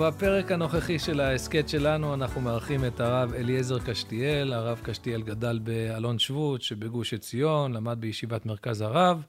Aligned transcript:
בפרק 0.00 0.52
הנוכחי 0.52 0.98
של 0.98 1.20
ההסכת 1.20 1.68
שלנו 1.68 2.14
אנחנו 2.14 2.40
מארחים 2.40 2.84
את 2.84 3.00
הרב 3.00 3.34
אליעזר 3.34 3.78
קשתיאל. 3.78 4.52
הרב 4.52 4.80
קשתיאל 4.84 5.22
גדל 5.22 5.58
באלון 5.62 6.18
שבות 6.18 6.62
שבגוש 6.62 7.14
עציון, 7.14 7.72
למד 7.72 8.00
בישיבת 8.00 8.46
מרכז 8.46 8.80
הרב. 8.80 9.22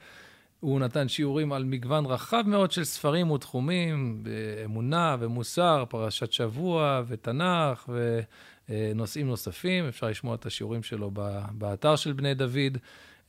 הוא 0.59 0.79
נתן 0.79 1.07
שיעורים 1.07 1.53
על 1.53 1.63
מגוון 1.63 2.05
רחב 2.05 2.43
מאוד 2.48 2.71
של 2.71 2.84
ספרים 2.84 3.31
ותחומים, 3.31 4.23
אמונה 4.65 5.15
ומוסר, 5.20 5.85
פרשת 5.89 6.31
שבוע 6.31 7.01
ותנ"ך 7.07 7.90
ונושאים 8.70 9.27
נוספים. 9.27 9.88
אפשר 9.88 10.07
לשמוע 10.07 10.35
את 10.35 10.45
השיעורים 10.45 10.84
שלו 10.84 11.12
באתר 11.51 11.95
של 11.95 12.13
בני 12.13 12.34
דוד. 12.34 12.77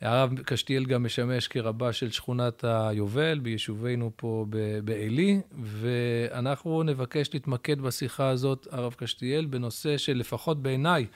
הרב 0.02 0.34
קשתיאל 0.45 0.84
גם 0.84 1.05
משמש 1.05 1.48
כרבה 1.48 1.92
של 1.92 2.11
שכונת 2.11 2.65
היובל 2.65 3.38
ביישובינו 3.38 4.11
פה 4.16 4.47
בעלי, 4.84 5.41
ואנחנו 5.62 6.83
נבקש 6.83 7.30
להתמקד 7.34 7.80
בשיחה 7.80 8.28
הזאת, 8.28 8.66
הרב 8.70 8.95
קשתיאל, 8.95 9.45
בנושא 9.45 9.97
שלפחות 9.97 10.62
בעיניי 10.62 11.06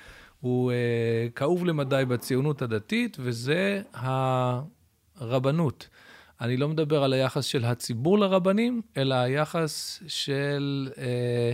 הוא 0.41 0.73
אה, 0.73 0.77
כאוב 1.35 1.65
למדי 1.65 2.03
בציונות 2.09 2.63
הדתית, 2.63 3.17
וזה 3.21 3.83
הרבנות. 5.21 5.89
אני 6.41 6.57
לא 6.57 6.69
מדבר 6.69 7.05
על 7.05 7.13
היחס 7.13 7.45
של 7.45 7.65
הציבור 7.65 8.19
לרבנים, 8.19 8.83
אלא 8.97 9.15
היחס 9.15 10.03
של 10.07 10.89
אה, 10.99 11.53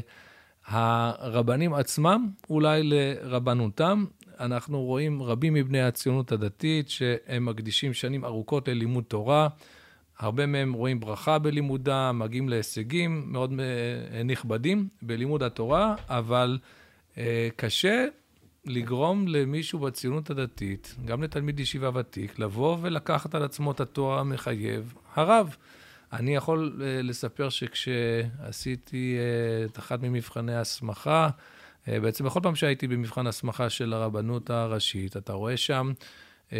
הרבנים 0.66 1.75
עצמם, 1.75 2.30
אולי 2.50 2.83
לרבנותם. 2.83 4.05
אנחנו 4.42 4.82
רואים 4.82 5.22
רבים 5.22 5.54
מבני 5.54 5.82
הציונות 5.82 6.32
הדתית 6.32 6.88
שהם 6.88 7.44
מקדישים 7.44 7.94
שנים 7.94 8.24
ארוכות 8.24 8.68
ללימוד 8.68 9.04
תורה. 9.04 9.48
הרבה 10.18 10.46
מהם 10.46 10.72
רואים 10.72 11.00
ברכה 11.00 11.38
בלימודם, 11.38 12.16
מגיעים 12.18 12.48
להישגים 12.48 13.24
מאוד 13.26 13.52
אה, 13.60 14.22
נכבדים 14.22 14.88
בלימוד 15.02 15.42
התורה, 15.42 15.94
אבל 16.08 16.58
אה, 17.18 17.48
קשה 17.56 18.06
לגרום 18.64 19.28
למישהו 19.28 19.78
בציונות 19.78 20.30
הדתית, 20.30 20.96
גם 21.04 21.22
לתלמיד 21.22 21.60
ישיבה 21.60 21.90
ותיק, 21.94 22.38
לבוא 22.38 22.76
ולקחת 22.80 23.34
על 23.34 23.42
עצמו 23.42 23.72
את 23.72 23.80
התואר 23.80 24.18
המחייב, 24.18 24.94
הרב. 25.14 25.56
אני 26.12 26.36
יכול 26.36 26.72
uh, 26.76 26.82
לספר 27.02 27.48
שכשעשיתי 27.48 29.16
uh, 29.16 29.70
את 29.70 29.78
אחד 29.78 30.02
ממבחני 30.02 30.54
ההסמכה, 30.54 31.28
בעצם 31.86 32.25
בכל 32.25 32.41
פעם 32.42 32.55
שהייתי 32.55 32.88
במבחן 32.88 33.27
הסמכה 33.27 33.70
של 33.70 33.92
הרבנות 33.92 34.50
הראשית, 34.50 35.16
אתה 35.16 35.33
רואה 35.33 35.56
שם 35.56 35.92
uh, 36.50 36.52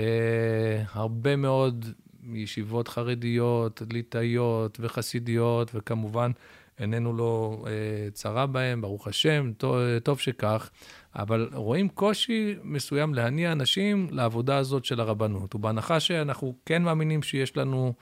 הרבה 0.93 1.37
מאוד 1.37 1.87
ישיבות 2.33 2.89
חרדיות, 2.89 3.83
ליטאיות 3.91 4.79
וחסידיות, 4.81 5.71
וכמובן 5.75 6.31
עינינו 6.79 7.17
לא 7.17 7.63
uh, 7.65 7.67
צרה 8.13 8.47
בהם, 8.47 8.81
ברוך 8.81 9.09
השם, 9.09 9.53
טוב, 9.59 9.77
טוב 10.03 10.21
שכך. 10.21 10.71
אבל 11.17 11.51
רואים 11.55 11.89
קושי 11.89 12.55
מסוים 12.63 13.15
להניע 13.15 13.53
אנשים 13.53 14.07
לעבודה 14.11 14.57
הזאת 14.57 14.85
של 14.85 15.01
הרבנות. 15.01 15.55
ובהנחה 15.55 16.01
שאנחנו 16.01 16.55
כן 16.67 16.83
מאמינים 16.83 17.23
שיש 17.23 17.57
לנו 17.57 17.95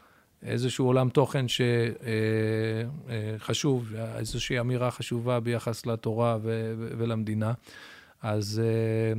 איזשהו 0.43 0.87
עולם 0.87 1.09
תוכן 1.09 1.47
שחשוב, 3.39 3.95
אה, 3.95 4.01
אה, 4.01 4.19
איזושהי 4.19 4.61
אמירה 4.61 4.91
חשובה 4.91 5.41
ביחס 5.41 5.87
לתורה 5.87 6.39
ולמדינה, 6.99 7.53
אז, 8.23 8.63
אה, 8.65 9.13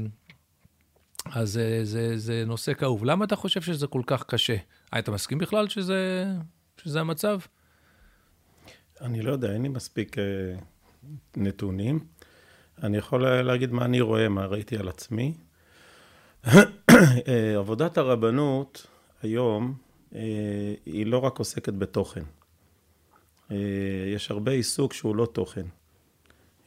אז 1.32 1.52
זה, 1.52 1.80
זה, 1.84 2.18
זה 2.18 2.44
נושא 2.48 2.74
כאוב. 2.74 3.06
למה 3.06 3.26
אתה 3.26 3.36
חושב 3.36 3.62
שזה 3.62 3.88
כל 3.88 4.02
כך 4.06 4.24
קשה? 4.24 4.56
אתה 5.00 5.12
מסכים 5.12 5.38
בכלל 5.38 5.68
שזה, 5.68 6.26
שזה 6.78 7.00
המצב? 7.00 7.40
אני 9.02 9.22
לא 9.22 9.32
יודע, 9.32 9.54
אין 9.54 9.62
לי 9.62 9.70
מספיק 9.70 10.16
נתונים. 11.38 12.00
אני 12.84 12.98
יכול 12.98 13.42
להגיד 13.42 13.72
מה 13.72 13.86
אני 13.86 14.02
רואה, 14.02 14.30
מה 14.30 14.46
ראיתי 14.46 14.78
על 14.78 14.88
עצמי. 14.88 15.34
אה, 17.28 17.56
עבודת 17.58 17.98
הרבנות 17.98 18.88
היום 19.22 19.74
אה, 19.74 19.91
היא 20.86 21.06
לא 21.06 21.18
רק 21.18 21.40
עוסקת 21.40 21.74
בתוכן. 21.74 22.24
אה, 23.52 23.58
יש 24.16 24.32
הרבה 24.32 24.52
עיסוק 24.52 24.94
שהוא 24.94 25.16
לא 25.16 25.26
תוכן. 25.26 25.66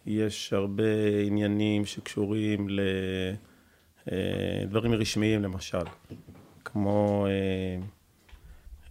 יש 0.07 0.53
הרבה 0.53 1.19
עניינים 1.27 1.85
שקשורים 1.85 2.67
לדברים 4.07 4.93
רשמיים 4.93 5.43
למשל, 5.43 5.85
כמו 6.65 7.27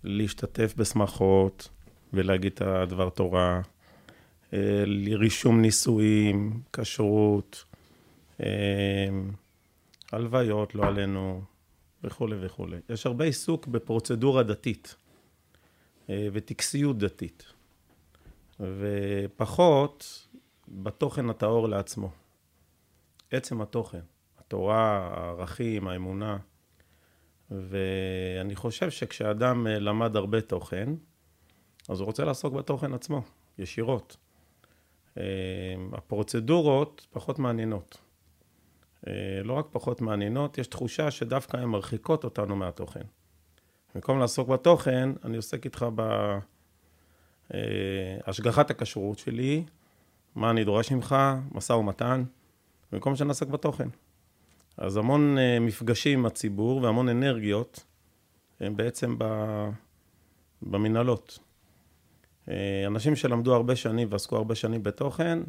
להשתתף 0.03 0.73
בשמחות 0.77 1.69
ולהגיד 2.13 2.51
את 2.51 2.61
הדבר 2.61 3.09
תורה, 3.09 3.61
אה, 4.53 4.83
רישום 5.11 5.61
נישואים, 5.61 6.61
כשרות, 6.73 7.65
אה, 8.43 8.47
הלוויות, 10.11 10.75
לא 10.75 10.85
עלינו, 10.85 11.41
וכולי 12.03 12.35
וכולי. 12.45 12.77
יש 12.89 13.05
הרבה 13.05 13.25
עיסוק 13.25 13.67
בפרוצדורה 13.67 14.43
דתית 14.43 14.95
אה, 16.09 16.27
וטקסיות 16.33 16.97
דתית, 16.97 17.43
ופחות 18.59 20.27
בתוכן 20.67 21.29
הטהור 21.29 21.69
לעצמו. 21.69 22.11
עצם 23.31 23.61
התוכן, 23.61 24.01
התורה, 24.37 25.09
הערכים, 25.13 25.87
האמונה. 25.87 26.37
ואני 27.51 28.55
חושב 28.55 28.89
שכשאדם 28.89 29.67
למד 29.67 30.15
הרבה 30.15 30.41
תוכן, 30.41 30.89
אז 31.89 31.99
הוא 31.99 32.05
רוצה 32.05 32.25
לעסוק 32.25 32.53
בתוכן 32.53 32.93
עצמו, 32.93 33.21
ישירות. 33.57 34.17
אה, 35.17 35.23
הפרוצדורות 35.93 37.07
פחות 37.11 37.39
מעניינות. 37.39 37.97
אה, 39.07 39.13
לא 39.43 39.53
רק 39.53 39.65
פחות 39.71 40.01
מעניינות, 40.01 40.57
יש 40.57 40.67
תחושה 40.67 41.11
שדווקא 41.11 41.57
הן 41.57 41.69
מרחיקות 41.69 42.23
אותנו 42.23 42.55
מהתוכן. 42.55 43.01
במקום 43.95 44.19
לעסוק 44.19 44.49
בתוכן, 44.49 45.09
אני 45.23 45.37
עוסק 45.37 45.65
איתך 45.65 45.85
בהשגחת 48.25 48.71
אה, 48.71 48.75
הכשרות 48.75 49.19
שלי, 49.19 49.63
מה 50.35 50.49
אני 50.49 50.63
דורש 50.63 50.91
ממך, 50.91 51.15
משא 51.51 51.73
ומתן, 51.73 52.23
במקום 52.91 53.15
שנעסק 53.15 53.47
בתוכן. 53.47 53.89
אז 54.77 54.97
המון 54.97 55.37
מפגשים 55.61 56.19
עם 56.19 56.25
הציבור 56.25 56.83
והמון 56.83 57.09
אנרגיות 57.09 57.85
הם 58.59 58.77
בעצם 58.77 59.17
במנהלות. 60.61 61.39
אה, 62.49 62.83
אנשים 62.87 63.15
שלמדו 63.15 63.55
הרבה 63.55 63.75
שנים 63.75 64.07
ועסקו 64.11 64.35
הרבה 64.35 64.55
שנים 64.55 64.83
בתוכן, 64.83 65.39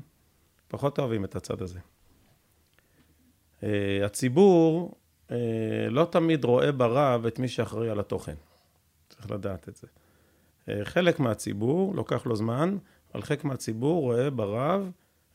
פחות 0.69 0.99
אוהבים 0.99 1.25
את 1.25 1.37
הצד 1.37 1.63
הזה. 1.63 1.79
אה, 3.65 4.07
הציבור 4.07 4.95
אה, 5.31 5.37
לא 5.91 6.05
תמיד 6.11 6.45
רואה 6.45 6.73
ברב 6.73 7.27
את 7.27 7.39
מי 7.39 7.49
שאחראי 7.49 7.91
על 7.91 8.01
התוכן. 8.01 8.35
צריך 9.09 9.31
לדעת 9.31 9.69
את 9.69 9.77
זה. 9.77 9.87
חלק 10.85 11.21
מהציבור, 11.21 11.95
לוקח 11.95 12.27
לו 12.27 12.37
זמן, 12.37 12.77
אבל 13.15 13.23
חלק 13.23 13.45
מהציבור 13.45 14.01
רואה 14.01 14.31
ברב 14.31 14.91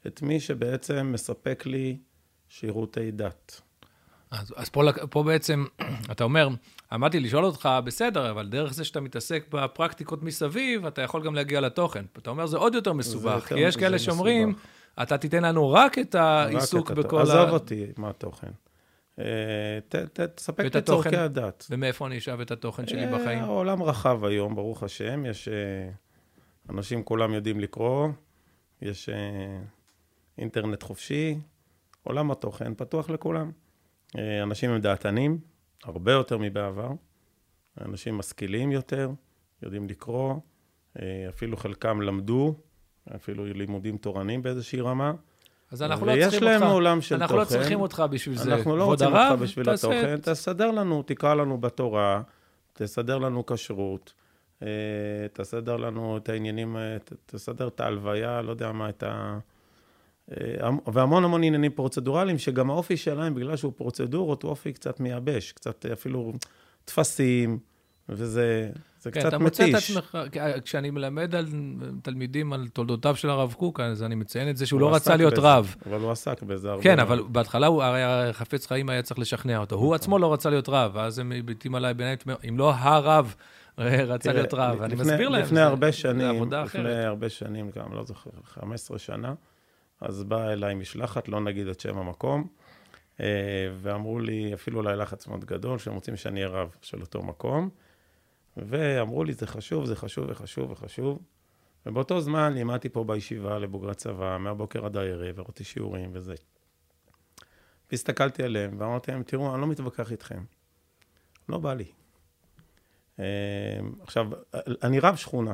את 0.08 0.22
מי 0.22 0.40
שבעצם 0.40 1.10
מספק 1.14 1.64
לי 1.66 1.98
שירותי 2.50 3.12
דת. 3.12 3.62
אז, 4.32 4.54
אז 4.56 4.70
פה, 4.70 4.82
פה 5.10 5.24
בעצם, 5.24 5.66
אתה 6.12 6.24
אומר, 6.24 6.50
עמדתי 6.92 7.20
לשאול 7.20 7.46
אותך, 7.46 7.70
בסדר, 7.84 8.32
אבל 8.32 8.48
דרך 8.48 8.74
זה 8.74 8.86
שאתה 8.86 9.02
מתעסק 9.02 9.46
בפרקטיקות 9.50 10.24
מסביב, 10.24 10.86
אתה 10.86 11.02
יכול 11.02 11.24
גם 11.24 11.36
להגיע 11.36 11.62
לתוכן. 11.62 12.06
אתה 12.18 12.30
אומר, 12.30 12.46
זה 12.46 12.58
עוד 12.58 12.76
יותר 12.76 12.94
מסובך, 12.94 13.46
כי 13.48 13.60
יש 13.60 13.78
כאלה 13.78 14.00
שאומרים, 14.00 14.54
אתה 15.02 15.18
תיתן 15.18 15.44
לנו 15.44 15.72
רק 15.72 16.00
את 16.00 16.16
העיסוק 16.16 16.92
בכל 16.92 17.20
ה... 17.20 17.22
עזוב 17.22 17.50
אותי 17.50 17.86
מה 17.98 18.10
התוכן. 18.10 18.52
אה, 19.20 19.80
תספק 20.36 20.76
לי 20.76 20.82
צורכי 20.82 21.18
הדת. 21.18 21.66
ומאיפה 21.70 22.08
אני 22.08 22.18
אשאב 22.18 22.40
את 22.40 22.52
התוכן 22.52 22.88
שלי 22.88 23.06
אה, 23.06 23.20
בחיים? 23.20 23.44
העולם 23.44 23.84
רחב 23.84 24.26
היום, 24.26 24.56
ברוך 24.56 24.84
השם. 24.84 25.26
יש... 25.26 25.48
אה, 25.48 25.90
אנשים 26.70 27.04
כולם 27.04 27.34
יודעים 27.34 27.60
לקרוא, 27.60 28.08
יש 28.82 29.10
אינטרנט 30.38 30.84
חופשי, 30.84 31.40
עולם 32.04 32.32
התוכן 32.32 32.74
פתוח 32.76 33.10
לכולם. 33.10 33.52
אנשים 34.44 34.72
הם 34.72 34.82
דעתנים, 34.82 35.40
הרבה 35.84 36.12
יותר 36.12 36.38
מבעבר. 36.38 36.90
אנשים 37.82 38.18
משכילים 38.18 38.72
יותר, 38.72 39.12
יודעים 39.64 39.90
לקרוא, 39.90 40.36
אפילו 41.30 41.58
חלקם 41.58 42.02
למדו, 42.02 42.56
אפילו 43.16 43.46
לימודים 43.46 43.98
תורניים 43.98 44.42
באיזושהי 44.42 44.82
רמה. 44.82 45.14
אז 45.72 45.82
אנחנו 45.82 46.06
לא 46.06 46.12
צריכים 46.12 46.26
אותך. 46.26 46.44
ויש 46.44 46.62
להם 46.62 46.64
עולם 46.64 47.02
של 47.02 47.16
אנחנו 47.16 47.38
לא 47.38 47.44
תוכן. 47.44 47.56
אנחנו 47.56 47.58
לא 47.58 47.64
צריכים 47.64 47.82
אותך 47.82 48.04
בשביל 48.12 48.38
זה. 48.38 48.56
אנחנו 48.56 48.78
לא 48.78 48.86
רוצים 48.86 49.08
אותך 49.08 49.42
בשביל 49.42 49.66
תעשה... 49.66 49.88
התוכן. 49.88 50.32
תסדר 50.32 50.72
לנו, 50.72 51.04
תקרא 51.04 51.34
לנו 51.34 51.58
בתורה, 51.58 52.22
תסדר 52.74 53.18
לנו 53.18 53.46
כשרות, 53.46 54.14
אה, 54.64 54.68
תסדר 55.34 55.78
לנו 55.78 56.18
את 56.18 56.30
העניינים, 56.30 56.78
אה, 56.78 56.98
תסדר 57.26 57.68
את 57.68 57.80
ההלוויה, 57.80 58.42
לא 58.42 58.52
יודע 58.52 58.72
מה, 58.72 58.90
את 58.90 59.04
ה... 59.04 59.40
אה, 60.32 60.70
והמון 60.94 61.24
המון 61.24 61.44
עניינים 61.44 61.72
פרוצדורליים, 61.72 62.38
שגם 62.38 62.70
האופי 62.70 62.98
שלהם, 62.98 63.36
בגלל 63.36 63.56
שהוא 63.56 63.74
פרוצדורות, 63.76 64.44
הוא 64.44 64.50
אופי 64.50 64.74
קצת 64.74 65.00
מייבש, 65.00 65.52
קצת 65.52 65.86
אפילו 65.86 66.34
טפסים, 66.86 67.60
וזה 68.10 68.70
זה 69.00 69.12
כן, 69.12 69.20
קצת 69.20 69.30
אתה 69.30 69.38
מוצא 69.38 69.64
את 69.64 69.70
מתיש. 69.70 69.92
עצמך, 69.92 70.18
כשאני 70.66 70.90
מלמד 70.90 71.36
על 71.36 71.46
תלמידים 72.02 72.54
על 72.54 72.68
תולדותיו 72.68 73.16
של 73.16 73.30
הרב 73.30 73.54
קוק, 73.58 73.80
אז 73.80 74.04
אני 74.04 74.16
מציין 74.16 74.50
את 74.50 74.58
זה 74.58 74.66
שהוא 74.66 74.82
הוא 74.82 74.90
לא 74.92 74.96
רצה 74.96 75.16
להיות 75.16 75.34
בזה, 75.34 75.42
רב. 75.42 75.76
אבל 75.86 76.00
הוא 76.00 76.12
עסק 76.12 76.44
בזה 76.44 76.70
הרבה. 76.72 76.84
כן. 76.84 77.00
אבל 77.00 77.24
בהתחלה 77.30 77.68
הוא 77.68 77.84
הרי 77.84 78.02
חפץ 78.34 78.68
חיים 78.68 78.90
היה 78.90 79.02
צריך 79.02 79.20
לשכנע 79.20 79.58
אותו. 79.58 79.76
הוא 79.76 79.96
עצמו 79.96 80.20
לא 80.20 80.34
רצה 80.34 80.50
להיות 80.50 80.70
רב, 80.70 80.92
ואז 80.94 81.20
הם 81.20 81.30
מביטים 81.30 81.76
עליי 81.76 81.94
בעיניים, 81.94 82.18
אם 82.50 82.58
לא 82.58 82.74
הרב 82.76 83.36
רצה 83.78 84.18
תראה, 84.24 84.34
להיות 84.34 84.54
רב. 84.54 84.82
אני 84.82 84.94
לפני- 84.94 85.12
מסביר 85.12 85.30
להם, 85.30 85.42
לפני 85.42 85.62
הרבה 85.62 85.92
שנים, 85.92 86.44
לפני 86.44 86.64
אחרת. 86.64 87.06
הרבה 87.06 87.30
שנים, 87.30 87.72
גם 87.80 87.94
לא 87.94 88.04
זוכר, 88.04 88.30
15 88.46 89.00
שנה, 89.00 89.34
אז 90.02 90.24
באה 90.24 90.54
אליי 90.54 90.76
משלחת, 90.76 91.28
לא 91.28 91.40
נגיד 91.42 91.68
את 91.68 91.80
שם 91.80 91.98
המקום, 91.98 92.48
אה, 93.20 93.26
ואמרו 93.82 94.20
לי, 94.20 94.54
אפילו 94.54 94.80
אולי 94.80 94.98
לחץ 94.98 95.28
מאוד 95.28 95.46
גדול, 95.46 95.78
שהם 95.80 95.94
רוצים 95.94 96.16
שאני 96.16 96.44
אהיה 96.44 96.54
רב 96.54 96.70
של 96.82 97.02
אותו 97.02 97.22
מקום, 97.24 97.70
ואמרו 98.68 99.24
לי, 99.24 99.34
זה 99.34 99.48
חשוב, 99.48 99.86
זה 99.86 99.96
חשוב 99.96 100.26
וחשוב 100.30 100.72
וחשוב. 100.72 101.20
ובאותו 101.86 102.22
זמן 102.22 102.54
לימדתי 102.54 102.90
פה 102.90 103.04
בישיבה 103.04 103.60
לבוגרי 103.60 103.96
צבא, 103.96 104.38
מהבוקר 104.40 104.86
עד 104.86 104.98
הערב, 104.98 105.40
הראיתי 105.40 105.64
שיעורים 105.64 106.10
וזה. 106.14 106.36
והסתכלתי 107.92 108.44
עליהם 108.44 108.76
ואמרתי 108.78 109.12
להם, 109.12 109.24
תראו, 109.24 109.54
אני 109.54 109.62
לא 109.62 109.68
מתווכח 109.68 110.12
איתכם. 110.12 110.44
לא 111.50 111.58
בא 111.58 111.74
לי. 111.74 111.86
אה, 113.20 113.80
עכשיו, 114.02 114.30
אני 114.84 115.00
רב 115.00 115.16
שכונה, 115.16 115.54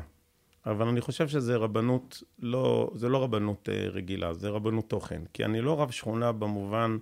אבל 0.65 0.87
אני 0.87 1.01
חושב 1.01 1.27
שזה 1.27 1.55
רבנות, 1.55 2.23
לא, 2.39 2.91
זה 2.95 3.09
לא 3.09 3.23
רבנות 3.23 3.69
אה, 3.69 3.87
רגילה, 3.89 4.33
זה 4.33 4.49
רבנות 4.49 4.89
תוכן. 4.89 5.21
כי 5.33 5.45
אני 5.45 5.61
לא 5.61 5.81
רב 5.81 5.91
שכונה 5.91 6.31
במובן 6.31 6.97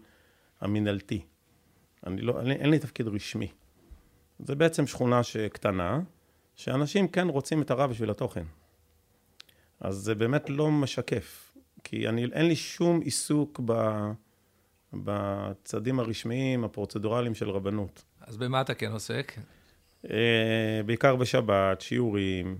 המינהלתי. 0.61 1.25
אני 2.07 2.21
לא, 2.21 2.41
אין 2.41 2.69
לי 2.69 2.79
תפקיד 2.79 3.07
רשמי. 3.07 3.51
זה 4.45 4.55
בעצם 4.55 4.87
שכונה 4.87 5.23
שקטנה, 5.23 5.99
שאנשים 6.55 7.07
כן 7.07 7.27
רוצים 7.27 7.61
את 7.61 7.71
הרב 7.71 7.89
בשביל 7.89 8.09
התוכן. 8.09 8.43
אז 9.79 9.95
זה 9.95 10.15
באמת 10.15 10.49
לא 10.49 10.71
משקף, 10.71 11.55
כי 11.83 12.09
אני, 12.09 12.25
אין 12.33 12.45
לי 12.45 12.55
שום 12.55 12.99
עיסוק 13.01 13.61
ב, 13.65 13.99
בצדים 14.93 15.99
הרשמיים, 15.99 16.63
הפרוצדורליים 16.63 17.35
של 17.35 17.49
רבנות. 17.49 18.03
אז 18.21 18.37
במה 18.37 18.61
אתה 18.61 18.73
כן 18.73 18.91
עוסק? 18.91 19.33
אה, 20.11 20.81
בעיקר 20.85 21.15
בשבת, 21.15 21.81
שיעורים, 21.81 22.57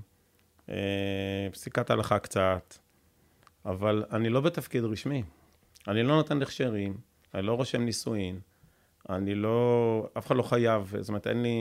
אה, 0.69 1.47
פסיקת 1.51 1.89
הלכה 1.89 2.19
קצת, 2.19 2.77
אבל 3.65 4.06
אני 4.12 4.30
לא 4.30 4.41
בתפקיד 4.41 4.83
רשמי. 4.83 5.24
אני 5.88 6.03
לא 6.03 6.15
נותן 6.15 6.41
הכשרים, 6.41 6.97
אני 7.33 7.45
לא 7.45 7.53
רושם 7.53 7.81
נישואין, 7.81 8.39
אני 9.10 9.36
לא... 9.36 10.08
אף 10.18 10.28
אחד 10.28 10.36
לא 10.36 10.44
חייב, 10.44 10.94
זאת 11.00 11.10
אומרת, 11.10 11.28
אין 11.28 11.44
לי... 11.44 11.58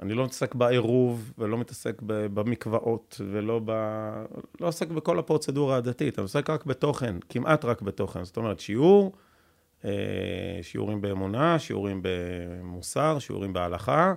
אני 0.00 0.14
לא 0.14 0.24
מתעסק 0.24 0.54
בעירוב, 0.54 1.32
ולא 1.38 1.58
מתעסק 1.58 2.02
במקוואות, 2.06 3.20
ולא 3.30 3.60
ב... 3.64 3.70
לא 4.60 4.66
עוסק 4.66 4.88
בכל 4.88 5.18
הפרוצדורה 5.18 5.76
הדתית, 5.76 6.18
אני 6.18 6.22
עוסק 6.22 6.50
רק 6.50 6.66
בתוכן, 6.66 7.16
כמעט 7.28 7.64
רק 7.64 7.82
בתוכן. 7.82 8.24
זאת 8.24 8.36
אומרת, 8.36 8.60
שיעור, 8.60 9.12
אה, 9.84 10.58
שיעורים 10.62 11.00
באמונה, 11.00 11.58
שיעורים 11.58 12.00
במוסר, 12.02 13.18
שיעורים 13.18 13.52
בהלכה, 13.52 14.14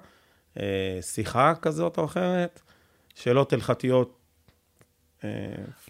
אה, 0.60 0.98
שיחה 1.02 1.54
כזאת 1.62 1.98
או 1.98 2.06
אחרת, 2.06 2.62
שאלות 3.16 3.54
הלכתיות 3.54 4.23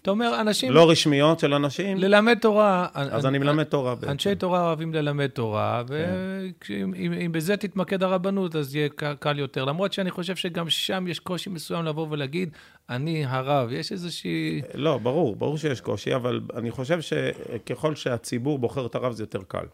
אתה 0.02 0.10
אומר, 0.10 0.40
אנשים, 0.40 0.72
לא 0.72 0.90
רשמיות 0.90 1.38
של 1.38 1.54
אנשים, 1.54 1.98
ללמד 1.98 2.38
תורה, 2.40 2.86
אז 2.94 3.26
אני 3.26 3.38
מלמד 3.38 3.64
תורה 3.64 3.94
בעצם. 3.94 4.10
אנשי 4.10 4.34
תורה 4.34 4.66
אוהבים 4.66 4.94
ללמד 4.94 5.26
תורה. 5.26 5.82
ואם 5.88 7.32
בזה 7.32 7.56
תתמקד 7.56 8.02
הרבנות, 8.02 8.56
אז 8.56 8.76
יהיה 8.76 8.88
קל 9.18 9.38
יותר. 9.38 9.64
למרות 9.64 9.92
שאני 9.92 10.10
חושב 10.10 10.36
שגם 10.36 10.70
שם 10.70 11.06
יש 11.08 11.18
קושי 11.18 11.50
מסוים 11.50 11.84
לבוא 11.84 12.06
ולהגיד, 12.10 12.50
אני 12.90 13.24
הרב. 13.26 13.72
יש 13.72 13.92
איזושהי... 13.92 14.62
לא, 14.74 14.98
ברור, 14.98 15.36
ברור 15.36 15.58
שיש 15.58 15.80
קושי, 15.80 16.14
אבל 16.14 16.40
אני 16.56 16.70
חושב 16.70 17.00
שככל 17.00 17.94
שהציבור 17.94 18.58
בוחר 18.58 18.86
את 18.86 18.94
הרב 18.94 19.12
זה 19.12 19.22
יותר 19.22 19.42
קל. 19.48 19.66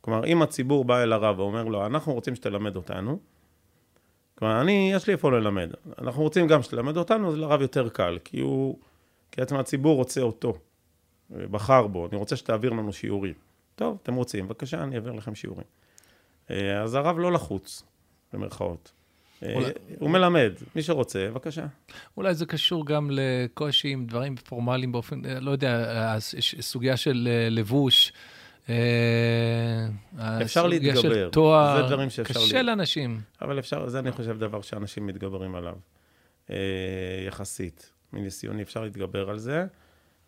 כלומר, 0.00 0.26
אם 0.26 0.42
הציבור 0.42 0.84
בא 0.84 1.02
אל 1.02 1.12
הרב 1.12 1.38
ואומר 1.38 1.64
לו, 1.64 1.86
אנחנו 1.86 2.12
רוצים 2.12 2.34
שתלמד 2.34 2.76
אותנו, 2.76 3.18
כלומר, 4.42 4.60
אני, 4.60 4.90
יש 4.94 5.06
לי 5.06 5.12
איפה 5.12 5.30
ללמד. 5.30 5.70
אנחנו 5.98 6.22
רוצים 6.22 6.46
גם 6.46 6.62
שתלמד 6.62 6.96
אותנו, 6.96 7.28
אז 7.28 7.36
לרב 7.36 7.60
יותר 7.60 7.88
קל, 7.88 8.18
כי 8.24 8.40
הוא, 8.40 8.78
כי 9.32 9.40
בעצם 9.40 9.56
הציבור 9.56 9.96
רוצה 9.96 10.20
אותו, 10.20 10.54
בחר 11.30 11.86
בו, 11.86 12.06
אני 12.06 12.16
רוצה 12.16 12.36
שתעביר 12.36 12.70
לנו 12.70 12.92
שיעורים. 12.92 13.34
טוב, 13.74 13.98
אתם 14.02 14.14
רוצים, 14.14 14.48
בבקשה, 14.48 14.82
אני 14.82 14.94
אעביר 14.96 15.12
לכם 15.12 15.34
שיעורים. 15.34 15.64
אה, 16.50 16.82
אז 16.82 16.94
הרב 16.94 17.18
לא 17.18 17.32
לחוץ, 17.32 17.82
במרכאות. 18.32 18.92
אה, 19.42 19.54
אולי- 19.54 19.70
הוא 19.98 20.10
מלמד, 20.10 20.52
מי 20.76 20.82
שרוצה, 20.82 21.28
בבקשה. 21.30 21.66
אולי 22.16 22.34
זה 22.34 22.46
קשור 22.46 22.86
גם 22.86 23.10
לקושי 23.12 23.88
עם 23.88 24.06
דברים 24.06 24.36
פורמליים 24.36 24.92
באופן, 24.92 25.24
אה, 25.26 25.40
לא 25.40 25.50
יודע, 25.50 26.16
סוגיה 26.60 26.96
של 26.96 27.28
לבוש. 27.50 28.12
אה, 28.68 28.74
אפשר 30.42 30.66
הסוגיה 30.66 30.96
של 30.96 31.08
להתגבר. 31.08 31.28
תואר. 31.30 31.82
זה 31.82 31.94
דברים 31.94 32.10
שאפשר 32.10 32.34
קשה 32.40 32.56
לה- 32.56 32.62
לאנשים. 32.62 33.20
אבל 33.42 33.58
אפשר, 33.58 33.88
זה 33.88 33.98
אני 33.98 34.12
חושב 34.12 34.38
דבר 34.38 34.60
שאנשים 34.60 35.06
מתגברים 35.06 35.54
עליו, 35.54 35.74
אה, 36.50 36.56
יחסית. 37.26 37.92
מניסיוני 38.12 38.62
אפשר 38.62 38.82
להתגבר 38.84 39.30
על 39.30 39.38
זה. 39.38 39.66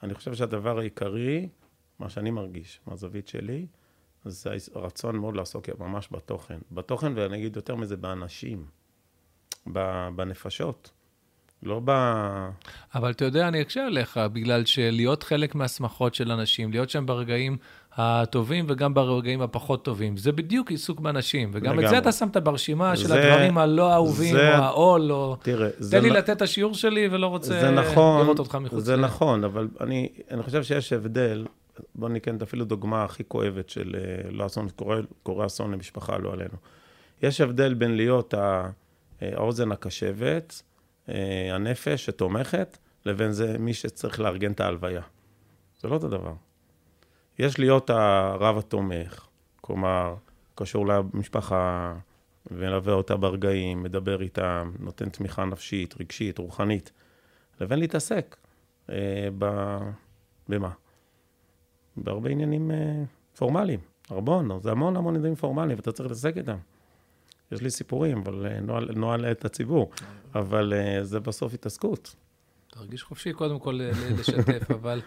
אני 0.02 0.14
חושב 0.14 0.34
שהדבר 0.34 0.78
העיקרי, 0.78 1.48
מה 1.98 2.08
שאני 2.08 2.30
מרגיש, 2.30 2.80
מהזווית 2.86 3.28
שלי, 3.28 3.66
זה 4.24 4.50
הרצון 4.74 5.16
מאוד 5.16 5.36
לעסוק 5.36 5.68
ממש 5.78 6.08
בתוכן. 6.10 6.58
בתוכן, 6.72 7.12
ואני 7.16 7.36
אגיד 7.36 7.56
יותר 7.56 7.74
מזה, 7.76 7.96
באנשים, 7.96 8.66
בנפשות. 10.16 10.90
לא 11.62 11.80
ב... 11.84 11.90
אבל 12.94 13.10
אתה 13.10 13.24
יודע, 13.24 13.48
אני 13.48 13.62
אקשה 13.62 13.86
עליך, 13.86 14.16
בגלל 14.32 14.64
שלהיות 14.64 15.22
חלק 15.22 15.54
מהשמחות 15.54 16.14
של 16.14 16.30
אנשים, 16.32 16.70
להיות 16.70 16.90
שם 16.90 17.06
ברגעים 17.06 17.56
הטובים 17.96 18.64
וגם 18.68 18.94
ברגעים 18.94 19.42
הפחות 19.42 19.84
טובים, 19.84 20.16
זה 20.16 20.32
בדיוק 20.32 20.70
עיסוק 20.70 21.00
באנשים. 21.00 21.50
וגם 21.52 21.72
את 21.72 21.78
זה 21.78 21.82
לגמרי. 21.82 21.98
אתה 21.98 22.12
שמת 22.12 22.36
ברשימה 22.36 22.96
של 22.96 23.06
זה- 23.06 23.14
הדברים 23.32 23.58
הלא 23.58 23.92
אהובים, 23.94 24.32
זה- 24.34 24.58
או 24.58 24.62
העול, 24.64 25.12
או... 25.12 25.36
תראה, 25.42 25.68
זה... 25.78 25.90
תן 25.98 26.02
לי 26.04 26.10
נ- 26.10 26.12
לתת 26.12 26.30
את 26.36 26.42
השיעור 26.42 26.74
שלי 26.74 27.08
ולא 27.12 27.26
רוצה 27.26 27.70
נכון, 27.70 28.22
לראות 28.24 28.38
אותך 28.38 28.54
מחוץ 28.54 28.84
זה 28.84 28.96
ל- 28.96 29.00
נכון, 29.00 29.44
אבל 29.44 29.68
אני, 29.80 30.08
אני 30.30 30.42
חושב 30.42 30.62
שיש 30.62 30.92
הבדל, 30.92 31.46
בוא 31.94 32.08
ניתן 32.08 32.36
אפילו 32.42 32.64
דוגמה 32.64 33.04
הכי 33.04 33.22
כואבת 33.28 33.68
של 33.70 33.96
אה, 33.98 34.30
לא 34.30 34.46
אסון, 34.46 34.68
קורה, 34.76 34.96
קורה 35.22 35.46
אסון 35.46 35.70
למשפחה, 35.72 36.18
לא 36.18 36.32
עלינו. 36.32 36.54
יש 37.22 37.40
הבדל 37.40 37.74
בין 37.74 37.96
להיות 37.96 38.34
אה, 38.34 38.68
האוזן 39.22 39.72
הקשבת, 39.72 40.62
אה, 41.08 41.14
הנפש 41.54 42.06
שתומכת, 42.06 42.78
לבין 43.06 43.32
זה 43.32 43.56
מי 43.58 43.74
שצריך 43.74 44.20
לארגן 44.20 44.52
את 44.52 44.60
ההלוויה. 44.60 45.02
זה 45.80 45.88
לא 45.88 45.94
אותו 45.94 46.08
דבר. 46.08 46.32
יש 47.38 47.58
להיות 47.58 47.90
הרב 47.90 48.58
התומך, 48.58 49.26
כלומר, 49.60 50.14
קשור 50.54 50.86
למשפחה, 50.86 51.94
מלווה 52.50 52.92
אותה 52.92 53.16
ברגעים, 53.16 53.82
מדבר 53.82 54.22
איתם, 54.22 54.72
נותן 54.78 55.08
תמיכה 55.08 55.44
נפשית, 55.44 55.94
רגשית, 56.00 56.38
רוחנית, 56.38 56.92
לבין 57.60 57.78
להתעסק 57.78 58.36
אה, 58.90 59.28
ב... 59.38 59.76
במה? 60.48 60.70
בהרבה 61.96 62.30
עניינים 62.30 62.70
אה, 62.70 63.02
פורמליים. 63.36 63.80
הרבון, 64.10 64.50
זה 64.62 64.70
המון 64.70 64.96
המון 64.96 65.16
עניינים 65.16 65.34
פורמליים, 65.36 65.78
ואתה 65.78 65.92
צריך 65.92 66.08
להתעסק 66.08 66.36
איתם. 66.36 66.56
יש 67.52 67.62
לי 67.62 67.70
סיפורים, 67.70 68.18
אבל 68.18 68.46
אה, 68.46 68.60
נוהל, 68.60 68.88
נוהל 68.94 69.30
את 69.30 69.44
הציבור, 69.44 69.90
אבל 70.34 70.72
אה, 70.76 71.04
זה 71.04 71.20
בסוף 71.20 71.54
התעסקות. 71.54 72.14
תרגיש 72.70 73.02
חופשי 73.02 73.32
קודם 73.32 73.58
כל 73.58 73.72
ל- 73.72 74.20
לשתף, 74.20 74.70
אבל 74.80 75.02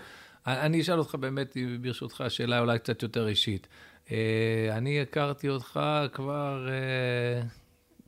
אני 0.48 0.82
אשאל 0.82 1.00
אותך 1.00 1.16
באמת, 1.16 1.58
ברשותך, 1.82 2.24
שאלה 2.30 2.60
אולי 2.60 2.80
קצת 2.80 3.04
יותר 3.04 3.28
אישית. 3.28 3.68
אה, 4.12 4.70
אני 4.72 5.02
הכרתי 5.02 5.50
אותך 5.50 5.80
כבר 6.14 6.68
אה, 6.70 7.42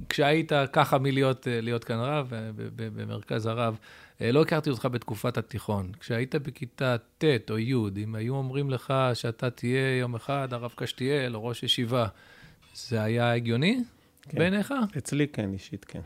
כשהיית 0.09 0.51
ככה 0.73 0.97
מלהיות 0.97 1.47
אה, 1.47 1.61
להיות 1.61 1.83
כאן 1.83 1.97
רב, 1.99 2.33
במרכז 2.75 3.45
הרב. 3.45 3.77
לא 4.21 4.41
הכרתי 4.41 4.69
אותך 4.69 4.87
בתקופת 4.91 5.37
התיכון. 5.37 5.91
כשהיית 5.99 6.35
בכיתה 6.35 6.95
ט' 7.17 7.51
או 7.51 7.59
י', 7.59 7.73
אם 8.03 8.15
היו 8.15 8.35
אומרים 8.35 8.69
לך 8.69 8.93
שאתה 9.13 9.49
תהיה 9.49 9.97
יום 9.97 10.15
אחד 10.15 10.53
הרב 10.53 10.71
קשתיאל 10.75 11.35
או 11.35 11.45
ראש 11.45 11.63
ישיבה, 11.63 12.07
זה 12.73 13.01
היה 13.01 13.33
הגיוני 13.33 13.83
כן. 14.21 14.37
בעיניך? 14.37 14.73
אצלי 14.97 15.27
כן, 15.27 15.53
אישית 15.53 15.85
כן. 15.85 16.01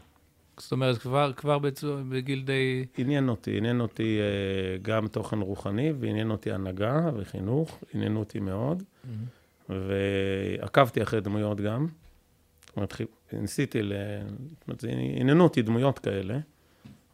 זאת 0.58 0.72
אומרת, 0.72 0.98
כבר, 0.98 1.34
כבר 1.34 1.60
בצו- 1.60 1.98
בגיל 2.10 2.44
די... 2.46 2.86
עניין 2.98 3.30
אותי, 3.30 3.58
עניין 3.58 3.82
אותי 3.82 4.20
אה, 4.20 4.78
גם 4.82 5.08
תוכן 5.08 5.40
רוחני, 5.40 5.94
ועניין 6.00 6.32
אותי 6.32 6.52
הנהגה 6.52 7.10
וחינוך, 7.18 7.84
עניין 7.94 8.16
אותי 8.16 8.40
מאוד, 8.40 8.84
ועקבתי 9.70 11.04
אחרי 11.04 11.22
דמויות 11.22 11.62
גם. 11.62 11.88
זאת 12.66 12.76
אומרת, 12.76 12.94
ניסיתי, 13.34 13.84
ל... 13.84 13.94
זאת 14.60 14.68
אומרת, 14.68 14.84
עניינו 15.20 15.44
אותי 15.44 15.62
דמויות 15.62 16.00
כאלה, 16.00 16.40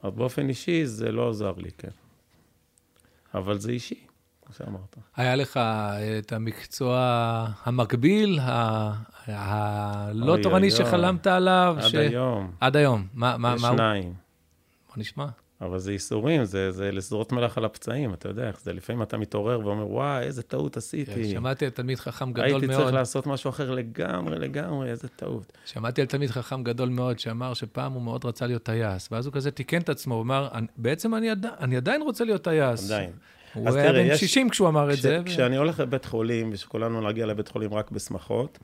אבל 0.03 0.12
באופן 0.12 0.50
אישי 0.50 0.86
זה 0.86 1.12
לא 1.12 1.29
עזר 1.29 1.53
לי, 1.58 1.72
כן. 1.77 1.89
אבל 3.34 3.60
זה 3.60 3.72
אישי, 3.72 4.00
כמו 4.49 4.65
שאמרת. 4.65 4.97
היה 5.15 5.35
לך 5.35 5.57
אה, 5.57 6.19
את 6.19 6.33
המקצוע 6.33 6.97
המקביל, 7.63 8.39
הלא 9.27 10.37
תורני 10.43 10.71
שחלמת 10.71 11.27
עליו? 11.27 11.75
עד 11.79 11.87
ש... 11.87 11.95
היום. 11.95 12.51
עד 12.59 12.75
היום. 12.75 13.07
מה, 13.13 13.37
מה, 13.37 13.55
מה 13.61 13.67
הוא? 13.67 13.77
שניים. 13.77 14.13
בוא 14.87 14.95
נשמע. 14.97 15.25
אבל 15.61 15.79
זה 15.79 15.91
ייסורים, 15.91 16.45
זה, 16.45 16.71
זה 16.71 16.91
לזרות 16.91 17.31
מלח 17.31 17.57
על 17.57 17.65
הפצעים, 17.65 18.13
אתה 18.13 18.29
יודע 18.29 18.47
איך 18.47 18.61
זה. 18.61 18.73
לפעמים 18.73 19.01
אתה 19.01 19.17
מתעורר 19.17 19.59
ואומר, 19.65 19.91
וואי, 19.91 20.23
איזה 20.23 20.43
טעות 20.43 20.77
עשיתי. 20.77 21.13
כן, 21.13 21.23
שמעתי 21.23 21.65
על 21.65 21.71
תלמיד 21.71 21.99
חכם 21.99 22.31
גדול 22.31 22.45
הייתי 22.45 22.53
מאוד. 22.53 22.69
הייתי 22.69 22.83
צריך 22.83 22.93
לעשות 22.93 23.27
משהו 23.27 23.49
אחר 23.49 23.71
לגמרי, 23.71 24.39
לגמרי, 24.39 24.89
איזה 24.89 25.07
טעות. 25.07 25.57
שמעתי 25.65 26.01
על 26.01 26.07
תלמיד 26.07 26.29
חכם 26.29 26.63
גדול 26.63 26.89
מאוד, 26.89 27.19
שאמר 27.19 27.53
שפעם 27.53 27.93
הוא 27.93 28.01
מאוד 28.01 28.25
רצה 28.25 28.47
להיות 28.47 28.63
טייס, 28.63 29.11
ואז 29.11 29.25
הוא 29.25 29.33
כזה 29.33 29.51
תיקן 29.51 29.81
את 29.81 29.89
עצמו, 29.89 30.15
הוא 30.15 30.23
אמר, 30.23 30.49
בעצם 30.77 31.15
אני, 31.15 31.29
עד... 31.29 31.45
אני 31.45 31.77
עדיין 31.77 32.01
רוצה 32.01 32.23
להיות 32.23 32.43
טייס. 32.43 32.91
עדיין. 32.91 33.11
הוא 33.53 33.69
היה 33.69 33.93
בן 33.93 34.17
60 34.17 34.49
כשהוא 34.49 34.67
אמר 34.67 34.93
את 34.93 34.97
זה. 34.97 35.19
כשאני. 35.25 35.57
הולך 35.57 35.79
לבית 35.79 36.05
חולים, 36.05 36.49
ושכולנו 36.53 37.09
נגיע 37.09 37.25
לבית 37.25 37.47
חולים 37.47 37.73
רק 37.73 37.91
בשמחות, 37.91 38.59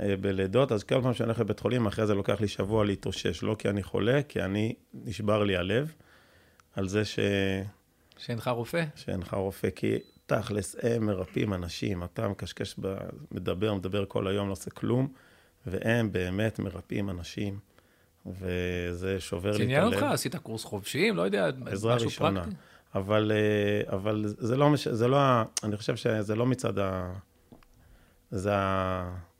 אה, 0.00 0.16
בלידות, 0.16 0.72
אז 0.72 0.84
כל 0.84 1.02
פעם 1.02 1.14
שאני 1.14 1.26
הולך 1.26 1.40
לבית 1.40 1.60
חולים, 1.60 1.86
אחרי 1.86 2.06
זה 2.06 2.14
לוקח 2.14 2.40
לי 2.40 2.48
שבוע 2.48 2.84
להתאושש. 2.84 3.42
לא 3.42 3.56
כי 3.58 3.68
אני 3.68 3.82
חולה, 3.82 4.22
כי 4.22 4.42
אני, 4.42 4.74
נשבר 4.94 5.44
לי 5.44 5.56
הלב. 5.56 5.94
על 6.76 6.88
זה 6.88 7.04
ש... 7.04 7.18
שאינך 8.18 8.48
רופא? 8.48 8.84
שאינך 8.94 9.34
רופא, 9.34 9.68
כי 9.70 9.98
תכלס, 10.26 10.76
הם 10.82 11.06
מרפאים 11.06 11.54
אנשים. 11.54 12.04
אתה 12.04 12.28
מקשקש, 12.28 12.74
ב... 12.80 12.96
מדבר, 13.30 13.74
מדבר 13.74 14.04
כל 14.08 14.26
היום, 14.26 14.46
לא 14.46 14.52
עושה 14.52 14.70
כלום, 14.70 15.08
והם 15.66 16.12
באמת 16.12 16.58
מרפאים 16.58 17.10
אנשים, 17.10 17.58
וזה 18.26 19.20
שובר 19.20 19.50
לי 19.50 19.54
את 19.54 19.60
הלב. 19.60 19.68
זה 19.68 19.76
עניין 19.76 19.84
אותך? 19.84 20.02
עשית 20.02 20.36
קורס 20.36 20.64
חובשים? 20.64 21.16
לא 21.16 21.22
יודע, 21.22 21.50
עזרה 21.66 21.94
ראשונה. 21.94 22.40
פרקטי? 22.40 22.56
אבל, 22.94 23.32
אה, 23.34 23.94
אבל 23.94 24.24
זה 24.26 24.56
לא, 24.56 24.68
זה 24.76 25.08
לא, 25.08 25.18
אני 25.64 25.76
חושב 25.76 25.96
שזה 25.96 26.34
לא 26.34 26.46
מצד 26.46 26.78
ה... 26.78 27.12
זה. 28.30 28.52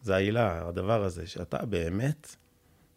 זה 0.03 0.15
העילה, 0.15 0.69
הדבר 0.69 1.05
הזה, 1.05 1.27
שאתה 1.27 1.67
באמת, 1.67 2.37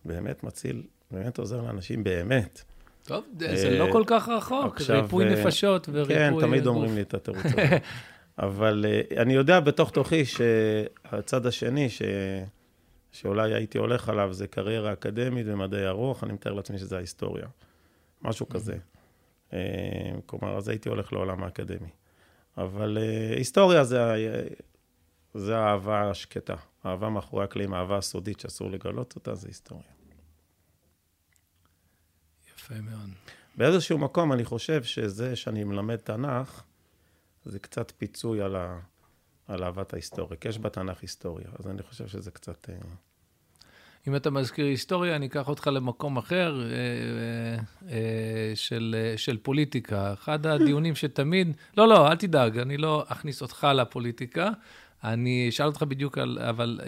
באמת 0.06 0.44
מציל, 0.44 0.84
באמת 1.12 1.38
עוזר 1.38 1.62
לאנשים, 1.62 2.04
באמת. 2.04 2.64
טוב, 3.04 3.24
זה 3.40 3.78
לא 3.80 3.88
כל 3.92 4.04
כך 4.08 4.30
רחוק, 4.30 4.82
ריפוי 4.82 5.26
אה, 5.26 5.30
נפשות 5.30 5.90
וריפוי... 5.92 6.16
כן, 6.16 6.34
תמיד 6.40 6.68
אומרים 6.68 6.96
לי 6.96 7.02
את 7.02 7.14
התירוץ 7.14 7.46
הזה. 7.46 7.78
אבל 8.40 8.86
אה, 8.88 9.22
אני 9.22 9.34
יודע 9.34 9.60
בתוך 9.60 9.92
תוכי 9.92 10.26
שהצד 10.26 11.46
השני, 11.46 11.90
ש... 11.90 12.02
שאולי 13.12 13.54
הייתי 13.54 13.78
הולך 13.78 14.10
עליו, 14.10 14.34
זה 14.34 14.48
קריירה 14.48 14.94
אקדמית 14.94 15.46
ומדעי 15.50 15.86
הרוח, 15.86 16.24
אני 16.24 16.34
מתאר 16.34 16.54
לעצמי 16.54 16.78
שזה 16.78 16.98
ההיסטוריה. 16.98 17.48
משהו 18.22 18.50
כזה. 18.50 18.78
אה, 19.54 20.12
כלומר, 20.26 20.58
אז 20.58 20.68
הייתי 20.68 20.90
הולך 20.90 21.14
לעולם 21.14 21.44
האקדמי. 21.44 21.90
אבל 22.58 22.98
היסטוריה 23.38 23.84
זה, 23.84 24.00
זה 25.34 25.58
האהבה 25.58 26.10
השקטה. 26.10 26.56
אהבה 26.86 27.10
מאחורי 27.10 27.44
הקלעים, 27.44 27.74
אהבה 27.74 27.98
הסודית 27.98 28.40
שאסור 28.40 28.72
לגלות 28.72 29.16
אותה, 29.16 29.36
זה 29.36 29.48
היסטוריה. 29.48 29.88
יפה 32.48 32.82
מאוד. 32.82 33.10
באיזשהו 33.58 33.98
מקום 33.98 34.34
אני 34.34 34.46
חושב 34.46 34.84
שזה 34.84 35.36
שאני 35.36 35.64
מלמד 35.64 35.96
תנ"ך, 35.96 36.64
זה 37.46 37.60
קצת 37.60 37.92
פיצוי 37.98 38.42
על, 38.42 38.56
ה, 38.56 38.80
על 39.48 39.64
אהבת 39.64 39.94
ההיסטוריה. 39.94 40.38
כי 40.40 40.48
יש 40.48 40.60
בתנ"ך 40.60 41.02
היסטוריה, 41.02 41.48
אז 41.60 41.68
אני 41.68 41.84
חושב 41.84 42.08
שזה 42.08 42.32
קצת... 42.32 42.70
אה, 44.08 44.12
אם 44.12 44.16
אתה 44.16 44.30
מזכיר 44.30 44.66
היסטוריה, 44.66 45.16
אני 45.16 45.26
אקח 45.26 45.50
אותך 45.50 45.68
למקום 45.68 46.18
אחר 46.18 46.62
אה, 46.62 46.68
אה, 47.90 48.56
של, 48.56 48.96
של 49.18 49.38
פוליטיקה. 49.38 50.14
אחד 50.14 50.46
הדיונים 50.46 50.96
שתמיד... 50.96 51.52
לא, 51.78 51.88
לא, 51.88 52.12
אל 52.12 52.16
תדאג, 52.16 52.58
אני 52.58 52.78
לא 52.78 53.06
אכניס 53.08 53.42
אותך 53.42 53.68
לפוליטיקה. 53.76 54.50
אני 55.04 55.50
אשאל 55.50 55.66
אותך 55.66 55.84
בדיוק 55.84 56.18
על... 56.18 56.40
אבל 56.50 56.80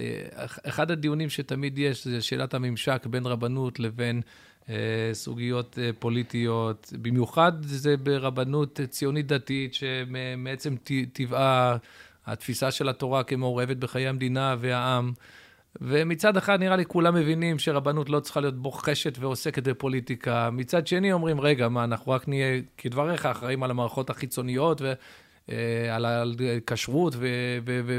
אחד 0.64 0.92
הדיונים 0.92 1.30
שתמיד 1.30 1.78
יש, 1.78 2.08
זה 2.08 2.22
שאלת 2.22 2.54
הממשק 2.54 3.06
בין 3.06 3.26
רבנות 3.26 3.80
לבין 3.80 4.22
אה, 4.70 5.10
סוגיות 5.14 5.80
אה, 5.82 5.90
פוליטיות, 6.00 6.94
במיוחד 7.02 7.52
זה 7.62 7.98
ברבנות 7.98 8.80
ציונית 8.90 9.28
דתית, 9.28 9.74
שמעצם 9.74 10.76
טבעה, 11.14 11.78
התפיסה 12.26 12.72
של 12.72 12.90
התורה 12.90 13.24
כמעורבת 13.24 13.78
בחיי 13.78 14.08
המדינה 14.08 14.56
והעם. 14.60 15.14
ומצד 15.82 16.38
אחד 16.38 16.60
נראה 16.60 16.76
לי 16.76 16.86
כולם 16.86 17.16
מבינים 17.16 17.60
שרבנות 17.60 18.10
לא 18.10 18.20
צריכה 18.20 18.40
להיות 18.40 18.62
בוחשת 18.62 19.18
ועוסקת 19.20 19.68
בפוליטיקה. 19.68 20.50
מצד 20.52 20.88
שני 20.88 21.12
אומרים, 21.12 21.42
רגע, 21.42 21.70
מה, 21.70 21.84
אנחנו 21.84 22.12
רק 22.12 22.28
נהיה 22.28 22.62
כדבריך 22.78 23.26
אחראים 23.26 23.64
על 23.64 23.72
המערכות 23.72 24.10
החיצוניות 24.10 24.82
ועל 24.82 26.06
אה, 26.06 26.58
כשרות 26.68 27.16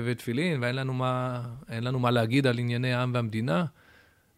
ותפילין, 0.06 0.62
ואין 0.62 0.76
לנו, 0.76 0.94
מה, 0.94 1.42
לנו 1.68 1.98
מה 1.98 2.10
להגיד 2.10 2.46
על 2.46 2.58
ענייני 2.58 2.94
העם 2.94 3.10
והמדינה. 3.14 3.64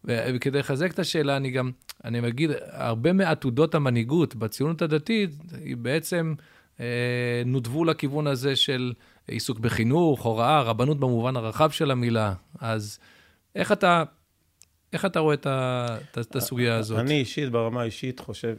וכדי 0.03 0.59
לחזק 0.59 0.91
את 0.91 0.99
השאלה, 0.99 1.37
אני 1.37 1.51
גם, 1.51 1.71
אני 2.05 2.27
אגיד, 2.27 2.51
הרבה 2.71 3.13
מעתודות 3.13 3.75
המנהיגות 3.75 4.35
בציונות 4.35 4.81
הדתית, 4.81 5.29
היא 5.65 5.77
בעצם 5.77 6.33
אה, 6.79 6.85
נותבו 7.45 7.85
לכיוון 7.85 8.27
הזה 8.27 8.55
של 8.55 8.93
עיסוק 9.27 9.59
בחינוך, 9.59 10.21
הוראה, 10.21 10.61
רבנות 10.61 10.99
במובן 10.99 11.35
הרחב 11.35 11.69
של 11.69 11.91
המילה. 11.91 12.33
אז 12.59 12.99
איך 13.55 13.71
אתה, 13.71 14.03
איך 14.93 15.05
אתה 15.05 15.19
רואה 15.19 15.33
את, 15.33 15.45
ה, 15.45 15.85
את, 16.11 16.17
את 16.17 16.35
הסוגיה 16.35 16.77
הזאת? 16.77 16.99
אני 16.99 17.13
אישית, 17.13 17.49
ברמה 17.49 17.81
האישית, 17.81 18.19
חושב, 18.19 18.55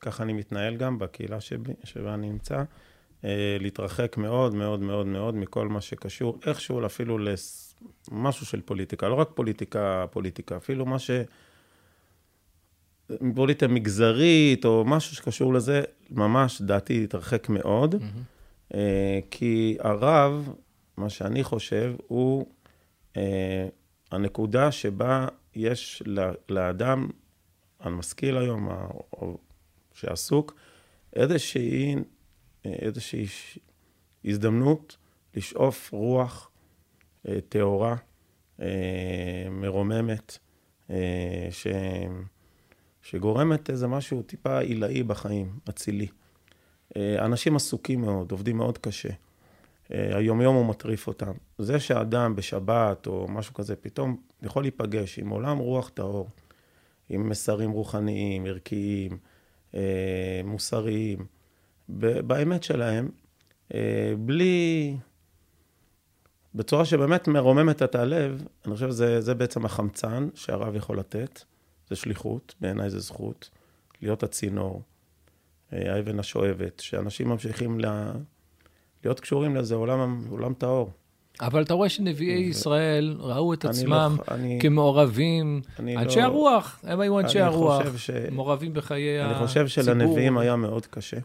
ככה 0.00 0.22
אני 0.22 0.32
מתנהל 0.32 0.76
גם 0.76 0.98
בקהילה 0.98 1.40
שבי, 1.40 1.72
שבה 1.84 2.14
אני 2.14 2.30
נמצא, 2.30 2.62
אה, 3.24 3.56
להתרחק 3.60 4.16
מאוד 4.16 4.54
מאוד 4.54 4.80
מאוד 4.80 5.06
מאוד 5.06 5.34
מכל 5.34 5.68
מה 5.68 5.80
שקשור 5.80 6.38
איכשהו 6.46 6.86
אפילו 6.86 7.18
לס... 7.18 7.66
משהו 8.10 8.46
של 8.46 8.60
פוליטיקה, 8.60 9.08
לא 9.08 9.14
רק 9.14 9.28
פוליטיקה, 9.34 10.06
פוליטיקה, 10.10 10.56
אפילו 10.56 10.86
מה 10.86 10.98
ש... 10.98 11.10
פוליטיקה 13.34 13.68
מגזרית, 13.68 14.64
או 14.64 14.84
משהו 14.84 15.16
שקשור 15.16 15.54
לזה, 15.54 15.82
ממש, 16.10 16.62
דעתי, 16.62 17.04
התרחק 17.04 17.48
מאוד. 17.48 17.94
Mm-hmm. 17.94 18.76
כי 19.30 19.76
הרב, 19.80 20.48
מה 20.96 21.08
שאני 21.08 21.44
חושב, 21.44 21.94
הוא 22.06 22.46
אה, 23.16 23.68
הנקודה 24.10 24.72
שבה 24.72 25.26
יש 25.54 26.02
לאדם, 26.48 27.08
המשכיל 27.80 28.36
היום, 28.36 28.68
שעסוק, 29.92 30.54
איזושהי, 31.16 31.96
איזושהי 32.64 33.26
הזדמנות 34.24 34.96
לשאוף 35.34 35.92
רוח 35.92 36.50
אה, 37.28 37.40
טהורה, 37.48 37.96
אה, 38.60 39.46
מרוממת, 39.50 40.38
אה, 40.90 41.48
ש... 41.50 41.66
שגורמת 43.02 43.70
איזה 43.70 43.86
משהו 43.86 44.22
טיפה 44.22 44.58
עילאי 44.58 45.02
בחיים, 45.02 45.58
אצילי. 45.68 46.06
אנשים 46.96 47.56
עסוקים 47.56 48.00
מאוד, 48.00 48.30
עובדים 48.32 48.56
מאוד 48.56 48.78
קשה. 48.78 49.08
היומיום 49.90 50.56
הוא 50.56 50.66
מטריף 50.66 51.06
אותם. 51.06 51.32
זה 51.58 51.80
שאדם 51.80 52.36
בשבת 52.36 53.06
או 53.06 53.26
משהו 53.28 53.54
כזה 53.54 53.76
פתאום 53.76 54.16
יכול 54.42 54.62
להיפגש 54.62 55.18
עם 55.18 55.28
עולם 55.28 55.58
רוח 55.58 55.88
טהור, 55.88 56.28
עם 57.08 57.28
מסרים 57.28 57.70
רוחניים, 57.70 58.46
ערכיים, 58.46 59.18
מוסריים, 60.44 61.26
באמת 61.88 62.62
שלהם, 62.62 63.08
בלי, 64.18 64.96
בצורה 66.54 66.84
שבאמת 66.84 67.28
מרוממת 67.28 67.82
את 67.82 67.94
הלב, 67.94 68.42
אני 68.66 68.74
חושב 68.74 68.88
שזה 68.90 69.34
בעצם 69.34 69.64
החמצן 69.64 70.28
שהרב 70.34 70.76
יכול 70.76 70.98
לתת. 70.98 71.42
זה 71.90 71.96
שליחות, 71.96 72.54
בעיניי 72.60 72.90
זה 72.90 72.98
זכות, 73.00 73.50
להיות 74.02 74.22
הצינור, 74.22 74.82
אה, 75.72 75.94
האבן 75.94 76.18
השואבת, 76.18 76.80
שאנשים 76.80 77.28
ממשיכים 77.28 77.80
ל... 77.80 77.86
להיות 79.04 79.20
קשורים 79.20 79.56
לזה, 79.56 79.74
עולם, 79.74 80.24
עולם 80.30 80.54
טהור. 80.54 80.90
אבל 81.40 81.62
אתה 81.62 81.74
רואה 81.74 81.88
שנביאי 81.88 82.46
ו... 82.46 82.50
ישראל 82.50 83.16
ראו 83.18 83.54
את 83.54 83.64
עצמם 83.64 84.16
לא, 84.18 84.34
אני, 84.34 84.58
כמעורבים, 84.62 85.60
אנשי 85.78 86.18
לא, 86.18 86.24
הרוח, 86.24 86.80
הם 86.82 87.00
היו 87.00 87.20
אנשי 87.20 87.40
הרוח, 87.40 87.96
ש... 87.96 88.10
מעורבים 88.30 88.72
בחיי 88.74 89.20
אני 89.20 89.24
הציבור. 89.24 89.38
אני 89.38 89.46
חושב 89.46 89.68
שלנביאים 89.68 90.38
היה 90.38 90.56
מאוד 90.56 90.86
קשה. 90.86 91.18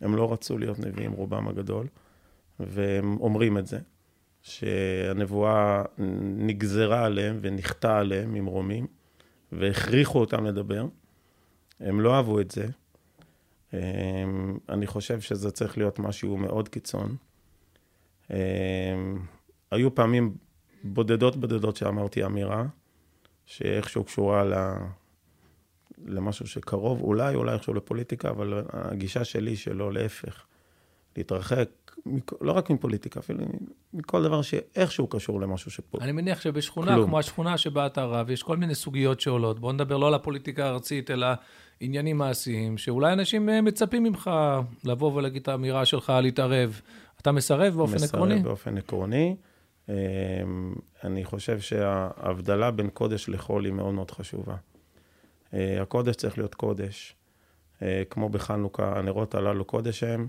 הם 0.00 0.16
לא 0.16 0.32
רצו 0.32 0.58
להיות 0.58 0.78
נביאים, 0.78 1.12
רובם 1.12 1.48
הגדול, 1.48 1.86
והם 2.60 3.16
אומרים 3.20 3.58
את 3.58 3.66
זה. 3.66 3.78
שהנבואה 4.42 5.82
נגזרה 6.36 7.04
עליהם 7.04 7.38
ונחתה 7.42 7.98
עליהם 7.98 8.34
ממרומים, 8.34 8.86
והכריחו 9.52 10.20
אותם 10.20 10.44
לדבר. 10.44 10.86
הם 11.80 12.00
לא 12.00 12.14
אהבו 12.14 12.40
את 12.40 12.50
זה. 12.50 12.66
אני 14.68 14.86
חושב 14.86 15.20
שזה 15.20 15.50
צריך 15.50 15.78
להיות 15.78 15.98
משהו 15.98 16.36
מאוד 16.36 16.68
קיצון. 16.68 17.16
היו 19.70 19.94
פעמים 19.94 20.34
בודדות 20.84 21.36
בודדות 21.36 21.76
שאמרתי 21.76 22.24
אמירה, 22.24 22.64
שאיכשהו 23.46 24.04
קשורה 24.04 24.44
ל... 24.44 24.54
למשהו 26.04 26.46
שקרוב, 26.46 27.02
אולי, 27.02 27.34
אולי 27.34 27.52
איכשהו 27.52 27.74
לפוליטיקה, 27.74 28.30
אבל 28.30 28.62
הגישה 28.72 29.24
שלי 29.24 29.56
שלא, 29.56 29.92
להפך. 29.92 30.44
להתרחק, 31.16 31.68
לא 32.40 32.52
רק 32.52 32.70
מפוליטיקה, 32.70 33.20
אפילו 33.20 33.44
מכל 33.94 34.22
דבר 34.22 34.42
שאיכשהו 34.42 35.06
קשור 35.06 35.40
למשהו 35.40 35.70
שפה. 35.70 35.98
אני 36.00 36.12
מניח 36.12 36.40
שבשכונה, 36.40 36.94
כלום. 36.94 37.06
כמו 37.06 37.18
השכונה 37.18 37.58
שבה 37.58 37.86
אתה 37.86 38.04
רב, 38.04 38.30
יש 38.30 38.42
כל 38.42 38.56
מיני 38.56 38.74
סוגיות 38.74 39.20
שעולות. 39.20 39.60
בואו 39.60 39.72
נדבר 39.72 39.96
לא 39.98 40.06
על 40.06 40.14
הפוליטיקה 40.14 40.66
הארצית, 40.66 41.10
אלא 41.10 41.26
עניינים 41.80 42.18
מעשיים, 42.18 42.78
שאולי 42.78 43.12
אנשים 43.12 43.48
אה, 43.48 43.60
מצפים 43.60 44.02
ממך 44.02 44.30
לבוא 44.84 45.12
ולהגיד 45.12 45.42
את 45.42 45.48
האמירה 45.48 45.84
שלך, 45.84 46.12
להתערב. 46.22 46.80
אתה 47.20 47.32
מסרב 47.32 47.74
באופן 47.74 47.94
מסרב 47.94 48.08
עקרוני? 48.14 48.34
מסרב 48.34 48.46
באופן 48.46 48.78
עקרוני. 48.78 49.36
אמ, 49.88 49.94
אני 51.04 51.24
חושב 51.24 51.60
שההבדלה 51.60 52.70
בין 52.70 52.90
קודש 52.90 53.28
לחול 53.28 53.64
היא 53.64 53.72
מאוד 53.72 53.94
מאוד 53.94 54.10
חשובה. 54.10 54.56
אה, 55.54 55.82
הקודש 55.82 56.16
צריך 56.16 56.38
להיות 56.38 56.54
קודש. 56.54 57.16
אה, 57.82 58.02
כמו 58.10 58.28
בחנוכה, 58.28 58.98
הנרות 58.98 59.34
הללו 59.34 59.64
קודש 59.64 60.02
הם, 60.02 60.28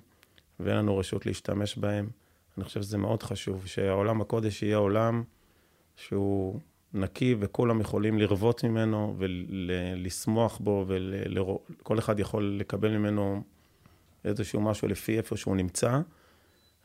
ואין 0.59 0.77
לנו 0.77 0.97
רשות 0.97 1.25
להשתמש 1.25 1.77
בהם. 1.77 2.09
אני 2.57 2.65
חושב 2.65 2.81
שזה 2.81 2.97
מאוד 2.97 3.23
חשוב, 3.23 3.65
שהעולם 3.65 4.21
הקודש 4.21 4.63
יהיה 4.63 4.77
עולם 4.77 5.23
שהוא 5.95 6.59
נקי 6.93 7.35
וכולם 7.39 7.81
יכולים 7.81 8.17
לרוות 8.17 8.63
ממנו 8.63 9.15
ולשמוח 9.17 10.57
בו, 10.57 10.85
וכל 10.87 11.99
אחד 11.99 12.19
יכול 12.19 12.57
לקבל 12.59 12.97
ממנו 12.97 13.43
איזשהו 14.25 14.61
משהו 14.61 14.87
לפי 14.87 15.17
איפה 15.17 15.37
שהוא 15.37 15.55
נמצא. 15.55 15.99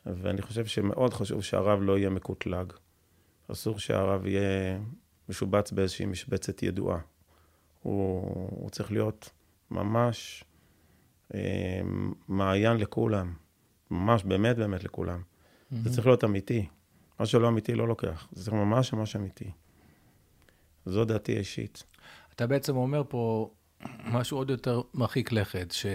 ואני 0.05 0.41
חושב 0.41 0.65
שמאוד 0.65 1.13
חשוב 1.13 1.43
שהרב 1.43 1.79
לא 1.81 1.97
יהיה 1.97 2.09
מקוטלג. 2.09 2.73
אסור 3.51 3.79
שהרב 3.79 4.25
יהיה 4.25 4.79
משובץ 5.29 5.71
באיזושהי 5.71 6.05
משבצת 6.05 6.63
ידועה. 6.63 6.99
הוא, 7.81 8.21
הוא 8.49 8.69
צריך 8.69 8.91
להיות 8.91 9.29
ממש 9.71 10.43
אה, 11.33 11.81
מעיין 12.27 12.77
לכולם. 12.77 13.33
ממש, 13.91 14.23
באמת 14.23 14.55
באמת 14.55 14.83
לכולם. 14.83 15.21
Mm-hmm. 15.21 15.75
זה 15.83 15.93
צריך 15.93 16.07
להיות 16.07 16.23
אמיתי. 16.23 16.67
מה 17.19 17.25
שלא 17.25 17.47
אמיתי 17.47 17.75
לא 17.75 17.87
לוקח. 17.87 18.27
זה 18.31 18.43
צריך 18.43 18.53
ממש 18.53 18.93
ממש 18.93 19.15
אמיתי. 19.15 19.51
זו 20.87 21.05
דעתי 21.05 21.35
האישית. 21.35 21.83
אתה 22.35 22.47
בעצם 22.47 22.75
אומר 22.75 23.03
פה 23.07 23.49
משהו 24.05 24.37
עוד 24.37 24.49
יותר 24.49 24.81
מרחיק 24.93 25.31
לכת, 25.31 25.71
ש... 25.71 25.85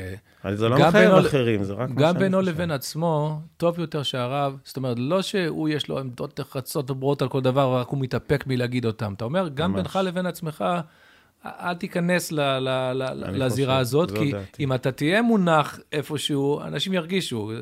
זה 0.55 0.69
לא 0.69 0.89
מחייב 0.89 1.13
אחרים, 1.13 1.65
זה 1.65 1.73
רק 1.73 1.79
מה 1.79 1.87
שאני 1.87 1.95
חושב. 1.95 2.07
גם 2.07 2.19
בינו 2.19 2.41
לבין 2.41 2.71
עצמו, 2.71 3.41
טוב 3.57 3.79
יותר 3.79 4.03
שהרב, 4.03 4.59
זאת 4.65 4.77
אומרת, 4.77 4.97
לא 5.01 5.23
שהוא 5.23 5.69
יש 5.69 5.89
לו 5.89 5.99
עמדות 5.99 6.41
נחרצות 6.41 6.91
וברורות 6.91 7.23
על 7.23 7.29
כל 7.29 7.41
דבר, 7.41 7.77
רק 7.77 7.89
הוא 7.89 7.99
מתאפק 8.01 8.45
מלהגיד 8.47 8.85
אותם. 8.85 9.13
אתה 9.13 9.25
אומר, 9.25 9.49
גם 9.49 9.73
ממש. 9.73 9.81
בינך 9.81 9.99
לבין 10.05 10.27
עצמך, 10.27 10.65
אל 11.45 11.75
תיכנס 11.75 12.33
ל, 12.33 12.41
ל, 12.41 12.93
ל, 12.95 13.45
לזירה 13.45 13.75
חושב, 13.75 13.81
הזאת, 13.81 14.11
כי 14.19 14.33
דעתי. 14.33 14.65
אם 14.65 14.73
אתה 14.73 14.93
תהיה 14.93 15.23
מונח 15.23 15.81
איפשהו, 15.93 16.61
אנשים 16.61 16.93
ירגישו. 16.93 17.53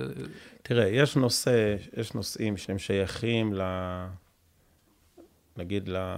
תראה, 0.62 0.88
יש 0.88 1.16
נושא, 1.16 1.76
יש 1.96 2.14
נושאים 2.14 2.56
שהם 2.56 2.78
שייכים 2.78 3.54
ל... 3.54 3.62
נגיד, 5.56 5.88
ל... 5.88 6.14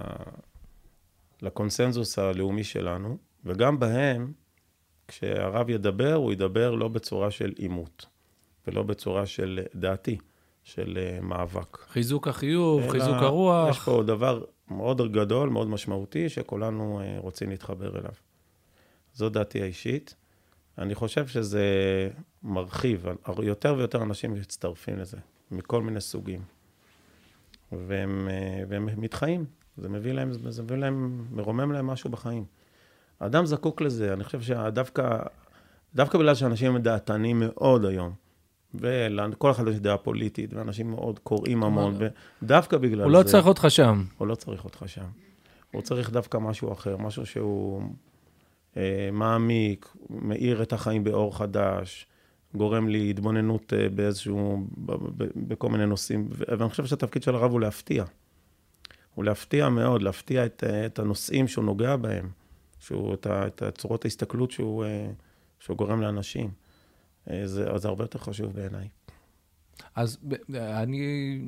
לקונסנזוס 1.43 2.19
הלאומי 2.19 2.63
שלנו, 2.63 3.17
וגם 3.45 3.79
בהם, 3.79 4.31
כשהרב 5.07 5.69
ידבר, 5.69 6.13
הוא 6.13 6.31
ידבר 6.31 6.71
לא 6.71 6.87
בצורה 6.87 7.31
של 7.31 7.53
עימות, 7.57 8.05
ולא 8.67 8.83
בצורה 8.83 9.25
של 9.25 9.59
דעתי, 9.75 10.17
של 10.63 10.97
אה, 10.97 11.21
מאבק. 11.21 11.77
חיזוק 11.77 12.27
החיוב, 12.27 12.91
חיזוק 12.91 13.15
הרוח. 13.15 13.69
יש 13.69 13.79
פה 13.79 14.03
דבר 14.05 14.43
מאוד 14.67 15.11
גדול, 15.11 15.49
מאוד 15.49 15.67
משמעותי, 15.67 16.29
שכולנו 16.29 16.99
אה, 17.01 17.15
רוצים 17.19 17.49
להתחבר 17.49 17.99
אליו. 17.99 18.13
זו 19.13 19.29
דעתי 19.29 19.61
האישית. 19.61 20.15
אני 20.77 20.95
חושב 20.95 21.27
שזה 21.27 21.65
מרחיב, 22.43 23.05
יותר 23.43 23.75
ויותר 23.77 24.03
אנשים 24.03 24.33
מצטרפים 24.33 24.99
לזה, 24.99 25.17
מכל 25.51 25.81
מיני 25.81 26.01
סוגים. 26.01 26.41
והם, 27.71 28.27
אה, 28.31 28.63
והם 28.67 28.89
מתחיים, 28.97 29.45
זה 29.77 29.89
מביא 29.89 30.11
להם, 30.11 30.33
זה 30.33 30.63
מביא 30.63 30.75
להם, 30.75 31.25
מרומם 31.31 31.71
להם 31.71 31.87
משהו 31.87 32.09
בחיים. 32.09 32.45
האדם 33.19 33.45
זקוק 33.45 33.81
לזה, 33.81 34.13
אני 34.13 34.23
חושב 34.23 34.41
שדווקא, 34.41 35.19
דווקא 35.95 36.17
בגלל 36.17 36.35
שאנשים 36.35 36.77
דעתנים 36.77 37.43
מאוד 37.45 37.85
היום, 37.85 38.13
ולכל 38.73 39.51
אחד 39.51 39.67
יש 39.67 39.79
דעה 39.79 39.97
פוליטית, 39.97 40.53
ואנשים 40.53 40.91
מאוד 40.91 41.19
קוראים 41.19 41.63
המון, 41.63 41.97
ודווקא 42.41 42.77
בגלל 42.77 42.97
זה... 42.97 43.03
הוא 43.03 43.11
לא 43.11 43.23
צריך 43.23 43.45
אותך 43.45 43.65
שם. 43.69 44.03
הוא 44.17 44.27
לא 44.27 44.35
צריך 44.35 44.65
אותך 44.65 44.83
שם. 44.87 45.05
הוא 45.71 45.81
צריך 45.81 46.11
דווקא 46.11 46.37
משהו 46.37 46.73
אחר, 46.73 46.97
משהו 46.97 47.25
שהוא 47.25 47.83
אה, 48.77 49.09
מעמיק, 49.11 49.95
מאיר 50.09 50.63
את 50.63 50.73
החיים 50.73 51.03
באור 51.03 51.37
חדש, 51.37 52.07
גורם 52.55 52.87
לי 52.89 53.09
התבוננות 53.09 53.73
אה, 53.73 53.89
באיזשהו, 53.89 54.67
בכל 55.35 55.69
מיני 55.69 55.85
נושאים, 55.85 56.27
ואני 56.29 56.69
חושב 56.69 56.85
שהתפקיד 56.85 57.23
של 57.23 57.35
הרב 57.35 57.51
הוא 57.51 57.61
להפתיע. 57.61 58.03
הוא 59.15 59.25
להפתיע 59.25 59.69
מאוד, 59.69 60.01
להפתיע 60.01 60.45
את, 60.45 60.63
אה, 60.67 60.85
את 60.85 60.99
הנושאים 60.99 61.47
שהוא 61.47 61.65
נוגע 61.65 61.95
בהם, 61.95 62.29
שהוא, 62.79 63.13
את, 63.13 63.27
את 63.67 63.77
צורות 63.77 64.05
ההסתכלות 64.05 64.51
שהוא, 64.51 64.85
אה, 64.85 65.09
שהוא 65.59 65.77
גורם 65.77 66.01
לאנשים. 66.01 66.51
אה, 67.29 67.47
זה, 67.47 67.77
זה 67.77 67.87
הרבה 67.87 68.03
יותר 68.03 68.19
חשוב 68.19 68.53
בעיניי. 68.53 68.87
אז 69.95 70.17
אני 70.49 71.39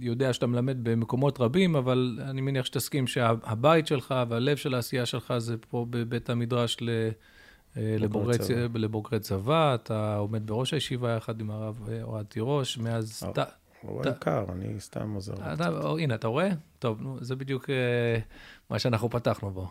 יודע 0.00 0.32
שאתה 0.32 0.46
מלמד 0.46 0.76
במקומות 0.82 1.40
רבים, 1.40 1.76
אבל 1.76 2.18
אני 2.22 2.40
מניח 2.40 2.64
שתסכים 2.64 3.06
שהבית 3.06 3.86
שלך 3.86 4.14
והלב 4.28 4.56
של 4.56 4.74
העשייה 4.74 5.06
שלך 5.06 5.34
זה 5.38 5.56
פה 5.58 5.86
בבית 5.90 6.30
המדרש 6.30 6.76
ל... 6.80 7.08
לבוגרי, 7.76 8.38
צבא. 8.38 8.78
לבוגרי 8.78 9.20
צבא, 9.20 9.74
אתה 9.74 10.16
עומד 10.16 10.46
בראש 10.46 10.74
הישיבה 10.74 11.16
יחד 11.16 11.40
עם 11.40 11.50
הרב 11.50 11.88
אוהד 12.02 12.26
תירוש, 12.26 12.78
מאז... 12.78 13.22
הוא 13.82 14.02
יקר, 14.08 14.44
אני 14.52 14.80
סתם 14.80 15.14
עוזר. 15.14 15.34
הנה, 15.98 16.14
אתה 16.14 16.28
רואה? 16.28 16.48
טוב, 16.78 17.02
נו, 17.02 17.16
זה 17.20 17.36
בדיוק 17.36 17.70
מה 18.70 18.78
שאנחנו 18.78 19.10
פתחנו 19.10 19.50
בו. 19.50 19.70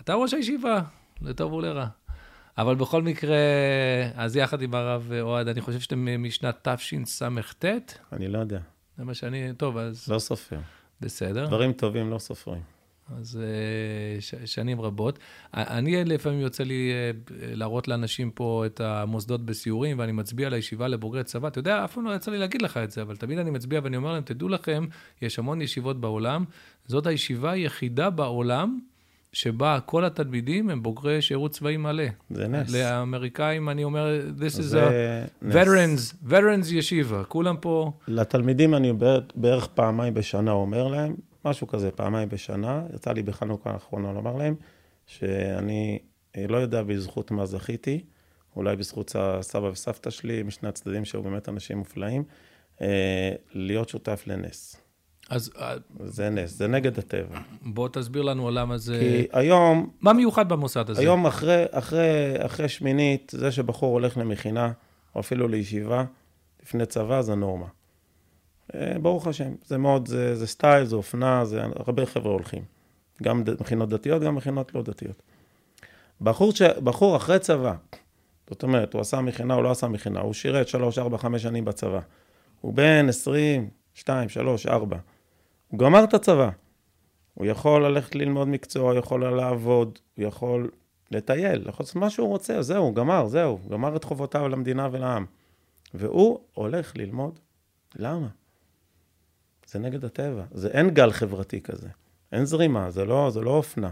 אתה 0.00 0.14
ראש 0.14 0.34
הישיבה, 0.34 0.80
לטוב 1.22 1.52
ולרע. 1.52 1.86
אבל 2.58 2.74
בכל 2.74 3.02
מקרה, 3.02 3.36
אז 4.14 4.36
יחד 4.36 4.62
עם 4.62 4.74
הרב 4.74 5.12
אוהד, 5.20 5.48
אני 5.48 5.60
חושב 5.60 5.80
שאתם 5.80 6.22
משנת 6.22 6.68
תשס"ט? 6.68 7.64
אני 8.12 8.28
לא 8.28 8.38
יודע. 8.38 8.60
זה 8.96 9.04
מה 9.04 9.14
שאני, 9.14 9.54
טוב, 9.56 9.76
אז... 9.76 10.08
לא 10.08 10.18
סופר. 10.18 10.58
בסדר. 11.00 11.46
דברים 11.46 11.72
טובים 11.72 12.10
לא 12.10 12.18
סופרים. 12.18 12.62
אז 13.18 13.40
אה, 13.42 14.20
ש, 14.20 14.34
שנים 14.44 14.80
רבות. 14.80 15.18
אני 15.54 16.04
לפעמים 16.04 16.40
יוצא 16.40 16.64
לי 16.64 16.90
אה, 16.92 17.10
להראות 17.54 17.88
לאנשים 17.88 18.30
פה 18.30 18.62
את 18.66 18.80
המוסדות 18.80 19.46
בסיורים, 19.46 19.98
ואני 19.98 20.12
מצביע 20.12 20.48
לישיבה 20.48 20.88
לבוגרי 20.88 21.24
צבא. 21.24 21.48
אתה 21.48 21.58
יודע, 21.58 21.84
אף 21.84 21.94
פעם 21.94 22.04
לא 22.04 22.14
יצא 22.14 22.30
לי 22.30 22.38
להגיד 22.38 22.62
לך 22.62 22.76
את 22.76 22.90
זה, 22.90 23.02
אבל 23.02 23.16
תמיד 23.16 23.38
אני 23.38 23.50
מצביע 23.50 23.80
ואני 23.84 23.96
אומר 23.96 24.12
להם, 24.12 24.22
תדעו 24.22 24.48
לכם, 24.48 24.86
יש 25.22 25.38
המון 25.38 25.62
ישיבות 25.62 26.00
בעולם, 26.00 26.44
זאת 26.86 27.06
הישיבה 27.06 27.50
היחידה 27.50 28.10
בעולם 28.10 28.78
שבה 29.32 29.78
כל 29.86 30.04
התלמידים 30.04 30.70
הם 30.70 30.82
בוגרי 30.82 31.22
שירות 31.22 31.50
צבאי 31.50 31.76
מלא. 31.76 32.04
זה 32.30 32.48
נס. 32.48 32.74
לאמריקאים 32.74 33.68
אני 33.68 33.84
אומר, 33.84 34.20
this 34.38 34.58
is 34.58 34.74
a 34.74 35.52
veterans, 35.52 36.28
veterans 36.30 36.72
ישיבה, 36.72 37.24
כולם 37.24 37.56
פה... 37.60 37.92
לתלמידים 38.08 38.74
אני 38.74 38.92
בערך 39.34 39.66
פעמיים 39.66 40.14
בשנה 40.14 40.50
אומר 40.50 40.88
להם, 40.88 41.14
משהו 41.44 41.66
כזה, 41.66 41.90
פעמיים 41.90 42.28
בשנה. 42.28 42.82
יצא 42.94 43.12
לי 43.12 43.22
בחנוכה 43.22 43.70
האחרונה 43.70 44.12
לומר 44.12 44.36
להם, 44.36 44.54
שאני 45.06 45.98
אה, 46.36 46.46
לא 46.48 46.56
יודע 46.56 46.82
בזכות 46.82 47.30
מה 47.30 47.46
זכיתי, 47.46 48.04
אולי 48.56 48.76
בזכות 48.76 49.16
הסבא 49.18 49.66
וסבתא 49.66 50.10
שלי, 50.10 50.42
משני 50.42 50.68
הצדדים 50.68 51.04
שהיו 51.04 51.22
באמת 51.22 51.48
אנשים 51.48 51.78
מופלאים, 51.78 52.24
אה, 52.82 53.32
להיות 53.52 53.88
שותף 53.88 54.24
לנס. 54.26 54.76
אז... 55.30 55.50
אה, 55.58 55.74
זה 56.04 56.30
נס, 56.30 56.50
זה 56.50 56.66
נגד 56.66 56.98
הטבע. 56.98 57.40
בוא 57.62 57.88
תסביר 57.88 58.22
לנו 58.22 58.50
למה 58.50 58.78
זה... 58.78 58.98
כי 59.00 59.38
היום... 59.38 59.90
מה 60.00 60.12
מיוחד 60.12 60.48
במוסד 60.48 60.90
הזה? 60.90 61.00
היום 61.00 61.26
אחרי, 61.26 61.64
אחרי, 61.70 62.34
אחרי 62.38 62.68
שמינית, 62.68 63.32
זה 63.36 63.52
שבחור 63.52 63.92
הולך 63.92 64.16
למכינה, 64.16 64.72
או 65.14 65.20
אפילו 65.20 65.48
לישיבה, 65.48 66.04
לפני 66.62 66.86
צבא, 66.86 67.22
זה 67.22 67.34
נורמה. 67.34 67.66
אה, 68.74 68.98
ברוך 69.02 69.26
השם, 69.26 69.54
זה 69.64 69.78
מאוד, 69.78 70.08
זה, 70.08 70.36
זה 70.36 70.46
סטייל, 70.46 70.84
זה 70.84 70.96
אופנה, 70.96 71.44
זה 71.44 71.62
הרבה 71.76 72.06
חבר'ה 72.06 72.32
הולכים. 72.32 72.62
גם 73.22 73.42
מכינות 73.60 73.88
דתיות, 73.88 74.22
גם 74.22 74.34
מכינות 74.34 74.74
לא 74.74 74.82
דתיות. 74.82 75.22
בחור, 76.20 76.52
ש, 76.52 76.62
בחור 76.62 77.16
אחרי 77.16 77.38
צבא, 77.38 77.74
זאת 78.50 78.62
אומרת, 78.62 78.94
הוא 78.94 79.00
עשה 79.00 79.20
מכינה, 79.20 79.54
הוא 79.54 79.62
לא 79.62 79.70
עשה 79.70 79.88
מכינה, 79.88 80.20
הוא 80.20 80.32
שירת 80.32 80.68
3, 80.68 80.98
4, 80.98 81.18
5 81.18 81.42
שנים 81.42 81.64
בצבא. 81.64 82.00
הוא 82.60 82.74
בן 82.74 83.08
20, 83.08 83.68
2, 83.94 84.28
3, 84.28 84.66
4. 84.66 84.96
הוא 85.68 85.78
גמר 85.78 86.04
את 86.04 86.14
הצבא. 86.14 86.50
הוא 87.34 87.46
יכול 87.46 87.86
ללכת 87.86 88.14
ללמוד 88.14 88.48
מקצוע, 88.48 88.90
הוא 88.90 88.98
יכול 88.98 89.36
לעבוד, 89.36 89.98
הוא 90.16 90.24
יכול 90.24 90.70
לטייל, 91.10 91.68
יכול 91.68 91.84
לעשות 91.84 91.96
מה 91.96 92.10
שהוא 92.10 92.28
רוצה, 92.28 92.62
זהו, 92.62 92.94
גמר, 92.94 93.26
זהו, 93.26 93.58
גמר 93.70 93.96
את 93.96 94.04
חובותיו 94.04 94.48
למדינה 94.48 94.88
ולעם. 94.92 95.26
והוא 95.94 96.38
הולך 96.54 96.96
ללמוד. 96.96 97.38
למה? 97.96 98.28
זה 99.74 99.80
נגד 99.80 100.04
הטבע. 100.04 100.44
זה 100.52 100.68
אין 100.68 100.90
גל 100.90 101.10
חברתי 101.10 101.60
כזה. 101.60 101.88
אין 102.32 102.44
זרימה, 102.44 102.90
זה 102.90 103.04
לא, 103.04 103.30
זה 103.30 103.40
לא 103.40 103.50
אופנה. 103.50 103.90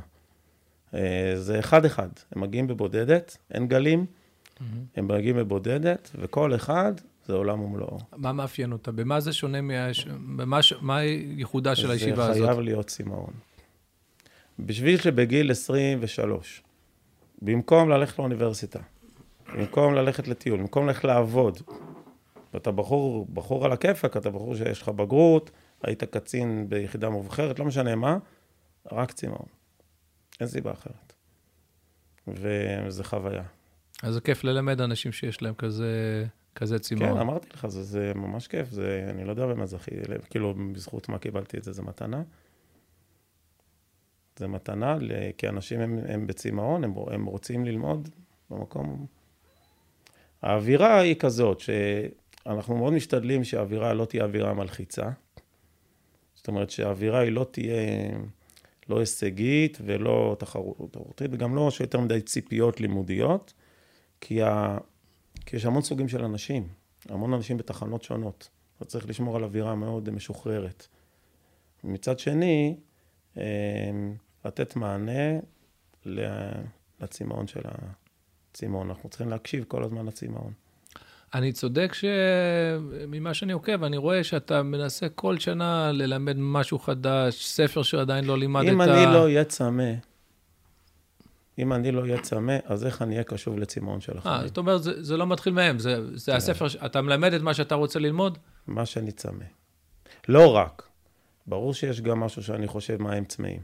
אה, 0.95 1.33
זה 1.37 1.59
אחד-אחד. 1.59 2.09
הם 2.33 2.43
מגיעים 2.43 2.67
בבודדת, 2.67 3.37
אין 3.51 3.69
גלים, 3.69 4.07
mm-hmm. 4.07 4.63
הם 4.97 5.09
מגיעים 5.09 5.37
בבודדת, 5.37 6.11
וכל 6.15 6.55
אחד 6.55 6.93
זה 7.27 7.33
עולם 7.33 7.61
ומלואו. 7.61 7.99
מה 8.17 8.33
מאפיין 8.33 8.73
אותה? 8.73 8.93
במה 8.93 9.21
זה 9.21 9.33
שונה 9.33 9.61
מה... 9.61 9.75
במה... 10.37 10.61
מה 10.81 11.03
ייחודה 11.03 11.75
של 11.77 11.91
הישיבה 11.91 12.25
הזאת? 12.25 12.37
זה 12.37 12.47
חייב 12.47 12.61
להיות 12.61 12.87
צמאון. 12.87 13.33
בשביל 14.59 15.01
שבגיל 15.01 15.51
23, 15.51 16.63
במקום 17.43 17.89
ללכת 17.89 18.19
לאוניברסיטה, 18.19 18.79
במקום 19.55 19.95
ללכת 19.95 20.29
לטיול, 20.29 20.61
במקום 20.61 20.87
ללכת 20.87 21.05
לעבוד, 21.05 21.59
ואתה 22.55 22.71
בחור, 22.71 23.27
בחור 23.35 23.65
על 23.65 23.73
הכיפאק, 23.73 24.17
אתה 24.17 24.31
בחור 24.31 24.57
שיש 24.57 24.83
לך 24.83 24.89
בגרות, 24.89 25.51
היית 25.83 26.05
קצין 26.05 26.69
ביחידה 26.69 27.11
מובחרת, 27.11 27.59
לא 27.59 27.65
משנה 27.65 27.97
מה, 27.97 28.19
רק 28.93 29.13
צמאון. 29.13 29.47
אין 30.41 30.49
סיבה 30.49 30.73
אחרת. 30.73 31.13
וזה 32.29 33.05
חוויה. 33.05 33.43
אז 34.03 34.15
זה 34.15 34.21
כיף 34.21 34.45
ללמד 34.45 34.81
אנשים 34.81 35.13
שיש 35.13 35.43
להם 35.43 35.55
כזה, 35.55 36.25
כזה 36.55 36.79
צמאון. 36.79 37.15
כן, 37.15 37.19
אמרתי 37.19 37.49
לך, 37.55 37.67
זה, 37.67 37.83
זה 37.83 38.13
ממש 38.15 38.49
כיף, 38.49 38.71
זה, 38.71 39.07
אני 39.11 39.25
לא 39.25 39.31
יודע 39.31 39.47
במה 39.47 39.67
זכי, 39.67 39.91
כאילו, 40.31 40.55
בזכות 40.73 41.09
מה 41.09 41.19
קיבלתי 41.19 41.59
את 41.59 41.65
זה, 41.65 41.73
זה 41.73 41.83
מתנה. 41.83 42.23
זה 44.37 44.49
מתנה, 44.49 44.97
כי 45.39 45.49
אנשים 45.49 45.81
הם, 45.81 45.99
הם 46.09 46.27
בצמאון, 46.27 46.85
הם, 46.85 46.95
הם 47.11 47.25
רוצים 47.25 47.65
ללמוד 47.65 48.09
במקום. 48.51 49.07
האווירה 50.43 51.01
היא 51.01 51.15
כזאת, 51.15 51.61
שאנחנו 51.61 52.77
מאוד 52.77 52.93
משתדלים 52.93 53.45
שהאווירה 53.45 53.95
לא 53.95 54.05
תהיה 54.05 54.25
אווירה 54.25 54.55
מלחיצה. 54.55 55.11
זאת 56.43 56.49
אומרת 56.49 56.71
שהאווירה 56.71 57.21
היא 57.21 57.33
לא 57.33 57.47
תהיה 57.51 57.77
לא 58.89 59.01
הישגית 59.01 59.79
ולא 59.85 60.37
תחרותית, 60.39 61.31
וגם 61.33 61.55
לא 61.55 61.71
שיותר 61.71 62.01
מדי 62.01 62.21
ציפיות 62.21 62.81
לימודיות, 62.81 63.53
כי, 64.21 64.43
ה... 64.43 64.79
כי 65.47 65.57
יש 65.57 65.65
המון 65.65 65.83
סוגים 65.83 66.09
של 66.09 66.25
אנשים, 66.25 66.69
המון 67.09 67.33
אנשים 67.33 67.57
בתחנות 67.57 68.03
שונות. 68.03 68.49
אתה 68.77 68.85
צריך 68.85 69.09
לשמור 69.09 69.37
על 69.37 69.45
אווירה 69.45 69.75
מאוד 69.75 70.11
משוחררת. 70.11 70.87
מצד 71.85 72.19
שני, 72.19 72.77
אמ, 73.37 73.43
לתת 74.45 74.77
מענה 74.77 75.39
לצמאון 77.01 77.47
של 77.47 77.61
הצמאון. 78.51 78.91
אנחנו 78.91 79.09
צריכים 79.09 79.29
להקשיב 79.29 79.65
כל 79.69 79.85
הזמן 79.85 80.07
לצמאון. 80.07 80.53
אני 81.35 81.53
צודק 81.53 81.93
שממה 81.95 83.35
שאני 83.35 83.53
עוקב, 83.53 83.85
אני 83.85 83.97
רואה 83.97 84.25
שאתה 84.25 84.63
מנסה 84.63 85.09
כל 85.09 85.39
שנה 85.39 85.93
ללמד 85.93 86.37
משהו 86.39 86.79
חדש, 86.79 87.45
ספר 87.45 87.83
שעדיין 87.83 88.25
לא 88.25 88.39
לימדת. 88.39 88.73
אם 88.73 88.83
אני 88.83 89.07
לא 89.07 89.25
אהיה 89.25 89.45
צמא, 89.45 89.93
אם 91.59 91.73
אני 91.73 91.93
לא 91.93 92.01
אהיה 92.01 92.21
צמא, 92.21 92.57
אז 92.65 92.87
איך 92.87 93.03
אני 93.03 93.13
אהיה 93.15 93.25
קשוב 93.25 93.59
לצמאון 93.59 94.01
של 94.01 94.19
החיים? 94.19 94.35
אה, 94.35 94.47
זאת 94.47 94.59
אומרת, 94.59 94.83
זה, 94.83 95.03
זה 95.03 95.17
לא 95.17 95.27
מתחיל 95.27 95.53
מהם, 95.53 95.79
זה, 95.79 96.17
זה 96.17 96.33
כן. 96.33 96.37
הספר, 96.37 96.67
אתה 96.87 97.03
מלמד 97.03 97.33
את 97.33 97.43
מה 97.43 97.55
שאתה 97.55 97.75
רוצה 97.75 97.99
ללמוד? 97.99 98.39
מה 98.67 98.87
שאני 98.87 99.13
צמא. 99.13 99.45
לא 100.29 100.57
רק. 100.57 100.83
ברור 101.47 101.75
שיש 101.75 102.01
גם 102.01 102.21
משהו 102.21 102.43
שאני 102.43 102.67
חושב 102.67 103.03
מה 103.03 103.13
הם 103.13 103.25
צמאים. 103.25 103.61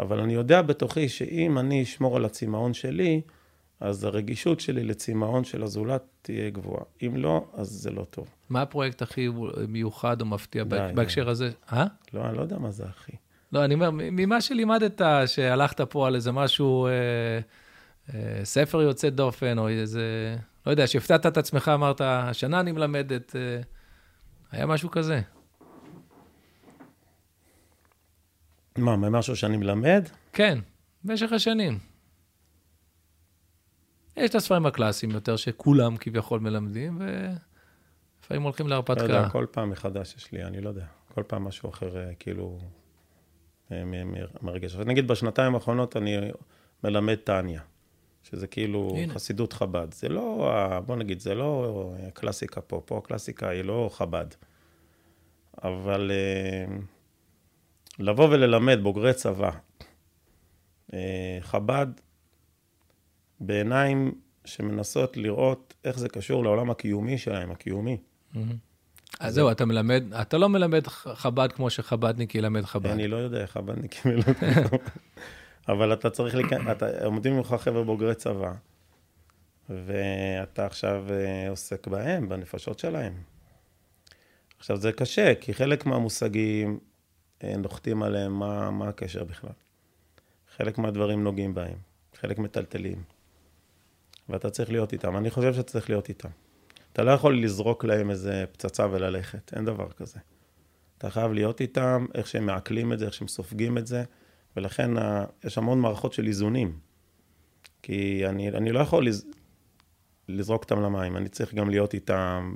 אבל 0.00 0.20
אני 0.20 0.34
יודע 0.34 0.62
בתוכי 0.62 1.08
שאם 1.08 1.58
אני 1.58 1.82
אשמור 1.82 2.16
על 2.16 2.24
הצמאון 2.24 2.74
שלי, 2.74 3.20
אז 3.80 4.04
הרגישות 4.04 4.60
שלי 4.60 4.84
לצמאון 4.84 5.44
של 5.44 5.62
הזולת 5.62 6.02
תהיה 6.22 6.50
גבוהה. 6.50 6.84
אם 7.02 7.16
לא, 7.16 7.44
אז 7.54 7.68
זה 7.68 7.90
לא 7.90 8.06
טוב. 8.10 8.28
מה 8.48 8.62
הפרויקט 8.62 9.02
הכי 9.02 9.28
מיוחד 9.68 10.20
או 10.20 10.26
מפתיע 10.26 10.64
די, 10.64 10.78
בהקשר 10.94 11.24
די. 11.24 11.30
הזה? 11.30 11.50
אה? 11.72 11.86
לא, 12.12 12.28
אני 12.28 12.36
לא 12.36 12.42
יודע 12.42 12.58
מה 12.58 12.70
זה 12.70 12.84
הכי. 12.84 13.12
לא, 13.52 13.64
אני 13.64 13.74
אומר, 13.74 13.90
ממה 13.92 14.40
שלימדת, 14.40 15.00
שהלכת 15.26 15.80
פה 15.80 16.06
על 16.06 16.14
איזה 16.14 16.32
משהו, 16.32 16.86
אה, 16.86 16.90
אה, 18.14 18.44
ספר 18.44 18.82
יוצא 18.82 19.10
דופן, 19.10 19.58
או 19.58 19.68
איזה, 19.68 20.36
לא 20.66 20.70
יודע, 20.70 20.86
שהפתעת 20.86 21.26
את 21.26 21.36
עצמך, 21.36 21.70
אמרת, 21.74 22.00
השנה 22.04 22.60
אני 22.60 22.72
מלמדת, 22.72 23.36
אה, 23.36 23.60
היה 24.52 24.66
משהו 24.66 24.90
כזה. 24.90 25.20
מה, 28.78 28.96
משהו 28.96 29.36
שאני 29.36 29.56
מלמד? 29.56 30.08
כן, 30.32 30.58
במשך 31.04 31.32
השנים. 31.32 31.78
יש 34.16 34.30
את 34.30 34.34
הספרים 34.34 34.66
הקלאסיים 34.66 35.12
יותר, 35.12 35.36
שכולם 35.36 35.96
כביכול 35.96 36.40
מלמדים, 36.40 37.00
ולפעמים 37.00 38.42
הולכים 38.42 38.68
להרפתקה. 38.68 39.06
לא 39.06 39.14
יודע, 39.14 39.28
כל 39.28 39.46
פעם 39.50 39.70
מחדש 39.70 40.14
יש 40.16 40.32
לי, 40.32 40.44
אני 40.44 40.60
לא 40.60 40.68
יודע. 40.68 40.86
כל 41.14 41.22
פעם 41.26 41.44
משהו 41.44 41.70
אחר, 41.70 41.96
אה, 41.96 42.14
כאילו, 42.18 42.58
אה, 43.72 43.82
מרגש. 44.42 44.76
נגיד, 44.76 45.08
בשנתיים 45.08 45.54
האחרונות 45.54 45.96
אני 45.96 46.16
מלמד 46.84 47.14
טניה, 47.14 47.60
שזה 48.22 48.46
כאילו 48.46 48.92
הנה. 48.96 49.14
חסידות 49.14 49.52
חב"ד. 49.52 49.94
זה 49.94 50.08
לא, 50.08 50.50
בוא 50.86 50.96
נגיד, 50.96 51.20
זה 51.20 51.34
לא 51.34 51.94
קלאסיקה 52.14 52.60
פה. 52.60 52.82
פה 52.84 52.98
הקלאסיקה 52.98 53.48
היא 53.48 53.62
לא 53.62 53.90
חב"ד. 53.92 54.26
אבל 55.64 56.10
אה, 56.10 56.76
לבוא 57.98 58.28
וללמד 58.28 58.78
בוגרי 58.82 59.14
צבא, 59.14 59.50
חב"ד 61.40 61.86
בעיניים 63.40 64.14
שמנסות 64.44 65.16
לראות 65.16 65.74
איך 65.84 65.98
זה 65.98 66.08
קשור 66.08 66.44
לעולם 66.44 66.70
הקיומי 66.70 67.18
שלהם, 67.18 67.50
הקיומי. 67.50 67.96
אז 69.20 69.34
זהו, 69.34 69.50
אתה 69.50 69.64
מלמד, 69.64 70.14
אתה 70.20 70.38
לא 70.38 70.48
מלמד 70.48 70.86
חב"ד 70.86 71.52
כמו 71.52 71.70
שחב"דניק 71.70 72.34
ילמד 72.34 72.64
חב"ד. 72.64 72.90
אני 72.90 73.08
לא 73.08 73.16
יודע 73.16 73.40
איך 73.40 73.50
חב"דניק 73.50 74.06
ילמד. 74.06 74.24
אבל 75.68 75.92
אתה 75.92 76.10
צריך, 76.10 76.34
אתה, 76.70 77.04
עומדים 77.04 77.36
ממך 77.36 77.56
חבר'ה 77.58 77.84
בוגרי 77.84 78.14
צבא, 78.14 78.52
ואתה 79.70 80.66
עכשיו 80.66 81.04
אה, 81.10 81.48
עוסק 81.50 81.86
בהם, 81.86 82.28
בנפשות 82.28 82.78
שלהם. 82.78 83.12
עכשיו, 84.58 84.76
זה 84.76 84.92
קשה, 84.92 85.34
כי 85.34 85.54
חלק 85.54 85.86
מהמושגים, 85.86 86.78
אה, 87.44 87.56
נוחתים 87.56 88.02
עליהם 88.02 88.32
מה, 88.32 88.70
מה 88.70 88.88
הקשר 88.88 89.24
בכלל. 89.24 89.50
חלק 90.56 90.78
מהדברים 90.78 91.24
נוגעים 91.24 91.54
בהם, 91.54 91.76
חלק 92.14 92.38
מטלטלים. 92.38 93.15
ואתה 94.28 94.50
צריך 94.50 94.70
להיות 94.70 94.92
איתם. 94.92 95.16
אני 95.16 95.30
חושב 95.30 95.54
שאתה 95.54 95.62
צריך 95.62 95.90
להיות 95.90 96.08
איתם. 96.08 96.28
אתה 96.92 97.04
לא 97.04 97.10
יכול 97.10 97.42
לזרוק 97.42 97.84
להם 97.84 98.10
איזה 98.10 98.44
פצצה 98.52 98.86
וללכת, 98.90 99.52
אין 99.56 99.64
דבר 99.64 99.90
כזה. 99.90 100.18
אתה 100.98 101.10
חייב 101.10 101.32
להיות 101.32 101.60
איתם, 101.60 102.06
איך 102.14 102.26
שהם 102.26 102.46
מעכלים 102.46 102.92
את 102.92 102.98
זה, 102.98 103.04
איך 103.04 103.14
שהם 103.14 103.28
סופגים 103.28 103.78
את 103.78 103.86
זה, 103.86 104.04
ולכן 104.56 104.96
ה... 104.96 105.24
יש 105.44 105.58
המון 105.58 105.80
מערכות 105.80 106.12
של 106.12 106.26
איזונים. 106.26 106.78
כי 107.82 108.26
אני, 108.26 108.48
אני 108.48 108.72
לא 108.72 108.78
יכול 108.78 109.06
לז... 109.06 109.26
לזרוק 110.28 110.62
אותם 110.62 110.82
למים, 110.82 111.16
אני 111.16 111.28
צריך 111.28 111.54
גם 111.54 111.70
להיות 111.70 111.94
איתם, 111.94 112.54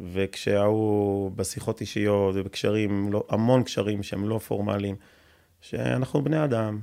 וכשההוא 0.00 1.30
בשיחות 1.30 1.80
אישיות 1.80 2.34
ובקשרים, 2.38 3.12
לא, 3.12 3.24
המון 3.28 3.62
קשרים 3.62 4.02
שהם 4.02 4.28
לא 4.28 4.38
פורמליים, 4.38 4.96
שאנחנו 5.60 6.22
בני 6.24 6.44
אדם, 6.44 6.80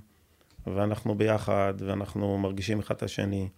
ואנחנו 0.68 1.16
ביחד, 1.16 1.74
ואנחנו 1.80 2.38
מרגישים 2.38 2.80
אחד 2.80 2.96
את 2.96 3.04
השני. 3.04 3.50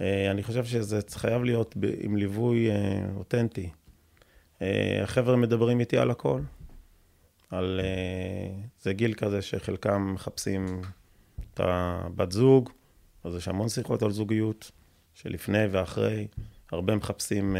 אה, 0.00 0.30
אני 0.30 0.42
חושב 0.42 0.64
שזה 0.64 1.00
חייב 1.10 1.44
להיות 1.44 1.74
עם 2.00 2.16
ליווי 2.16 2.70
אה, 2.70 3.00
אותנטי. 3.16 3.70
אה, 4.62 5.00
החבר'ה 5.02 5.36
מדברים 5.36 5.80
איתי 5.80 5.98
על 5.98 6.10
הכל. 6.10 6.40
על... 7.50 7.80
זה 8.80 8.92
גיל 8.92 9.14
כזה 9.14 9.42
שחלקם 9.42 10.12
מחפשים 10.14 10.82
את 11.54 11.60
הבת 11.62 12.32
זוג, 12.32 12.70
אז 13.24 13.34
יש 13.34 13.48
המון 13.48 13.68
שיחות 13.68 14.02
על 14.02 14.10
זוגיות, 14.10 14.70
שלפני 15.14 15.66
ואחרי, 15.70 16.26
הרבה 16.72 16.96
מחפשים 16.96 17.56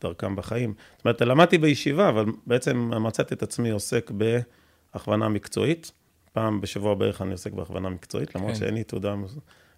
דרכם 0.00 0.36
בחיים. 0.36 0.74
זאת 0.96 1.04
אומרת, 1.04 1.20
למדתי 1.20 1.58
בישיבה, 1.58 2.08
אבל 2.08 2.24
בעצם 2.46 2.90
מצאתי 3.00 3.34
את 3.34 3.42
עצמי 3.42 3.70
עוסק 3.70 4.10
בהכוונה 4.10 5.28
מקצועית. 5.28 5.92
פעם 6.32 6.60
בשבוע 6.60 6.94
בערך 6.94 7.22
אני 7.22 7.32
עוסק 7.32 7.52
בהכוונה 7.52 7.88
מקצועית, 7.88 8.34
למרות 8.34 8.52
כן. 8.52 8.58
שאין 8.58 8.74
לי 8.74 8.84
תעודה... 8.84 9.14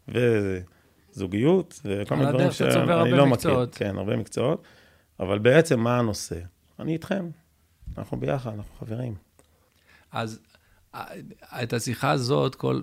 ו... 0.09 0.59
זוגיות, 1.15 1.81
וכל 1.85 2.15
מיני 2.17 2.31
דברים 2.33 2.53
שאני 2.53 3.11
לא 3.11 3.27
מכיר. 3.27 3.67
כן, 3.73 3.99
הרבה 3.99 4.17
מקצועות. 4.17 4.63
אבל 5.21 5.39
בעצם 5.39 5.81
מה 5.81 5.99
הנושא? 5.99 6.39
אני 6.79 6.93
איתכם, 6.93 7.29
אנחנו 7.99 8.17
ביחד, 8.17 8.51
אנחנו 8.55 8.75
חברים. 8.79 9.15
אז 10.13 10.41
את 11.63 11.73
השיחה 11.73 12.11
הזאת, 12.11 12.55
כל, 12.55 12.81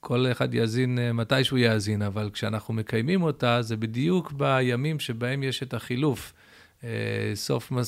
כל 0.00 0.26
אחד 0.32 0.54
יאזין 0.54 0.98
אה, 0.98 1.12
מתי 1.12 1.44
שהוא 1.44 1.58
יאזין, 1.58 2.02
אבל 2.02 2.30
כשאנחנו 2.32 2.74
מקיימים 2.74 3.22
אותה, 3.22 3.62
זה 3.62 3.76
בדיוק 3.76 4.32
בימים 4.32 5.00
שבהם 5.00 5.42
יש 5.42 5.62
את 5.62 5.74
החילוף. 5.74 6.32
אה, 6.84 7.32
סוף 7.34 7.72
אה, 7.72 7.78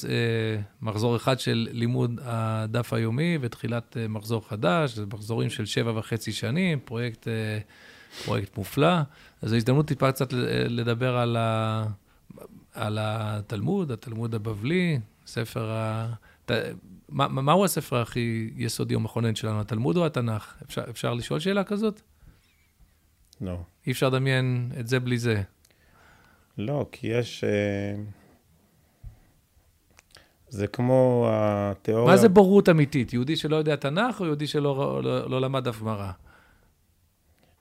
מחזור 0.83 1.17
אחד 1.17 1.41
של 1.41 1.69
לימוד 1.71 2.21
הדף 2.25 2.93
היומי 2.93 3.39
ותחילת 3.41 3.97
מחזור 4.09 4.49
חדש, 4.49 4.95
זה 4.95 5.07
מחזורים 5.13 5.51
של 5.51 5.67
שבע 5.67 5.99
וחצי 5.99 6.33
שנים, 6.33 6.81
פרויקט 6.85 7.29
פרויקט 8.25 8.59
מופלא. 8.59 8.97
אז 9.43 9.51
זו 9.51 9.57
הזדמנות 9.57 9.87
טיפה 9.87 10.13
קצת 10.13 10.33
לדבר 10.69 11.17
על, 11.17 11.37
ה, 11.37 11.85
על 12.75 12.99
התלמוד, 13.01 13.91
התלמוד 13.91 14.35
הבבלי, 14.35 15.01
ספר 15.27 15.71
ה... 15.71 16.15
מה, 17.09 17.29
מהו 17.29 17.65
הספר 17.65 18.01
הכי 18.01 18.51
יסודי 18.57 18.95
או 18.95 19.01
מכונן 19.01 19.35
שלנו, 19.35 19.61
התלמוד 19.61 19.97
או 19.97 20.07
התנ"ך? 20.07 20.55
אפשר, 20.67 20.83
אפשר 20.91 21.15
לשאול 21.15 21.41
שאלה 21.41 21.65
כזאת? 21.65 22.01
לא. 23.41 23.59
אי 23.87 23.93
אפשר 23.93 24.09
לדמיין 24.09 24.73
את 24.81 24.89
זה 24.89 25.01
בלי 25.01 25.19
זה. 25.19 25.43
לא, 26.59 26.87
כי 26.93 27.07
יש... 27.07 27.45
אה, 27.45 28.03
זה 30.49 30.67
כמו 30.67 31.29
התיאוריה... 31.31 32.07
מה 32.07 32.17
זה 32.17 32.29
בורות 32.29 32.69
אמיתית? 32.69 33.13
יהודי 33.13 33.37
שלא 33.37 33.57
יודע 33.57 33.77
תנ"ך 33.77 34.21
או 34.21 34.27
יהודי 34.27 34.47
שלא 34.47 35.03
לא, 35.05 35.31
לא 35.31 35.41
למד 35.41 35.69
אף 35.69 35.81
גמרא? 35.81 36.11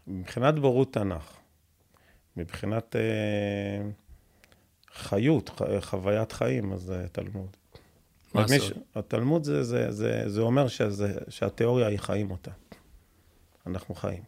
מבחינת 0.08 0.56
בורות 0.60 0.94
תנ"ך, 0.94 1.38
מבחינת 2.38 2.96
אה, 2.96 3.90
חיות, 4.94 5.50
ח, 5.50 5.62
חוויית 5.80 6.32
חיים, 6.32 6.74
אז 6.74 6.82
זה 6.82 7.06
תלמוד. 7.12 7.58
מה 8.34 8.42
הסוד? 8.44 8.60
ש- 8.60 8.74
התלמוד 8.96 9.44
זה, 9.44 9.64
זה, 9.64 9.92
זה, 9.92 10.24
זה 10.30 10.42
אומר 10.42 10.68
שזה, 10.68 11.14
שהתיאוריה 11.30 11.88
היא 11.88 12.00
חיים 12.00 12.32
אותה. 12.32 12.52
אנחנו 13.68 13.96
חיים. 13.96 14.24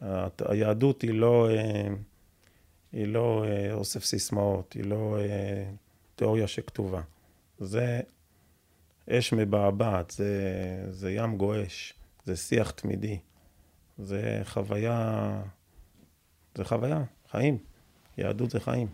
הת- 0.00 0.42
היהדות 0.48 1.02
היא 1.02 1.10
לא, 1.14 1.50
אה, 1.50 1.88
היא 2.92 3.06
לא 3.06 3.44
אה, 3.44 3.72
אוסף 3.72 4.04
סיסמאות, 4.04 4.72
היא 4.72 4.84
לא 4.84 5.16
אה, 5.20 5.64
תיאוריה 6.14 6.46
שכתובה. 6.46 7.00
זה 7.58 8.00
אש 9.10 9.32
מבעבעת, 9.32 10.10
זה, 10.10 10.42
זה 10.90 11.12
ים 11.12 11.36
גועש, 11.36 11.94
זה 12.24 12.36
שיח 12.36 12.70
תמידי, 12.70 13.18
זה 14.02 14.42
חוויה, 14.44 15.42
זה 16.54 16.64
חוויה, 16.64 17.02
חיים. 17.30 17.58
יהדות 18.18 18.50
זה 18.50 18.60
חיים, 18.60 18.88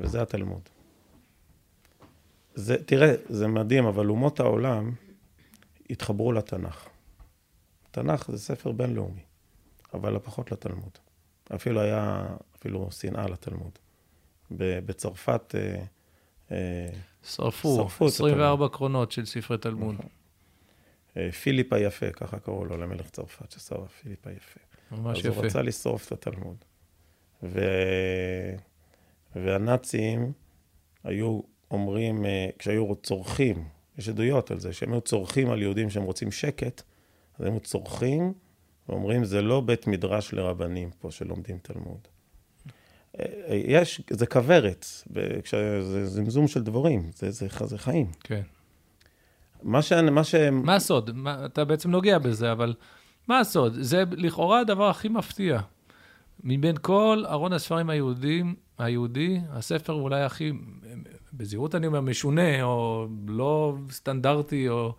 וזה 0.00 0.22
התלמוד. 0.22 0.60
זה, 2.54 2.84
תראה, 2.84 3.14
זה 3.28 3.48
מדהים, 3.48 3.86
אבל 3.86 4.08
אומות 4.08 4.40
העולם 4.40 4.92
התחברו 5.90 6.32
לתנ"ך. 6.32 6.88
תנ"ך 7.90 8.30
זה 8.30 8.38
ספר 8.38 8.72
בינלאומי, 8.72 9.22
אבל 9.94 10.18
פחות 10.18 10.52
לתלמוד. 10.52 10.98
אפילו 11.54 11.80
היה, 11.80 12.26
אפילו 12.56 12.90
שנאה 12.90 13.26
לתלמוד. 13.26 13.78
בצרפת, 14.50 15.54
אה, 15.54 15.84
אה, 16.50 16.90
שרפו, 17.22 17.76
שרפו 17.76 18.06
את 18.06 18.12
24 18.12 18.68
קרונות 18.68 19.12
של 19.12 19.24
ספרי 19.24 19.58
תלמוד. 19.58 19.94
אה, 20.00 20.06
פיליפ 21.42 21.72
היפה, 21.72 22.10
ככה 22.10 22.38
קראו 22.38 22.64
לו, 22.64 22.76
למלך 22.76 23.10
צרפת 23.10 23.50
ששרף, 23.50 24.00
פיליפ 24.02 24.26
היפה. 24.26 24.60
ממש 24.90 25.18
אז 25.18 25.26
הוא 25.26 25.34
יפה. 25.34 25.46
רצה 25.46 25.62
לשרוף 25.62 26.06
את 26.06 26.12
התלמוד. 26.12 26.56
ו... 27.42 27.60
והנאצים 29.36 30.32
היו 31.04 31.40
אומרים, 31.70 32.26
אה, 32.26 32.48
כשהיו 32.58 32.94
צורכים, 33.02 33.64
יש 33.98 34.08
עדויות 34.08 34.50
על 34.50 34.60
זה, 34.60 34.72
שהם 34.72 34.92
היו 34.92 35.00
צורכים 35.00 35.50
על 35.50 35.62
יהודים 35.62 35.90
שהם 35.90 36.02
רוצים 36.02 36.32
שקט, 36.32 36.82
אז 37.38 37.46
הם 37.46 37.52
היו 37.52 37.60
צורכים 37.60 38.32
ואומרים, 38.88 39.24
זה 39.24 39.42
לא 39.42 39.60
בית 39.60 39.86
מדרש 39.86 40.32
לרבנים 40.32 40.90
פה 40.98 41.10
שלומדים 41.10 41.58
תלמוד. 41.62 42.08
אה, 43.20 43.24
אה, 43.48 43.60
יש, 43.64 44.00
זה 44.10 44.26
כוורת, 44.26 44.86
זה 45.80 46.06
זמזום 46.06 46.48
של 46.48 46.62
דבורים, 46.62 47.10
זה, 47.14 47.30
זה, 47.30 47.46
זה 47.64 47.78
חיים. 47.78 48.10
כן. 48.24 48.42
מה 49.64 49.82
ש... 49.82 49.92
מה 49.92 50.24
ש... 50.24 50.34
מה 50.52 50.74
הסוד? 50.74 51.10
מה, 51.14 51.44
אתה 51.44 51.64
בעצם 51.64 51.90
נוגע 51.90 52.18
בזה, 52.18 52.52
אבל 52.52 52.74
מה 53.28 53.38
הסוד? 53.38 53.76
זה 53.80 54.04
לכאורה 54.12 54.60
הדבר 54.60 54.88
הכי 54.88 55.08
מפתיע. 55.08 55.60
מבין 56.44 56.76
כל 56.80 57.24
ארון 57.30 57.52
הספרים 57.52 57.90
היהודים, 57.90 58.54
היהודי, 58.78 59.40
הספר 59.50 59.92
אולי 59.92 60.22
הכי, 60.22 60.52
בזהירות 61.32 61.74
אני 61.74 61.86
אומר, 61.86 62.00
משונה, 62.00 62.62
או 62.62 63.06
לא 63.28 63.74
סטנדרטי, 63.90 64.68
או... 64.68 64.94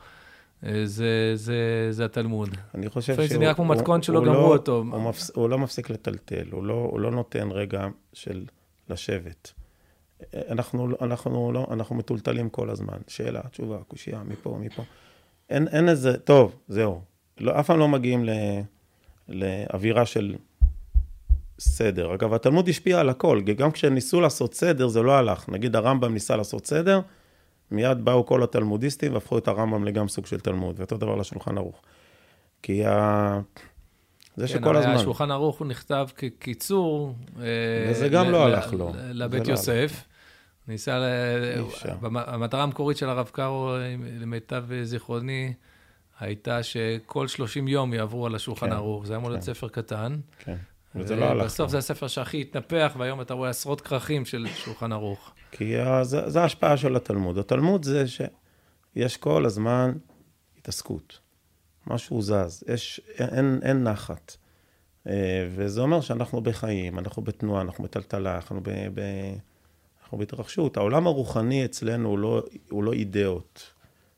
אה, 0.65 0.81
זה, 0.85 1.31
זה, 1.35 1.87
זה 1.89 2.05
התלמוד. 2.05 2.49
אני 2.75 2.89
חושב 2.89 3.15
שהוא... 3.15 3.27
זה 3.27 3.37
נראה 3.37 3.53
כמו 3.53 3.65
מתכון 3.65 4.01
שלא 4.01 4.17
הוא 4.17 4.25
גמרו 4.25 4.41
לא- 4.41 4.53
אותו. 4.53 4.77
הוא, 4.77 5.09
מפס, 5.09 5.31
הוא 5.35 5.49
לא 5.49 5.57
מפסיק 5.57 5.89
לטלטל, 5.89 6.45
הוא 6.51 6.63
לא, 6.63 6.73
הוא 6.91 6.99
לא 6.99 7.11
נותן 7.11 7.51
רגע 7.51 7.87
של 8.13 8.45
לשבת. 8.89 9.53
אנחנו, 10.49 10.87
אנחנו, 11.01 11.51
לא, 11.51 11.67
אנחנו 11.71 11.95
מטולטלים 11.95 12.49
כל 12.49 12.69
הזמן. 12.69 12.97
שאלה, 13.07 13.41
תשובה, 13.51 13.77
קושייה, 13.87 14.23
מפה, 14.23 14.57
מפה. 14.61 14.83
אין, 15.49 15.67
אין 15.67 15.89
איזה, 15.89 16.17
טוב, 16.17 16.55
זהו. 16.67 17.01
לא, 17.37 17.59
אף 17.59 17.67
פעם 17.67 17.79
לא 17.79 17.87
מגיעים 17.87 18.25
ל, 18.25 18.29
לאווירה 19.29 20.05
של 20.05 20.35
סדר. 21.59 22.13
אגב, 22.13 22.33
התלמוד 22.33 22.69
השפיע 22.69 22.99
על 22.99 23.09
הכל. 23.09 23.41
גם 23.41 23.71
כשניסו 23.71 24.21
לעשות 24.21 24.53
סדר, 24.53 24.87
זה 24.87 25.01
לא 25.01 25.17
הלך. 25.17 25.49
נגיד 25.49 25.75
הרמב"ם 25.75 26.13
ניסה 26.13 26.35
לעשות 26.35 26.65
סדר, 26.67 27.01
מיד 27.71 28.05
באו 28.05 28.25
כל 28.25 28.43
התלמודיסטים 28.43 29.13
והפכו 29.13 29.37
את 29.37 29.47
הרמב"ם 29.47 29.85
לגמרי 29.85 30.09
סוג 30.09 30.25
של 30.25 30.39
תלמוד, 30.39 30.79
ואותו 30.79 30.97
דבר 30.97 31.15
לשולחן 31.15 31.57
ערוך. 31.57 31.81
כי 32.61 32.85
ה... 32.85 33.39
זה 34.37 34.47
שכל 34.47 34.59
כן, 34.59 34.65
הרי 34.67 34.77
הזמן... 34.79 34.93
השולחן 34.95 35.31
ערוך 35.31 35.59
הוא 35.59 35.67
נכתב 35.67 36.07
כקיצור. 36.15 37.15
אה, 37.39 37.43
וזה 37.91 38.09
גם 38.09 38.31
לא 38.31 38.45
הלך 38.45 38.73
לו. 38.73 38.91
לבית 38.97 39.47
לא 39.47 39.51
יוסף. 39.51 40.03
ניסה, 40.67 40.99
ל- 40.99 41.63
המטרה 42.15 42.63
המקורית 42.63 42.97
של 42.97 43.09
הרב 43.09 43.29
קארו, 43.33 43.75
למיטב 44.19 44.65
זיכרוני, 44.83 45.53
הייתה 46.19 46.63
שכל 46.63 47.27
30 47.27 47.67
יום 47.67 47.93
יעברו 47.93 48.25
על 48.25 48.35
השולחן 48.35 48.65
כן, 48.69 48.73
ערוך. 48.73 49.05
זה 49.05 49.13
היה 49.13 49.17
אמור 49.17 49.29
להיות 49.29 49.43
כן. 49.45 49.53
ספר 49.53 49.67
קטן. 49.67 50.15
כן, 50.39 50.55
וזה 50.95 51.15
לא 51.15 51.25
הלך. 51.25 51.45
בסוף. 51.45 51.71
זה 51.71 51.77
הספר 51.77 52.07
שהכי 52.07 52.41
התנפח, 52.41 52.93
והיום 52.97 53.21
אתה 53.21 53.33
רואה 53.33 53.49
עשרות 53.49 53.81
כרכים 53.81 54.25
של 54.25 54.47
שולחן 54.55 54.91
ערוך. 54.91 55.31
כי 55.51 55.73
זה 56.03 56.41
ההשפעה 56.41 56.77
של 56.77 56.95
התלמוד. 56.95 57.37
התלמוד 57.37 57.83
זה 57.83 58.03
שיש 58.07 59.17
כל 59.17 59.45
הזמן 59.45 59.91
התעסקות. 60.57 61.19
משהו 61.87 62.21
זז, 62.21 62.63
יש, 62.67 63.01
אין, 63.19 63.59
אין 63.63 63.83
נחת. 63.83 64.37
אה, 65.07 65.47
וזה 65.51 65.81
אומר 65.81 66.01
שאנחנו 66.01 66.41
בחיים, 66.41 66.99
אנחנו 66.99 67.21
בתנועה, 67.21 67.61
אנחנו 67.61 67.83
בטלטלה, 67.83 68.35
אנחנו, 68.35 68.61
ב, 68.63 68.69
ב, 68.69 69.01
אנחנו 70.01 70.17
בהתרחשות. 70.17 70.77
העולם 70.77 71.07
הרוחני 71.07 71.65
אצלנו 71.65 72.09
הוא 72.09 72.19
לא, 72.19 72.43
הוא 72.69 72.83
לא 72.83 72.93
אידאות 72.93 73.73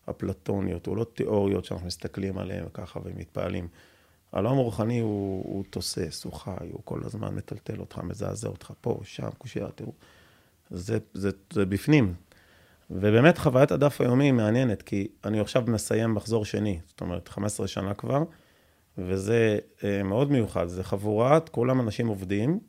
אפלטוניות, 0.10 0.86
הוא 0.86 0.98
לא 0.98 1.06
תיאוריות 1.14 1.66
שאנחנו 1.66 1.88
מסתכלים 1.88 2.38
עליהן 2.38 2.66
ככה 2.74 3.00
ומתפעלים. 3.04 3.68
העולם 4.32 4.58
הרוחני 4.58 5.00
הוא, 5.00 5.44
הוא 5.54 5.64
תוסס, 5.70 6.24
הוא 6.24 6.34
חי, 6.34 6.68
הוא 6.72 6.82
כל 6.86 7.00
הזמן 7.04 7.36
מטלטל 7.36 7.80
אותך, 7.80 7.98
מזעזע 7.98 8.48
אותך 8.48 8.72
פה, 8.82 9.00
שם, 9.04 9.30
קושייה, 9.38 9.68
תראו. 9.76 9.92
זה, 10.70 10.98
זה, 11.14 11.30
זה 11.54 11.66
בפנים. 11.66 12.14
ובאמת 12.90 13.38
חוויית 13.38 13.72
הדף 13.72 14.02
היומי 14.02 14.24
היא 14.24 14.34
מעניינת, 14.34 14.82
כי 14.82 15.08
אני 15.26 15.40
עכשיו 15.40 15.64
מסיים 15.68 16.14
מחזור 16.14 16.46
שני, 16.46 16.80
זאת 16.86 17.02
אומרת, 17.02 17.28
15 17.28 17.68
שנה 17.68 17.94
כבר, 17.94 18.24
וזה 18.98 19.58
אה, 19.84 20.04
מאוד 20.04 20.32
מיוחד. 20.32 20.68
זה 20.68 20.84
חבורת, 20.84 21.50
כולם 21.50 21.80
אנשים 21.82 22.08
עובדים, 22.08 22.60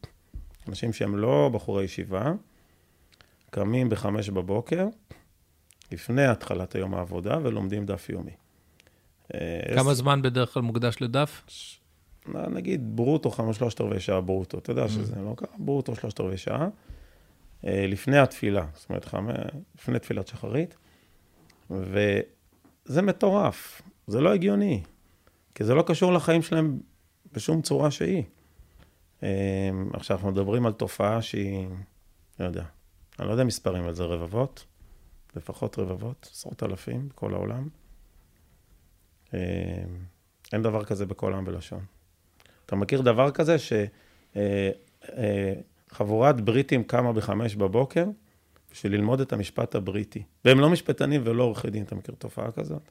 אנשים 0.68 0.92
שהם 0.92 1.16
לא 1.16 1.50
בחורי 1.52 1.84
ישיבה, 1.84 2.32
קמים 3.50 3.88
בחמש 3.88 4.30
בבוקר, 4.30 4.86
לפני 5.92 6.26
התחלת 6.26 6.74
היום 6.74 6.94
העבודה, 6.94 7.38
ולומדים 7.42 7.86
דף 7.86 8.08
יומי. 8.08 8.30
אה, 9.34 9.60
כמה 9.74 9.80
עשר- 9.80 9.94
זמן 9.94 10.22
בדרך 10.22 10.54
כלל 10.54 10.62
מוקדש 10.62 10.96
לדף? 11.02 11.42
נגיד 12.34 12.96
ברוטו, 12.96 13.30
חמש 13.30 13.56
שלושת 13.56 13.80
רבעי 13.80 14.00
שעה 14.00 14.20
ברוטו, 14.20 14.58
אתה 14.58 14.70
יודע 14.70 14.88
שזה 14.88 15.14
לא 15.22 15.34
ככה, 15.36 15.52
ברוטו 15.58 15.94
שלושת 15.96 16.20
רבעי 16.20 16.36
שעה, 16.36 16.68
לפני 17.64 18.18
התפילה, 18.18 18.66
זאת 18.74 18.90
אומרת, 18.90 19.04
חמ... 19.04 19.28
לפני 19.74 19.98
תפילת 19.98 20.26
שחרית, 20.26 20.76
וזה 21.70 23.02
מטורף, 23.02 23.82
זה 24.06 24.20
לא 24.20 24.32
הגיוני, 24.32 24.82
כי 25.54 25.64
זה 25.64 25.74
לא 25.74 25.84
קשור 25.86 26.12
לחיים 26.12 26.42
שלהם 26.42 26.78
בשום 27.32 27.62
צורה 27.62 27.90
שהיא. 27.90 28.22
אה, 29.22 29.70
עכשיו, 29.92 30.16
אנחנו 30.16 30.30
מדברים 30.30 30.66
על 30.66 30.72
תופעה 30.72 31.22
שהיא, 31.22 31.68
לא 32.40 32.44
יודע, 32.44 32.64
אני 33.18 33.26
לא 33.26 33.32
יודע 33.32 33.44
מספרים 33.44 33.84
על 33.84 33.94
זה, 33.94 34.04
רבבות, 34.04 34.64
לפחות 35.36 35.78
רבבות, 35.78 36.28
עשרות 36.32 36.62
אלפים 36.62 37.08
בכל 37.08 37.34
העולם. 37.34 37.68
אה, 39.34 39.38
אין 40.52 40.62
דבר 40.62 40.84
כזה 40.84 41.06
בכל 41.06 41.34
עם 41.34 41.44
ולשון. 41.46 41.84
אתה 42.66 42.76
מכיר 42.76 43.00
דבר 43.00 43.30
כזה 43.30 43.56
שחבורת 45.92 46.40
בריטים 46.40 46.84
קמה 46.84 47.12
בחמש 47.12 47.56
בבוקר 47.56 48.04
בשביל 48.72 48.92
ללמוד 48.92 49.20
את 49.20 49.32
המשפט 49.32 49.74
הבריטי. 49.74 50.22
והם 50.44 50.60
לא 50.60 50.70
משפטנים 50.70 51.20
ולא 51.24 51.42
עורכי 51.42 51.70
דין, 51.70 51.82
אתה 51.82 51.94
מכיר 51.94 52.14
תופעה 52.18 52.50
כזאת? 52.50 52.82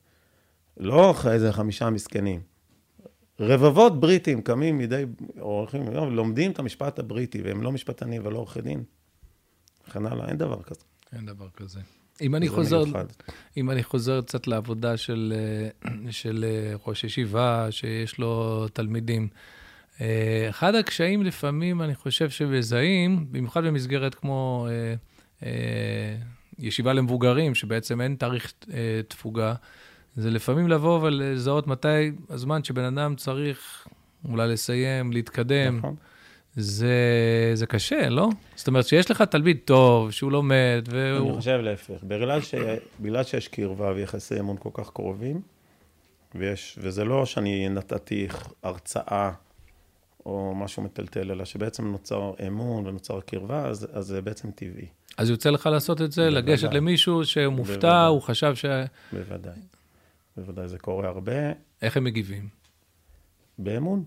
לא 0.78 1.16
איזה 1.32 1.54
חמישה 1.54 1.90
מסכנים. 1.90 2.42
רבבות 3.40 4.00
בריטים 4.00 4.42
קמים 4.42 4.78
מדי, 4.78 5.04
עורכים, 5.40 5.88
לומדים 5.92 6.52
את 6.52 6.60
המשפט 6.60 7.00
הבריטי, 7.00 7.42
והם 7.42 7.64
לא 7.64 7.72
משפטנים 7.72 8.22
ולא 8.26 8.38
עורכי 8.38 8.62
דין. 8.62 8.84
וכן 9.88 10.06
הלאה, 10.06 10.28
אין 10.28 10.38
דבר 10.38 10.62
כזה. 10.62 10.82
אין 11.14 11.26
דבר 11.26 11.50
כזה. 11.50 11.80
אם 12.22 12.36
אני 12.36 12.50
חוזר, 12.50 12.84
מיוחד. 12.84 13.06
אם 13.58 13.72
אני 13.72 13.84
חוזר 13.84 14.22
קצת 14.22 14.48
לעבודה 14.48 14.98
של, 14.98 15.34
אה, 15.36 16.12
של 16.12 16.46
אה, 16.48 16.76
ראש 16.88 17.04
ישיבה, 17.04 17.68
שיש 17.72 18.20
לו 18.20 18.66
תלמידים, 18.74 19.28
אחד 20.50 20.76
הקשיים 20.76 21.24
לפעמים, 21.24 21.82
אני 21.82 21.96
חושב 21.96 22.30
שמזהים, 22.30 23.26
במיוחד 23.32 23.64
במסגרת 23.64 24.16
כמו 24.16 24.68
אה, 24.70 24.94
אה, 25.48 26.16
ישיבה 26.60 26.94
למבוגרים, 26.94 27.56
שבעצם 27.56 28.02
אין 28.02 28.16
תאריך 28.16 28.54
אה, 28.74 29.02
תפוגה, 29.08 29.54
זה 30.16 30.30
לפעמים 30.30 30.68
לבוא 30.68 31.00
ולזהות 31.02 31.68
מתי 31.68 32.12
הזמן 32.30 32.64
שבן 32.64 32.84
אדם 32.84 33.16
צריך 33.16 33.88
אולי 34.30 34.48
לסיים, 34.48 35.12
להתקדם. 35.12 35.78
נכון. 35.78 35.96
זה, 36.56 37.52
זה 37.54 37.66
קשה, 37.66 38.10
לא? 38.10 38.30
זאת 38.56 38.68
אומרת, 38.68 38.88
שיש 38.88 39.12
לך 39.12 39.22
תלמיד 39.22 39.58
טוב, 39.66 40.12
שהוא 40.12 40.32
לומד, 40.32 40.88
והוא... 40.90 41.30
אני 41.30 41.38
חושב 41.38 41.60
להפך. 41.64 42.04
בגלל, 42.04 42.42
ש... 42.42 42.56
בגלל 43.00 43.24
שיש 43.24 43.48
קרבה 43.48 43.92
ויחסי 43.96 44.40
אמון 44.40 44.58
כל 44.60 44.70
כך 44.74 44.90
קרובים, 44.90 45.42
ויש, 46.36 46.80
וזה 46.82 47.06
לא 47.06 47.26
שאני 47.26 47.70
נתתי 47.70 48.28
הרצאה 48.64 49.32
או 50.28 50.54
משהו 50.56 50.84
מטלטל, 50.84 51.32
אלא 51.32 51.46
שבעצם 51.46 51.92
נוצר 51.92 52.34
אמון 52.48 52.88
ונוצר 52.88 53.20
קרבה, 53.22 53.66
אז, 53.66 53.88
אז 53.94 54.06
זה 54.06 54.22
בעצם 54.22 54.52
טבעי. 54.52 54.88
אז 55.18 55.30
יוצא 55.30 55.50
לך 55.50 55.66
לעשות 55.66 56.02
את 56.02 56.12
זה, 56.12 56.22
בוודאי. 56.22 56.42
לגשת 56.42 56.74
למישהו 56.74 57.26
שהוא 57.26 57.54
מופתע, 57.54 57.74
בוודאי. 57.74 58.08
הוא 58.08 58.22
חשב 58.22 58.56
ש... 58.56 58.66
בוודאי. 59.14 59.60
בוודאי, 60.38 60.68
זה 60.68 60.78
קורה 60.78 61.08
הרבה. 61.08 61.34
איך 61.82 61.98
הם 61.98 62.04
מגיבים? 62.04 62.48
באמון. 63.58 64.04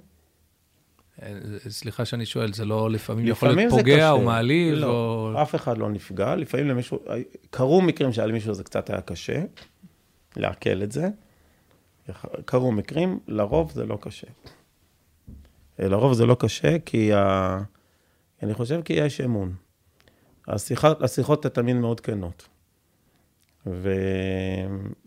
אה, 1.22 1.38
סליחה 1.68 2.04
שאני 2.04 2.26
שואל, 2.26 2.52
זה 2.52 2.64
לא 2.64 2.90
לפעמים 2.90 3.26
יכול 3.26 3.48
להיות 3.48 3.70
פוגע 3.70 4.10
או 4.10 4.20
מעליב? 4.20 4.74
לא, 4.74 4.86
או... 4.86 5.42
אף 5.42 5.54
אחד 5.54 5.78
לא 5.78 5.90
נפגע. 5.90 6.36
לפעמים 6.36 6.68
למישהו, 6.68 6.98
קרו 7.50 7.82
מקרים 7.82 8.12
שהיה 8.12 8.26
למישהו 8.26 8.54
זה 8.54 8.64
קצת 8.64 8.90
היה 8.90 9.00
קשה, 9.00 9.42
לעכל 10.36 10.82
את 10.82 10.92
זה. 10.92 11.08
קרו 12.44 12.72
מקרים, 12.72 13.18
לרוב 13.28 13.70
זה 13.70 13.86
לא 13.86 13.98
קשה. 14.00 14.26
אה, 15.80 15.88
לרוב 15.88 16.12
זה 16.12 16.26
לא 16.26 16.36
קשה, 16.38 16.78
כי 16.78 17.12
ה... 17.12 17.58
אני 18.42 18.54
חושב 18.54 18.82
כי 18.82 18.92
יש 18.92 19.20
אמון. 19.20 19.54
השיחות, 20.48 21.02
השיחות 21.02 21.46
תמיד 21.46 21.76
מאוד 21.76 22.00
כנות. 22.00 22.48
ו... 23.66 23.94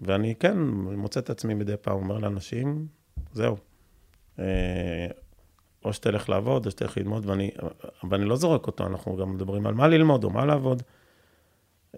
ואני 0.02 0.36
כן 0.36 0.58
מוצא 0.98 1.20
את 1.20 1.30
עצמי 1.30 1.54
מדי 1.54 1.78
פעם 1.82 1.96
אומר 1.96 2.18
לאנשים, 2.18 2.88
זהו. 3.34 3.58
אה, 4.40 5.08
או 5.86 5.94
שתלך 5.94 6.30
לעבוד, 6.30 6.66
או 6.66 6.72
שתלך 6.72 6.98
ללמוד, 6.98 7.26
ואני, 7.26 7.52
ואני 8.10 8.26
לא 8.26 8.36
זורק 8.36 8.68
אותו, 8.68 8.88
אנחנו 8.88 9.18
גם 9.18 9.34
מדברים 9.34 9.68
על 9.68 9.74
מה 9.74 9.88
ללמוד 9.88 10.24
או 10.24 10.30
מה 10.30 10.46
לעבוד. 10.46 10.84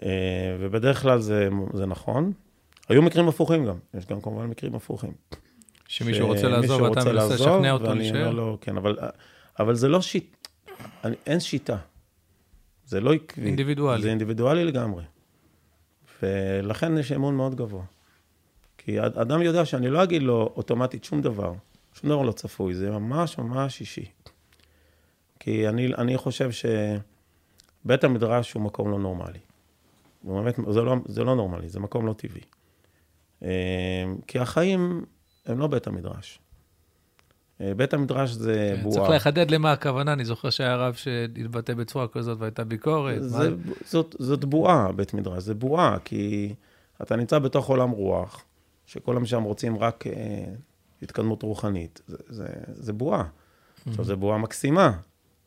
אה, 0.02 0.56
ובדרך 0.60 1.02
כלל 1.02 1.20
זה, 1.20 1.48
זה 1.72 1.86
נכון. 1.86 2.32
היו 2.88 3.02
מקרים 3.02 3.28
הפוכים 3.28 3.66
גם, 3.66 3.76
יש 3.94 4.06
גם 4.06 4.20
כמובן 4.20 4.46
מקרים 4.46 4.74
הפוכים. 4.74 5.12
שמישהו 5.88 6.26
רוצה 6.26 6.48
לעזוב 6.48 6.82
ואתה 6.82 7.12
מנסה 7.12 7.34
לשכנע 7.34 7.72
אותו 7.72 7.94
להישאר? 7.94 8.30
לו, 8.30 8.58
כן, 8.60 8.76
אבל, 8.76 8.98
אבל 9.58 9.74
זה 9.74 9.88
לא 9.88 10.02
שיטה, 10.02 10.48
אין 11.26 11.40
שיטה. 11.40 11.76
זה 12.86 13.00
לא 13.00 13.12
עקבי. 13.12 13.46
אינדיבידואלי. 13.46 14.02
זה 14.02 14.08
אינדיבידואלי 14.08 14.64
לגמרי. 14.64 15.04
ולכן 16.22 16.98
יש 16.98 17.12
אמון 17.12 17.34
מאוד 17.36 17.54
גבוה. 17.54 17.84
כי 18.78 19.00
אדם 19.00 19.42
יודע 19.42 19.64
שאני 19.64 19.88
לא 19.88 20.02
אגיד 20.02 20.22
לו 20.22 20.52
אוטומטית 20.56 21.04
שום 21.04 21.22
דבר. 21.22 21.52
שום 21.94 22.10
דבר 22.10 22.22
לא 22.22 22.32
צפוי, 22.32 22.74
זה 22.74 22.90
ממש 22.90 23.38
ממש 23.38 23.80
אישי. 23.80 24.04
כי 25.40 25.68
אני, 25.68 25.94
אני 25.94 26.16
חושב 26.16 26.50
שבית 26.50 28.04
המדרש 28.04 28.52
הוא 28.52 28.62
מקום 28.62 28.90
לא 28.90 28.98
נורמלי. 28.98 29.38
באמת, 30.22 30.56
זה 30.70 30.82
לא, 30.82 30.96
זה 31.06 31.24
לא 31.24 31.36
נורמלי, 31.36 31.68
זה 31.68 31.80
מקום 31.80 32.06
לא 32.06 32.12
טבעי. 32.12 32.40
אה, 33.42 34.04
כי 34.26 34.38
החיים 34.38 35.04
הם 35.46 35.58
לא 35.58 35.66
בית 35.66 35.86
המדרש. 35.86 36.38
אה, 37.60 37.74
בית 37.74 37.94
המדרש 37.94 38.30
זה 38.30 38.74
כן, 38.76 38.82
בועה. 38.82 38.94
צריך 38.96 39.10
לחדד 39.10 39.50
למה 39.50 39.72
הכוונה, 39.72 40.12
אני 40.12 40.24
זוכר 40.24 40.50
שהיה 40.50 40.76
רב 40.76 40.94
שהתבטא 40.94 41.74
בצורה 41.74 42.08
כזאת 42.08 42.38
והייתה 42.40 42.64
ביקורת. 42.64 43.22
זה, 43.22 43.50
מה... 43.50 43.72
זאת, 43.84 44.16
זאת 44.18 44.44
בועה, 44.44 44.92
בית 44.92 45.14
מדרש, 45.14 45.42
זה 45.42 45.54
בועה, 45.54 45.96
כי 46.04 46.54
אתה 47.02 47.16
נמצא 47.16 47.38
בתוך 47.38 47.68
עולם 47.68 47.90
רוח, 47.90 48.44
שכל 48.86 49.24
שם 49.24 49.42
רוצים 49.42 49.78
רק 49.78 50.06
אה, 50.06 50.44
התקדמות 51.02 51.42
רוחנית. 51.42 52.00
זה, 52.06 52.16
זה, 52.28 52.46
זה 52.66 52.92
בועה. 52.92 53.22
Mm-hmm. 53.22 53.90
עכשיו, 53.90 54.04
זו 54.04 54.16
בועה 54.16 54.38
מקסימה, 54.38 54.92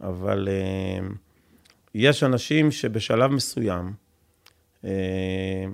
אבל 0.01 0.47
אה, 0.51 1.07
יש 1.95 2.23
אנשים 2.23 2.71
שבשלב 2.71 3.31
מסוים, 3.31 3.93
אה, 4.85 5.65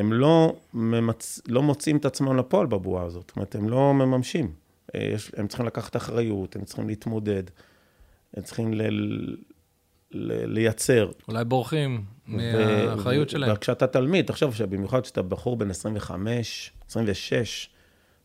הם 0.00 0.12
לא, 0.12 0.56
ממצ... 0.74 1.40
לא 1.48 1.62
מוצאים 1.62 1.96
את 1.96 2.04
עצמם 2.04 2.36
לפועל 2.36 2.66
בבועה 2.66 3.04
הזאת. 3.04 3.24
זאת 3.28 3.36
אומרת, 3.36 3.54
הם 3.54 3.68
לא 3.68 3.94
מממשים. 3.94 4.52
אה, 4.94 5.08
יש, 5.14 5.30
הם 5.36 5.48
צריכים 5.48 5.66
לקחת 5.66 5.96
אחריות, 5.96 6.56
הם 6.56 6.64
צריכים 6.64 6.88
להתמודד, 6.88 7.42
הם 8.34 8.42
צריכים 8.42 8.74
ל... 8.74 8.82
ל... 10.10 10.54
לייצר. 10.54 11.10
אולי 11.28 11.44
בורחים 11.44 12.04
מהאחריות 12.26 13.28
ו... 13.28 13.30
שלהם. 13.30 13.52
וכשאתה 13.54 13.86
תלמיד, 13.86 14.26
תחשוב 14.26 14.54
שבמיוחד 14.54 15.00
כשאתה 15.00 15.22
בחור 15.22 15.56
בן 15.56 15.70
25, 15.70 16.72
26, 16.88 17.70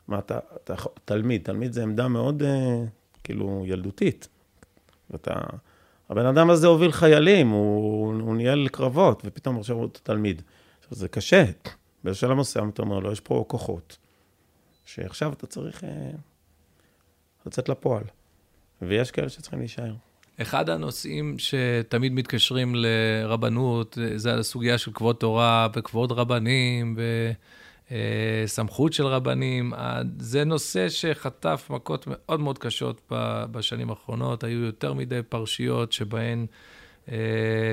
מה 0.08 0.20
אתה, 0.20 0.40
אתה 0.64 0.76
תלמיד, 1.06 1.42
תלמיד 1.44 1.74
זה 1.74 1.84
עמדה 1.84 2.08
מאוד 2.08 2.44
אה, 2.44 2.84
כאילו 3.24 3.64
ילדותית. 3.68 4.28
ואתה, 5.10 5.34
הבן 6.10 6.26
אדם 6.26 6.50
הזה 6.50 6.68
הוביל 6.68 6.92
חיילים, 6.92 7.50
הוא, 7.50 8.22
הוא 8.22 8.36
ניהל 8.36 8.68
קרבות, 8.68 9.22
ופתאום 9.26 9.60
עכשיו 9.60 9.76
הוא 9.76 9.88
תלמיד. 10.04 10.42
עכשיו, 10.86 10.98
זה 10.98 11.08
קשה. 11.08 11.44
בשלב 12.04 12.34
מסוים 12.34 12.70
אתה 12.70 12.82
אומר 12.82 13.00
לו, 13.00 13.12
יש 13.12 13.20
פה 13.20 13.46
כוחות, 13.48 13.98
שעכשיו 14.86 15.34
אתה 15.34 15.48
צריך 15.48 15.84
אה, 15.84 15.90
לצאת 17.46 17.70
לפועל. 17.70 18.04
ויש 18.82 19.12
כאלה 19.12 19.30
שצריכים 19.30 19.60
להישאר. 19.60 19.94
אחד 20.42 20.70
הנושאים 20.70 21.36
שתמיד 21.40 22.12
מתקשרים 22.12 22.76
לרבנות, 22.76 23.98
זה 24.16 24.36
הסוגיה 24.36 24.78
של 24.78 24.92
כבוד 24.92 25.16
תורה 25.16 25.68
וכבוד 25.76 26.12
רבנים, 26.12 26.96
ו... 26.98 27.32
אה, 27.92 28.46
של 28.94 29.06
רבנים. 29.06 29.74
זה 30.20 30.44
נושא 30.44 30.90
שחטף 30.90 31.68
מכות 31.70 32.06
מאוד 32.08 32.40
מאוד 32.40 32.58
קשות 32.58 33.02
בשנים 33.52 33.90
האחרונות. 33.90 34.44
היו 34.44 34.60
יותר 34.60 34.94
מדי 34.94 35.20
פרשיות 35.30 35.92
שבהן 35.92 36.40
אה, 36.40 36.46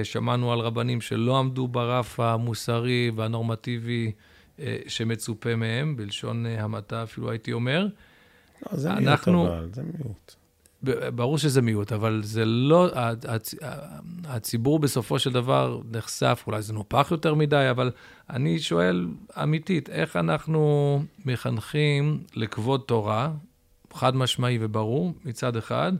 שמענו 0.02 0.52
על 0.52 0.58
רבנים 0.58 1.00
שלא 1.00 1.38
עמדו 1.38 1.68
ברף 1.68 2.20
המוסרי 2.20 3.10
והנורמטיבי 3.16 4.12
אה, 4.60 4.76
שמצופה 4.88 5.56
מהם, 5.56 5.96
בלשון 5.96 6.46
המעטה 6.46 7.02
אפילו 7.02 7.30
הייתי 7.30 7.52
אומר. 7.52 7.86
לא, 8.72 8.78
זה 8.78 8.90
אנחנו... 8.90 9.32
מיעוט 9.32 9.58
אבל, 9.58 9.68
זה 9.72 9.82
מיעוט. 9.82 10.34
ברור 11.14 11.38
שזה 11.38 11.62
מיעוט, 11.62 11.92
אבל 11.92 12.20
זה 12.24 12.44
לא, 12.44 12.88
הציבור 14.24 14.78
בסופו 14.78 15.18
של 15.18 15.32
דבר 15.32 15.80
נחשף, 15.92 16.44
אולי 16.46 16.62
זה 16.62 16.72
נופח 16.72 17.08
יותר 17.10 17.34
מדי, 17.34 17.66
אבל 17.70 17.90
אני 18.30 18.58
שואל 18.58 19.08
אמיתית, 19.42 19.90
איך 19.90 20.16
אנחנו 20.16 21.02
מחנכים 21.24 22.22
לכבוד 22.34 22.82
תורה, 22.86 23.32
חד 23.92 24.16
משמעי 24.16 24.58
וברור, 24.60 25.12
מצד 25.24 25.56
אחד, 25.56 25.92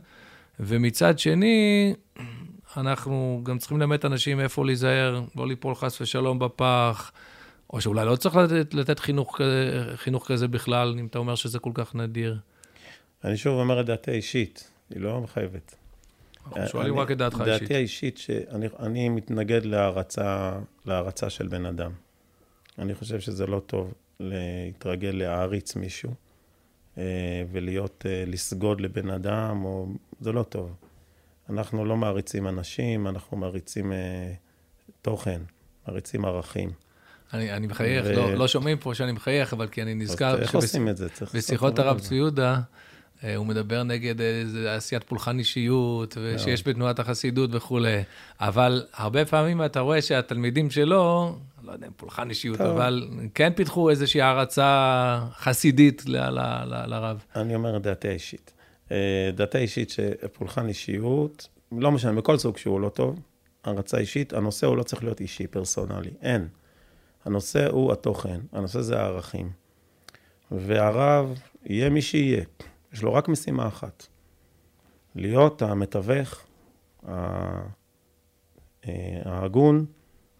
ומצד 0.59 1.19
שני, 1.19 1.93
אנחנו 2.77 3.41
גם 3.43 3.57
צריכים 3.57 3.79
ללמד 3.79 4.05
אנשים 4.05 4.39
איפה 4.39 4.65
להיזהר, 4.65 5.21
לא 5.35 5.47
ליפול 5.47 5.75
חס 5.75 6.01
ושלום 6.01 6.39
בפח, 6.39 7.11
או 7.69 7.81
שאולי 7.81 8.05
לא 8.05 8.15
צריך 8.15 8.35
לתת, 8.35 8.73
לתת 8.73 8.99
חינוך, 8.99 9.41
חינוך 9.95 10.27
כזה 10.27 10.47
בכלל, 10.47 10.95
אם 10.99 11.05
אתה 11.05 11.19
אומר 11.19 11.35
שזה 11.35 11.59
כל 11.59 11.71
כך 11.73 11.95
נדיר. 11.95 12.39
אני 13.23 13.37
שוב 13.37 13.59
אומר 13.59 13.81
את 13.81 13.85
דעתי 13.85 14.11
האישית. 14.11 14.69
היא 14.89 15.01
לא 15.01 15.21
מחייבת. 15.21 15.75
אנחנו 16.47 16.67
שואלים 16.67 16.99
רק 16.99 17.11
את 17.11 17.17
דעתך 17.17 17.41
אישית. 17.41 17.61
דעתי 17.61 17.75
האישית, 17.75 18.17
שאני 18.17 19.09
מתנגד 19.09 19.65
להערצה, 19.65 20.59
להערצה 20.85 21.29
של 21.29 21.47
בן 21.47 21.65
אדם. 21.65 21.91
אני 22.79 22.95
חושב 22.95 23.19
שזה 23.19 23.47
לא 23.47 23.61
טוב 23.65 23.93
להתרגל 24.19 25.11
להעריץ 25.13 25.75
מישהו, 25.75 26.13
אה, 26.97 27.03
ולהיות, 27.51 28.05
אה, 28.09 28.23
לסגוד 28.27 28.81
לבן 28.81 29.09
אדם, 29.09 29.65
או... 29.65 29.87
זה 30.19 30.31
לא 30.31 30.43
טוב. 30.43 30.75
אנחנו 31.49 31.85
לא 31.85 31.97
מעריצים 31.97 32.47
אנשים, 32.47 33.07
אנחנו 33.07 33.37
מעריצים 33.37 33.91
אה, 33.91 34.33
תוכן, 35.01 35.41
מעריצים 35.87 36.25
ערכים. 36.25 36.71
אני, 37.33 37.53
אני 37.53 37.67
מחייך, 37.67 38.05
ו... 38.07 38.13
לא, 38.13 38.33
לא 38.33 38.47
שומעים 38.47 38.77
פה 38.77 38.95
שאני 38.95 39.11
מחייך, 39.11 39.53
אבל 39.53 39.67
כי 39.67 39.81
אני 39.81 39.93
נזכר... 39.95 40.41
איך 40.41 40.55
עושים 40.55 40.89
את 40.89 40.97
זה? 40.97 41.09
צריך 41.09 41.35
בשיחות 41.35 41.79
הרב 41.79 41.99
צבי 41.99 42.15
יהודה, 42.15 42.61
אה, 43.23 43.35
הוא 43.35 43.45
מדבר 43.45 43.83
נגד 43.83 44.15
עשיית 44.69 45.03
פולחן 45.03 45.39
אישיות, 45.39 46.17
ושיש 46.21 46.67
בתנועת 46.67 46.99
החסידות 46.99 47.49
וכולי. 47.53 48.03
אבל 48.39 48.85
הרבה 48.93 49.25
פעמים 49.25 49.65
אתה 49.65 49.79
רואה 49.79 50.01
שהתלמידים 50.01 50.69
שלו, 50.69 51.35
לא 51.63 51.71
יודע 51.71 51.87
אם 51.87 51.91
פולחן 51.97 52.29
אישיות, 52.29 52.57
טוב. 52.57 52.67
אבל 52.67 53.07
כן 53.33 53.53
פיתחו 53.55 53.89
איזושהי 53.89 54.21
הערצה 54.21 55.19
חסידית 55.37 56.03
לרב. 56.05 57.23
אני 57.35 57.55
אומר 57.55 57.77
דעתי 57.77 58.07
האישית. 58.07 58.52
אה, 58.93 59.31
דעתי 59.31 59.57
האישית 59.57 59.89
שפולחן 59.89 60.67
אישיות, 60.67 61.47
לא 61.71 61.91
משנה, 61.91 62.11
מכל 62.11 62.37
סוג 62.37 62.57
שהוא 62.57 62.81
לא 62.81 62.89
טוב, 62.89 63.19
הערצה 63.63 63.97
אישית, 63.97 64.33
הנושא 64.33 64.67
הוא 64.67 64.77
לא 64.77 64.83
צריך 64.83 65.03
להיות 65.03 65.21
אישי, 65.21 65.47
פרסונלי. 65.47 66.11
אין. 66.21 66.47
הנושא 67.25 67.69
הוא 67.69 67.91
התוכן, 67.91 68.39
הנושא 68.51 68.81
זה 68.81 68.99
הערכים. 68.99 69.51
והרב, 70.51 71.39
יהיה 71.65 71.89
מי 71.89 72.01
שיהיה. 72.01 72.43
יש 72.93 73.03
לו 73.03 73.13
רק 73.13 73.27
משימה 73.27 73.67
אחת, 73.67 74.07
להיות 75.15 75.61
המתווך, 75.61 76.45
אה, 77.07 77.61
ההגון, 79.25 79.85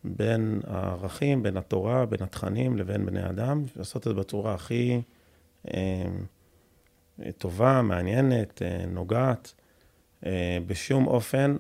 בין 0.04 0.62
הערכים, 0.68 1.44
בין 1.44 1.58
התורה, 1.58 2.06
בין 2.06 2.24
התכנים 2.24 2.78
לבין 2.78 3.06
בני 3.06 3.30
אדם, 3.30 3.64
לעשות 3.76 4.08
את 4.08 4.14
זה 4.14 4.20
בצורה 4.20 4.54
הכי 4.54 5.02
אה, 5.74 6.06
טובה, 7.38 7.82
מעניינת, 7.82 8.62
אה, 8.62 8.86
נוגעת. 8.86 9.54
אה, 10.26 10.58
בשום 10.68 11.08
אופן, 11.08 11.56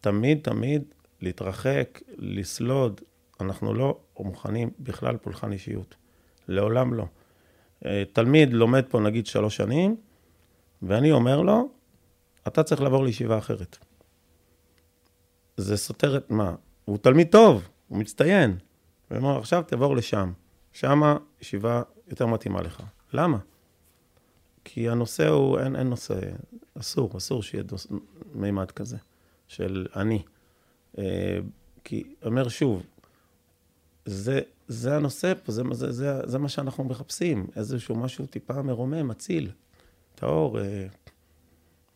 תמיד, 0.00 0.38
תמיד 0.42 0.82
להתרחק, 1.20 2.00
לסלוד. 2.16 3.00
אנחנו 3.40 3.74
לא 3.74 3.98
מוכנים 4.18 4.70
בכלל 4.80 5.16
פולחן 5.16 5.52
אישיות. 5.52 5.94
לעולם 6.48 6.94
לא. 6.94 7.04
אה, 7.86 8.02
תלמיד 8.12 8.52
לומד 8.52 8.84
פה 8.88 9.00
נגיד 9.00 9.26
שלוש 9.26 9.56
שנים, 9.56 9.96
ואני 10.82 11.12
אומר 11.12 11.40
לו, 11.40 11.68
אתה 12.48 12.62
צריך 12.62 12.80
לעבור 12.80 13.04
לישיבה 13.04 13.38
אחרת. 13.38 13.78
זה 15.56 15.76
סותר 15.76 16.16
את 16.16 16.30
מה? 16.30 16.54
הוא 16.84 16.98
תלמיד 16.98 17.28
טוב, 17.30 17.68
הוא 17.88 17.98
מצטיין. 17.98 18.58
הוא 19.08 19.18
אומר, 19.18 19.38
עכשיו 19.38 19.62
תעבור 19.62 19.96
לשם. 19.96 20.32
שמה 20.72 21.16
ישיבה 21.40 21.82
יותר 22.08 22.26
מתאימה 22.26 22.62
לך. 22.62 22.82
למה? 23.12 23.38
כי 24.70 24.88
הנושא 24.88 25.28
הוא, 25.28 25.58
אין, 25.58 25.76
אין 25.76 25.86
נושא, 25.86 26.14
אסור, 26.80 27.16
אסור 27.16 27.42
שיהיה 27.42 27.62
דוס, 27.62 27.86
מימד 28.34 28.70
כזה 28.70 28.96
של 29.48 29.86
אני. 29.96 30.22
אה, 30.98 31.38
כי, 31.84 32.04
אומר 32.24 32.48
שוב, 32.48 32.82
זה, 34.04 34.40
זה 34.68 34.96
הנושא 34.96 35.32
פה, 35.44 35.52
זה, 35.52 35.62
זה, 35.72 35.92
זה, 35.92 36.20
זה 36.24 36.38
מה 36.38 36.48
שאנחנו 36.48 36.84
מחפשים, 36.84 37.46
איזשהו 37.56 37.94
משהו 37.94 38.26
טיפה 38.26 38.62
מרומם, 38.62 39.08
מציל, 39.08 39.50
טהור, 40.14 40.60
אה, 40.60 40.86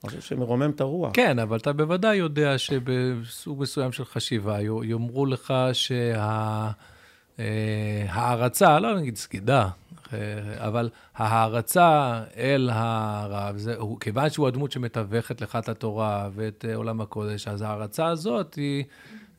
משהו 0.05 0.23
שמרומם 0.23 0.70
את 0.70 0.81
הרוח. 0.81 1.11
כן, 1.14 1.39
אבל 1.39 1.57
אתה 1.57 1.73
בוודאי 1.73 2.16
יודע 2.16 2.59
שבסוג 2.59 3.62
מסוים 3.62 3.93
של 3.93 4.05
חשיבה 4.05 4.61
יאמרו 4.61 5.27
לך 5.27 5.55
שההערצה, 5.73 6.91
אה, 7.39 8.78
לא 8.80 8.97
נגיד 8.97 9.16
סגידה, 9.16 9.68
אה, 10.12 10.18
אבל 10.57 10.91
ההערצה 11.14 12.22
אל 12.37 12.70
הרב, 12.72 13.57
זה, 13.57 13.76
הוא, 13.76 14.01
כיוון 14.01 14.30
שהוא 14.30 14.49
הדמות 14.49 14.72
שמתווכת 14.72 15.41
לך 15.41 15.57
את 15.57 15.68
התורה 15.68 16.28
ואת 16.35 16.64
אה, 16.68 16.74
עולם 16.74 17.01
הקודש, 17.01 17.49
אז 17.49 17.62
ההערצה 17.62 18.07
הזאת 18.07 18.55
היא 18.55 18.85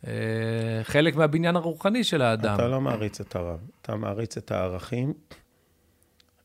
אה, 0.08 0.84
חלק 0.84 1.16
מהבניין 1.16 1.56
הרוחני 1.56 2.04
של 2.04 2.22
האדם. 2.22 2.56
אתה 2.56 2.68
לא 2.68 2.82
מעריץ 2.82 3.22
את 3.22 3.36
הרב, 3.36 3.60
אתה 3.82 3.96
מעריץ 3.96 4.38
את 4.38 4.52
הערכים 4.52 5.14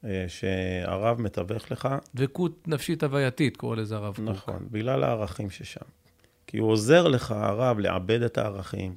אה, 0.04 0.24
שהרב 0.28 1.20
מתווך 1.20 1.72
לך. 1.72 1.88
דבקות 2.14 2.68
נפשית 2.68 3.02
הווייתית, 3.02 3.56
קורא 3.56 3.76
לזה 3.76 3.96
הרב 3.96 4.16
קוק. 4.16 4.24
נכון, 4.24 4.68
בגלל 4.70 5.04
הערכים 5.04 5.50
ששם. 5.50 5.84
כי 6.46 6.58
הוא 6.58 6.70
עוזר 6.70 7.08
לך, 7.08 7.32
הרב, 7.32 7.78
לעבד 7.78 8.22
את 8.22 8.38
הערכים, 8.38 8.94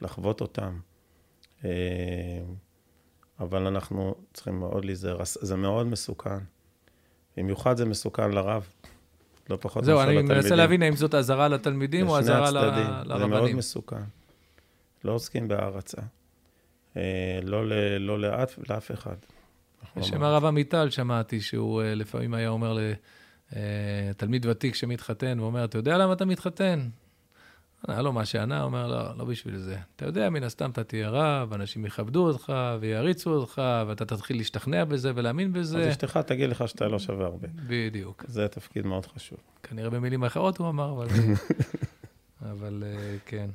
לחוות 0.00 0.40
אותם. 0.40 0.78
אה, 1.64 1.70
אבל 3.40 3.66
אנחנו 3.66 4.14
צריכים 4.32 4.58
מאוד 4.58 4.84
להיזהר, 4.84 5.18
זה 5.24 5.56
מאוד 5.56 5.86
מסוכן. 5.86 6.38
במיוחד 7.36 7.76
זה 7.76 7.84
מסוכן 7.84 8.30
לרב, 8.30 8.68
לא 9.50 9.56
פחות 9.60 9.82
מאשר 9.82 9.94
לתלמידים. 9.94 10.26
זהו, 10.26 10.36
אני 10.36 10.42
מנסה 10.42 10.54
להבין 10.54 10.82
האם 10.82 10.96
זאת 10.96 11.14
אזהרה 11.14 11.48
לתלמידים 11.48 12.08
או 12.08 12.18
אזהרה 12.18 12.50
לרבנים. 12.50 13.18
זה 13.18 13.26
מאוד 13.26 13.52
מסוכן. 13.52 14.02
לא 15.04 15.12
עוסקים 15.12 15.48
בהערצה. 15.48 16.02
אה, 16.96 17.38
לא, 17.42 17.68
לא 18.00 18.20
לאף, 18.20 18.58
לאף 18.68 18.90
אחד. 18.90 19.16
בשם 19.96 20.22
הרב 20.22 20.44
עמיטל 20.44 20.90
שמעתי 20.90 21.40
שהוא 21.40 21.82
אה, 21.82 21.94
לפעמים 21.94 22.34
היה 22.34 22.48
אומר 22.48 22.78
לתלמיד 23.52 24.46
ותיק 24.46 24.74
שמתחתן, 24.74 25.40
ואומר, 25.40 25.64
אתה 25.64 25.78
יודע 25.78 25.98
למה 25.98 26.12
אתה 26.12 26.24
מתחתן? 26.24 26.88
היה 27.88 28.02
לו 28.02 28.12
מה 28.12 28.24
שענה, 28.24 28.62
אומר, 28.62 28.86
לא, 28.86 29.18
לא 29.18 29.24
בשביל 29.24 29.58
זה. 29.58 29.76
אתה 29.96 30.06
יודע, 30.06 30.30
מן 30.30 30.42
הסתם 30.42 30.70
אתה 30.70 30.84
תהיה 30.84 31.08
רב, 31.10 31.52
אנשים 31.52 31.86
יכבדו 31.86 32.26
אותך 32.26 32.52
ויעריצו 32.80 33.30
אותך, 33.30 33.62
ואתה 33.86 34.04
תתחיל 34.04 34.36
להשתכנע 34.36 34.84
בזה 34.84 35.12
ולהאמין 35.14 35.52
בזה. 35.52 35.78
אז 35.78 35.88
אשתך 35.88 36.16
תגיד 36.16 36.50
לך 36.50 36.68
שאתה 36.68 36.88
לא 36.88 36.98
שווה 36.98 37.26
הרבה. 37.26 37.48
בדיוק. 37.66 38.24
זה 38.28 38.48
תפקיד 38.48 38.86
מאוד 38.86 39.06
חשוב. 39.06 39.38
כנראה 39.62 39.90
במילים 39.90 40.24
אחרות 40.24 40.58
הוא 40.58 40.68
אמר, 40.68 40.92
אבל... 40.92 41.06
אבל 42.52 42.82
אה, 42.86 43.16
כן. 43.26 43.50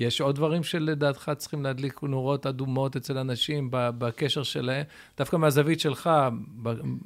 יש 0.00 0.20
עוד 0.20 0.36
דברים 0.36 0.62
שלדעתך 0.62 1.32
צריכים 1.36 1.62
להדליק 1.62 2.02
נורות 2.02 2.46
אדומות 2.46 2.96
אצל 2.96 3.18
אנשים 3.18 3.68
בקשר 3.70 4.42
שלהם, 4.42 4.84
דווקא 5.18 5.36
מהזווית 5.36 5.80
שלך, 5.80 6.10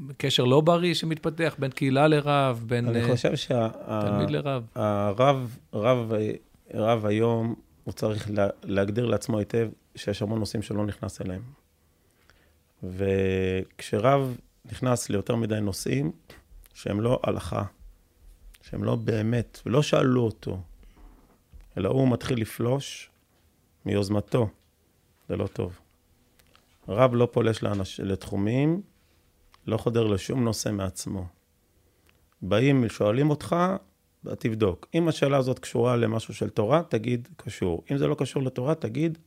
בקשר 0.07 0.45
לא 0.45 0.61
בריא 0.61 0.95
שמתפתח 0.95 1.57
בין 1.59 1.71
קהילה 1.71 2.09
לרב, 2.09 2.65
בין 2.67 2.89
אני 2.89 3.03
אה, 3.03 3.09
חושב 3.11 3.37
שה... 3.37 3.69
תלמיד 3.87 4.31
לרב. 4.31 4.67
הרב, 4.75 5.57
רב, 5.75 6.13
רב 6.75 7.07
היום, 7.07 7.55
הוא 7.85 7.93
צריך 7.93 8.31
להגדיר 8.65 9.07
לעצמו 9.07 9.39
היטב 9.39 9.69
שיש 9.97 10.23
המון 10.23 10.39
נושאים 10.39 10.63
שלא 10.63 10.87
נכנס 10.87 11.21
אליהם. 11.21 11.43
וכשרב 12.83 14.37
נכנס 14.73 15.11
ליותר 15.11 15.37
מדי 15.37 15.61
נושאים 15.61 16.13
שהם 16.75 17.01
לא 17.01 17.21
הלכה, 17.25 17.63
שהם 18.63 18.85
לא 18.85 18.97
באמת, 18.97 19.61
ולא 19.67 19.83
שאלו 19.83 20.23
אותו, 20.23 20.61
אלא 21.79 21.89
הוא 21.89 22.09
מתחיל 22.09 22.41
לפלוש 22.41 23.11
מיוזמתו. 23.85 24.49
זה 25.29 25.37
לא 25.37 25.47
טוב. 25.47 25.79
רב 26.89 27.15
לא 27.15 27.29
פולש 27.33 27.63
לאנש... 27.63 28.01
לתחומים, 28.01 28.83
לא 29.67 29.77
חודר 29.77 30.07
לשום 30.07 30.45
נושא 30.45 30.69
מעצמו. 30.69 31.27
באים, 32.43 32.89
שואלים 32.89 33.31
אותך, 33.31 33.57
תבדוק. 34.39 34.87
אם 34.95 35.09
השאלה 35.09 35.37
הזאת 35.37 35.59
קשורה 35.59 35.97
למשהו 35.97 36.35
של 36.35 36.51
תורה, 36.51 36.83
תגיד 36.89 37.29
קשור. 37.37 37.85
אם 37.91 37.97
זה 37.97 38.07
לא 38.07 38.15
קשור 38.15 38.43
לתורה, 38.43 38.75
תגיד, 38.75 39.19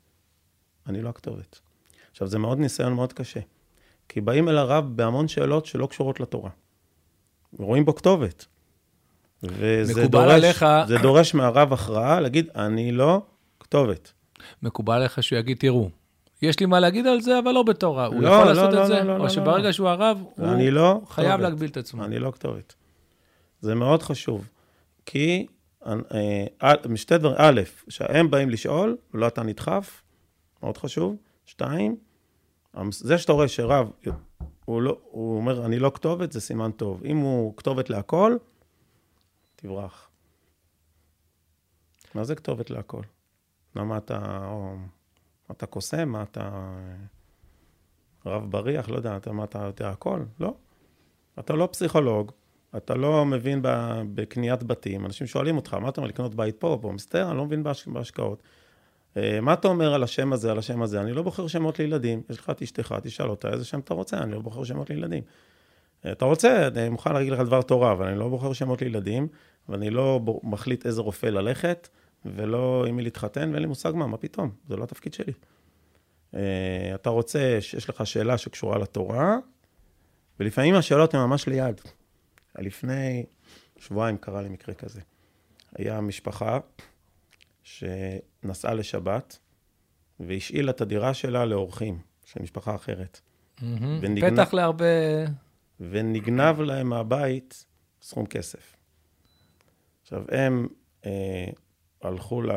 אני 0.87 1.01
לא 1.01 1.09
הכתובת. 1.09 1.59
עכשיו, 2.11 2.27
זה 2.27 2.39
מאוד 2.39 2.59
ניסיון 2.59 2.93
מאוד 2.93 3.13
קשה. 3.13 3.39
כי 4.09 4.21
באים 4.21 4.49
אל 4.49 4.57
הרב 4.57 4.95
בהמון 4.95 5.27
שאלות 5.27 5.65
שלא 5.65 5.87
קשורות 5.87 6.19
לתורה. 6.19 6.49
ורואים 7.53 7.85
בו 7.85 7.95
כתובת. 7.95 8.45
וזה 9.43 10.07
דורש, 10.07 10.31
עליך... 10.31 10.65
זה 10.87 10.97
דורש 10.97 11.33
מהרב 11.33 11.73
הכרעה 11.73 12.19
להגיד, 12.19 12.47
אני 12.55 12.91
לא 12.91 13.21
כתובת. 13.59 14.11
מקובל 14.63 14.95
עליך 14.95 15.23
שהוא 15.23 15.39
יגיד, 15.39 15.57
תראו, 15.57 15.89
יש 16.41 16.59
לי 16.59 16.65
מה 16.65 16.79
להגיד 16.79 17.07
על 17.07 17.21
זה, 17.21 17.39
אבל 17.39 17.51
לא 17.51 17.63
בתורה. 17.63 18.05
הוא 18.05 18.21
לא, 18.21 18.27
יכול 18.27 18.39
לא, 18.39 18.53
לעשות 18.53 18.73
לא, 18.73 18.81
את 18.81 18.87
זה, 18.87 19.03
לא, 19.03 19.13
או 19.13 19.17
לא, 19.17 19.29
שברגע 19.29 19.67
לא. 19.67 19.71
שהוא 19.71 19.89
הרב, 19.89 20.23
הוא 20.37 20.47
לא 20.71 21.01
חייב 21.09 21.27
כתובת. 21.27 21.43
להגביל 21.43 21.69
את 21.69 21.77
עצמו. 21.77 22.05
אני 22.05 22.19
לא 22.19 22.31
כתובת. 22.31 22.75
זה 23.61 23.75
מאוד 23.75 24.03
חשוב, 24.03 24.49
כי 25.05 25.45
אה, 25.85 26.73
משתי 26.89 27.17
דברים, 27.17 27.35
א', 27.39 27.61
שהם 27.89 28.31
באים 28.31 28.49
לשאול, 28.49 28.97
ולא 29.13 29.27
אתה 29.27 29.43
נדחף, 29.43 30.01
מאוד 30.63 30.77
חשוב. 30.77 31.15
שתיים, 31.45 31.95
זה 32.91 33.17
שאתה 33.17 33.33
רואה 33.33 33.47
שרב, 33.47 33.91
הוא, 34.65 34.81
לא, 34.81 34.97
הוא 35.03 35.37
אומר, 35.37 35.65
אני 35.65 35.79
לא 35.79 35.91
כתובת, 35.95 36.31
זה 36.31 36.41
סימן 36.41 36.71
טוב. 36.71 37.01
אם 37.05 37.17
הוא 37.17 37.57
כתובת 37.57 37.89
להכל, 37.89 38.35
תברח. 39.65 40.09
מה 42.15 42.23
זה 42.23 42.35
כתובת 42.35 42.69
להכל? 42.69 43.01
למה 43.75 43.97
אתה, 43.97 44.47
או, 44.47 44.75
אתה 45.51 45.65
קוסם? 45.65 46.09
מה 46.09 46.23
אתה 46.23 46.75
רב 48.25 48.51
בריח? 48.51 48.89
לא 48.89 48.95
יודע, 48.95 49.17
אתה, 49.17 49.31
מה 49.31 49.43
אתה 49.43 49.59
יודע 49.59 49.89
הכל? 49.89 50.23
לא. 50.39 50.53
אתה 51.39 51.53
לא 51.53 51.69
פסיכולוג, 51.71 52.31
אתה 52.77 52.95
לא 52.95 53.25
מבין 53.25 53.59
בקניית 54.13 54.63
בתים. 54.63 55.05
אנשים 55.05 55.27
שואלים 55.27 55.55
אותך, 55.55 55.73
מה 55.73 55.89
אתה 55.89 56.01
אומר, 56.01 56.09
לקנות 56.09 56.35
בית 56.35 56.55
פה 56.59 56.67
או 56.67 56.81
פה? 56.81 56.91
מסתדר, 56.91 57.29
אני 57.29 57.37
לא 57.37 57.45
מבין 57.45 57.63
בהשקעות. 57.87 58.43
אה, 59.17 59.41
מה 59.41 59.53
אתה 59.53 59.67
אומר 59.67 59.93
על 59.93 60.03
השם 60.03 60.33
הזה, 60.33 60.51
על 60.51 60.57
השם 60.57 60.81
הזה? 60.81 61.01
אני 61.01 61.13
לא 61.13 61.21
בוחר 61.21 61.47
שמות 61.47 61.79
לילדים. 61.79 62.21
יש 62.29 62.39
לך 62.39 62.49
את 62.49 62.61
אשתך, 62.61 62.95
תשאל 63.03 63.29
אותה 63.29 63.49
איזה 63.49 63.65
שם 63.65 63.79
אתה 63.79 63.93
רוצה, 63.93 64.17
אני 64.17 64.31
לא 64.31 64.39
בוחר 64.39 64.63
שמות 64.63 64.89
לילדים. 64.89 65.23
אה, 66.05 66.11
אתה 66.11 66.25
רוצה, 66.25 66.67
אני 66.67 66.89
מוכן 66.89 67.13
להגיד 67.13 67.33
לך 67.33 67.39
דבר 67.39 67.61
תורה, 67.61 67.91
אבל 67.91 68.07
אני 68.07 68.19
לא 68.19 68.29
בוחר 68.29 68.53
שמות 68.53 68.81
לילדים, 68.81 69.27
ואני 69.69 69.89
לא 69.89 70.21
מחליט 70.43 70.85
איזה 70.85 71.01
רופא 71.01 71.25
ללכת, 71.25 71.89
ולא 72.25 72.85
עם 72.87 72.95
מי 72.95 73.03
להתחתן, 73.03 73.49
ואין 73.51 73.61
לי 73.61 73.67
מושג 73.67 73.91
מה, 73.95 74.07
מה 74.07 74.17
פתאום, 74.17 74.51
זה 74.67 74.75
לא 74.75 74.83
התפקיד 74.83 75.13
שלי. 75.13 75.33
אה, 76.35 76.91
אתה 76.95 77.09
רוצה, 77.09 77.59
יש 77.77 77.89
לך 77.89 78.07
שאלה 78.07 78.37
שקשורה 78.37 78.77
לתורה, 78.77 79.37
ולפעמים 80.39 80.75
השאלות 80.75 81.13
הן 81.13 81.19
ממש 81.19 81.47
ליד. 81.47 81.81
לפני 82.59 83.25
שבועיים 83.77 84.17
קרה 84.17 84.41
לי 84.41 84.49
מקרה 84.49 84.75
כזה. 84.75 85.01
היה 85.75 86.01
משפחה 86.01 86.59
שנסעה 87.63 88.73
לשבת, 88.73 89.37
והשאילה 90.19 90.71
את 90.71 90.81
הדירה 90.81 91.13
שלה 91.13 91.45
לאורחים 91.45 91.99
של 92.25 92.41
משפחה 92.41 92.75
אחרת. 92.75 93.19
Mm-hmm. 93.57 93.63
ונגנב, 94.01 94.33
פתח 94.33 94.53
להרבה... 94.53 94.85
ונגנב 95.79 96.61
להם 96.61 96.89
מהבית 96.89 97.65
סכום 98.01 98.25
כסף. 98.25 98.74
עכשיו, 100.05 100.23
הם 100.31 100.67
אה, 101.05 101.45
הלכו 102.01 102.41
ל, 102.41 102.51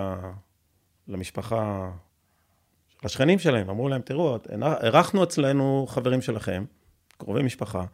למשפחה, 1.08 1.90
לשכנים 3.04 3.38
שלהם, 3.38 3.70
אמרו 3.70 3.88
להם, 3.88 4.02
תראו, 4.02 4.38
אירחנו 4.82 5.24
אצלנו 5.24 5.86
חברים 5.88 6.22
שלכם, 6.22 6.64
קרובי 7.18 7.42
משפחה, 7.42 7.84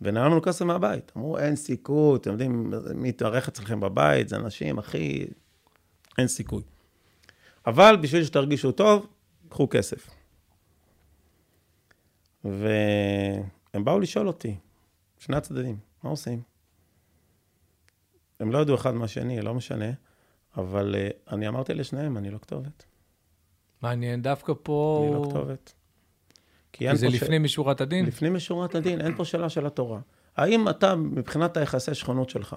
ונעלם 0.00 0.30
לנו 0.30 0.42
כסף 0.42 0.64
מהבית. 0.64 1.12
אמרו, 1.16 1.38
אין 1.38 1.56
סיכוי, 1.56 2.16
אתם 2.16 2.30
יודעים, 2.30 2.72
מי 2.94 3.08
יתארח 3.08 3.48
אצלכם 3.48 3.80
בבית, 3.80 4.28
זה 4.28 4.36
אנשים, 4.36 4.78
הכי... 4.78 5.26
אין 6.18 6.28
סיכוי. 6.28 6.62
אבל 7.66 7.96
בשביל 8.00 8.24
שתרגישו 8.24 8.72
טוב, 8.72 9.06
קחו 9.48 9.68
כסף. 9.70 10.10
והם 12.44 13.84
באו 13.84 14.00
לשאול 14.00 14.26
אותי, 14.26 14.56
שני 15.18 15.36
הצדדים, 15.36 15.76
מה 16.02 16.10
עושים? 16.10 16.53
הם 18.40 18.52
לא 18.52 18.58
ידעו 18.58 18.74
אחד 18.74 18.94
מהשני, 18.94 19.42
לא 19.42 19.54
משנה, 19.54 19.90
אבל 20.56 20.94
uh, 20.94 21.32
אני 21.32 21.48
אמרתי 21.48 21.74
לשניהם, 21.74 22.16
אני 22.16 22.30
לא 22.30 22.38
כתובת. 22.38 22.84
מעניין, 23.82 24.22
דווקא 24.22 24.52
פה... 24.62 25.04
אני 25.06 25.14
לא 25.14 25.28
כתובת. 25.30 25.72
כי, 26.72 26.90
כי 26.90 26.96
זה 26.96 27.08
לפנים 27.08 27.42
ש... 27.42 27.44
משורת 27.44 27.80
הדין? 27.80 28.06
לפנים 28.06 28.34
משורת 28.34 28.74
הדין, 28.74 29.00
אין 29.00 29.16
פה 29.16 29.24
שאלה 29.24 29.48
של 29.48 29.66
התורה. 29.66 30.00
האם 30.36 30.68
אתה, 30.68 30.94
מבחינת 30.94 31.56
היחסי 31.56 31.94
שכנות 31.94 32.30
שלך, 32.30 32.56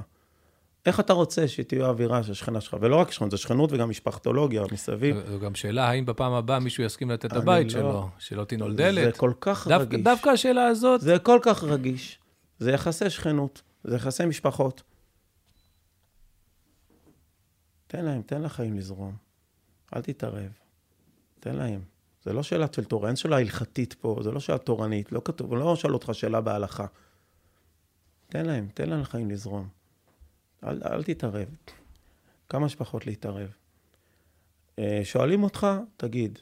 איך 0.85 0.99
אתה 0.99 1.13
רוצה 1.13 1.47
שתהיה 1.47 1.85
האווירה 1.85 2.23
של 2.23 2.31
השכנה 2.31 2.61
שלך? 2.61 2.77
ולא 2.81 2.95
רק 2.95 3.11
שכנות, 3.11 3.31
זה 3.31 3.37
שכנות 3.37 3.71
וגם 3.73 3.89
משפחתולוגיה 3.89 4.63
מסביב. 4.71 5.17
זו 5.27 5.39
גם 5.39 5.55
שאלה, 5.55 5.89
האם 5.89 6.05
בפעם 6.05 6.33
הבאה 6.33 6.59
מישהו 6.59 6.83
יסכים 6.83 7.11
לתת 7.11 7.25
את 7.25 7.31
הבית 7.31 7.65
לא... 7.65 7.79
שלו, 7.79 8.09
שלא 8.19 8.43
תנעול 8.43 8.75
דלת? 8.75 9.05
זה 9.05 9.19
כל 9.19 9.31
כך 9.41 9.67
דו... 9.67 9.79
רגיש. 9.79 10.01
דווקא 10.01 10.29
השאלה 10.29 10.67
הזאת... 10.67 11.01
זה 11.01 11.19
כל 11.19 11.39
כך 11.41 11.63
רגיש. 11.63 12.19
זה 12.59 12.71
יחסי 12.71 13.09
שכנות, 13.09 13.61
זה 13.83 13.95
יחסי 13.95 14.25
משפחות. 14.25 14.83
תן 17.87 18.05
להם, 18.05 18.21
תן 18.21 18.41
לחיים 18.41 18.77
לזרום. 18.77 19.15
אל 19.95 20.01
תתערב. 20.01 20.51
תן 21.39 21.55
להם. 21.55 21.81
זה 22.23 22.33
לא 22.33 22.43
שאלה 22.43 22.65
של 22.71 22.85
תורה, 22.85 23.07
אין 23.07 23.15
שאלה 23.15 23.37
הלכתית 23.37 23.93
פה, 23.93 24.19
זה 24.23 24.31
לא 24.31 24.39
שאלה 24.39 24.57
תורנית, 24.57 25.11
לא 25.11 25.21
כתוב, 25.25 25.53
אני 25.53 25.61
לא 25.61 25.75
שואל 25.75 25.93
אותך 25.93 26.09
שאלה 26.13 26.41
בהלכה. 26.41 26.85
תן 28.27 28.45
להם, 28.45 28.67
תן 28.73 28.89
להם 28.89 29.01
לחיים 29.01 29.31
לזרום. 29.31 29.67
אל, 30.63 30.81
אל 30.85 31.03
תתערב. 31.03 31.47
כמה 32.49 32.69
שפחות 32.69 33.05
להתערב. 33.05 33.49
אה, 34.79 35.01
שואלים 35.03 35.43
אותך, 35.43 35.67
תגיד, 35.97 36.39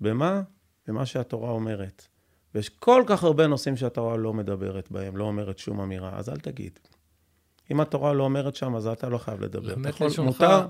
במה? 0.00 0.42
במה 0.86 1.06
שהתורה 1.06 1.50
אומרת. 1.50 2.06
ויש 2.54 2.68
כל 2.68 3.04
כך 3.06 3.24
הרבה 3.24 3.46
נושאים 3.46 3.76
שהתורה 3.76 4.16
לא 4.16 4.32
מדברת 4.32 4.90
בהם, 4.90 5.16
לא 5.16 5.24
אומרת 5.24 5.58
שום 5.58 5.80
אמירה, 5.80 6.18
אז 6.18 6.28
אל 6.28 6.36
תגיד. 6.36 6.78
אם 7.70 7.80
התורה 7.80 8.12
לא 8.12 8.22
אומרת 8.22 8.56
שם, 8.56 8.76
אז 8.76 8.86
אתה 8.86 9.08
לא 9.08 9.18
חייב 9.18 9.40
לדבר. 9.40 9.72
למד 9.74 9.92
לשונך... 10.00 10.26
מותר, 10.26 10.66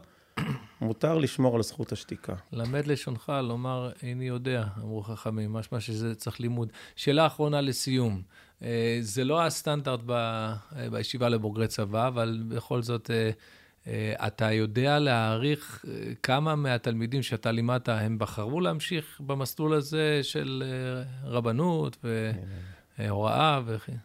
מותר 0.80 1.18
לשמור 1.18 1.56
על 1.56 1.62
זכות 1.62 1.92
השתיקה. 1.92 2.34
למד 2.52 2.86
לשונך, 2.86 3.32
לומר, 3.42 3.90
איני 4.02 4.24
יודע, 4.24 4.64
אמרו 4.78 5.02
חכמים, 5.02 5.52
משמע 5.52 5.80
שזה 5.80 6.14
צריך 6.14 6.40
לימוד. 6.40 6.72
שאלה 6.96 7.26
אחרונה 7.26 7.60
לסיום. 7.60 8.22
אה, 8.62 8.98
זה 9.00 9.24
לא 9.24 9.42
הסטנדרט 9.42 10.00
ב, 10.06 10.10
אה, 10.12 10.90
בישיבה 10.90 11.28
לבוגרי 11.28 11.68
צבא, 11.68 12.08
אבל 12.08 12.42
בכל 12.48 12.82
זאת, 12.82 13.10
אה, 13.10 14.26
אתה 14.26 14.52
יודע 14.52 14.98
להעריך 14.98 15.84
כמה 16.22 16.54
מהתלמידים 16.56 17.22
שאתה 17.22 17.52
לימדת, 17.52 17.88
הם 17.88 18.18
בחרו 18.18 18.60
להמשיך 18.60 19.20
במסלול 19.26 19.74
הזה 19.74 20.20
של 20.22 20.62
רבנות 21.24 22.04
והוראה 22.98 23.60
וכן? 23.66 23.96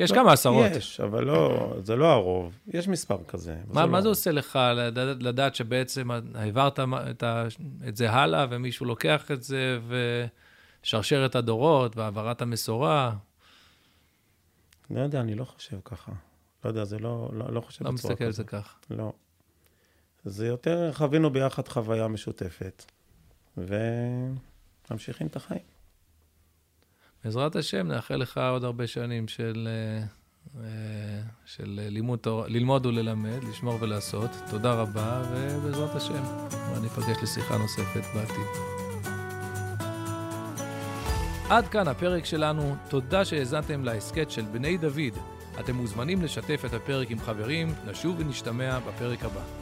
יש 0.00 0.10
לא, 0.10 0.16
כמה 0.16 0.32
עשרות. 0.32 0.70
יש, 0.76 1.00
אבל 1.00 1.24
לא, 1.24 1.72
זה 1.82 1.96
לא 1.96 2.12
הרוב. 2.12 2.58
יש 2.66 2.88
מספר 2.88 3.18
כזה. 3.28 3.56
מה, 3.66 3.80
זה 3.80 3.86
מה 3.86 3.98
לא 3.98 4.02
זה 4.02 4.08
עושה 4.08 4.32
לך 4.32 4.58
לדעת, 4.76 5.22
לדעת 5.22 5.54
שבעצם 5.54 6.10
העברת 6.34 6.80
את, 7.10 7.22
ה, 7.22 7.46
את 7.88 7.96
זה 7.96 8.10
הלאה, 8.10 8.46
ומישהו 8.50 8.86
לוקח 8.86 9.30
את 9.30 9.42
זה, 9.42 9.78
ושרשרת 10.82 11.34
הדורות, 11.34 11.96
והעברת 11.96 12.42
המסורה? 12.42 13.12
לא 14.90 15.00
יודע, 15.00 15.20
אני 15.20 15.34
לא 15.34 15.44
חושב 15.44 15.76
ככה. 15.84 16.12
לא 16.64 16.70
יודע, 16.70 16.84
זה 16.84 16.98
לא, 16.98 17.30
לא, 17.32 17.52
לא 17.52 17.60
חושב 17.60 17.84
לא 17.84 17.92
מסתכל 17.92 18.24
על 18.24 18.32
זה 18.32 18.44
כך. 18.44 18.78
לא. 18.90 19.12
זה 20.24 20.46
יותר, 20.46 20.92
חווינו 20.92 21.30
ביחד 21.30 21.68
חוויה 21.68 22.08
משותפת, 22.08 22.84
וממשיכים 23.56 25.26
את 25.26 25.36
החיים. 25.36 25.79
בעזרת 27.24 27.56
השם, 27.56 27.86
נאחל 27.86 28.16
לך 28.16 28.40
עוד 28.52 28.64
הרבה 28.64 28.86
שנים 28.86 29.28
של, 29.28 29.68
אה, 29.70 30.06
אה, 30.64 31.22
של 31.44 31.80
לימוד, 31.88 32.26
ללמוד 32.46 32.86
וללמד, 32.86 33.44
לשמור 33.50 33.78
ולעשות. 33.80 34.30
תודה 34.50 34.74
רבה, 34.74 35.22
ובעזרת 35.32 35.94
השם, 35.94 36.22
אני 36.76 36.86
אפגש 36.86 37.16
לשיחה 37.22 37.58
נוספת 37.58 38.02
בעתיד. 38.14 38.80
עד 41.50 41.68
כאן 41.68 41.88
הפרק 41.88 42.24
שלנו, 42.24 42.76
תודה 42.88 43.24
שהאזנתם 43.24 43.84
להסכת 43.84 44.30
של 44.30 44.42
בני 44.42 44.76
דוד. 44.76 45.14
אתם 45.60 45.74
מוזמנים 45.74 46.22
לשתף 46.22 46.62
את 46.66 46.72
הפרק 46.72 47.10
עם 47.10 47.18
חברים, 47.18 47.74
נשוב 47.86 48.16
ונשתמע 48.18 48.78
בפרק 48.78 49.24
הבא. 49.24 49.59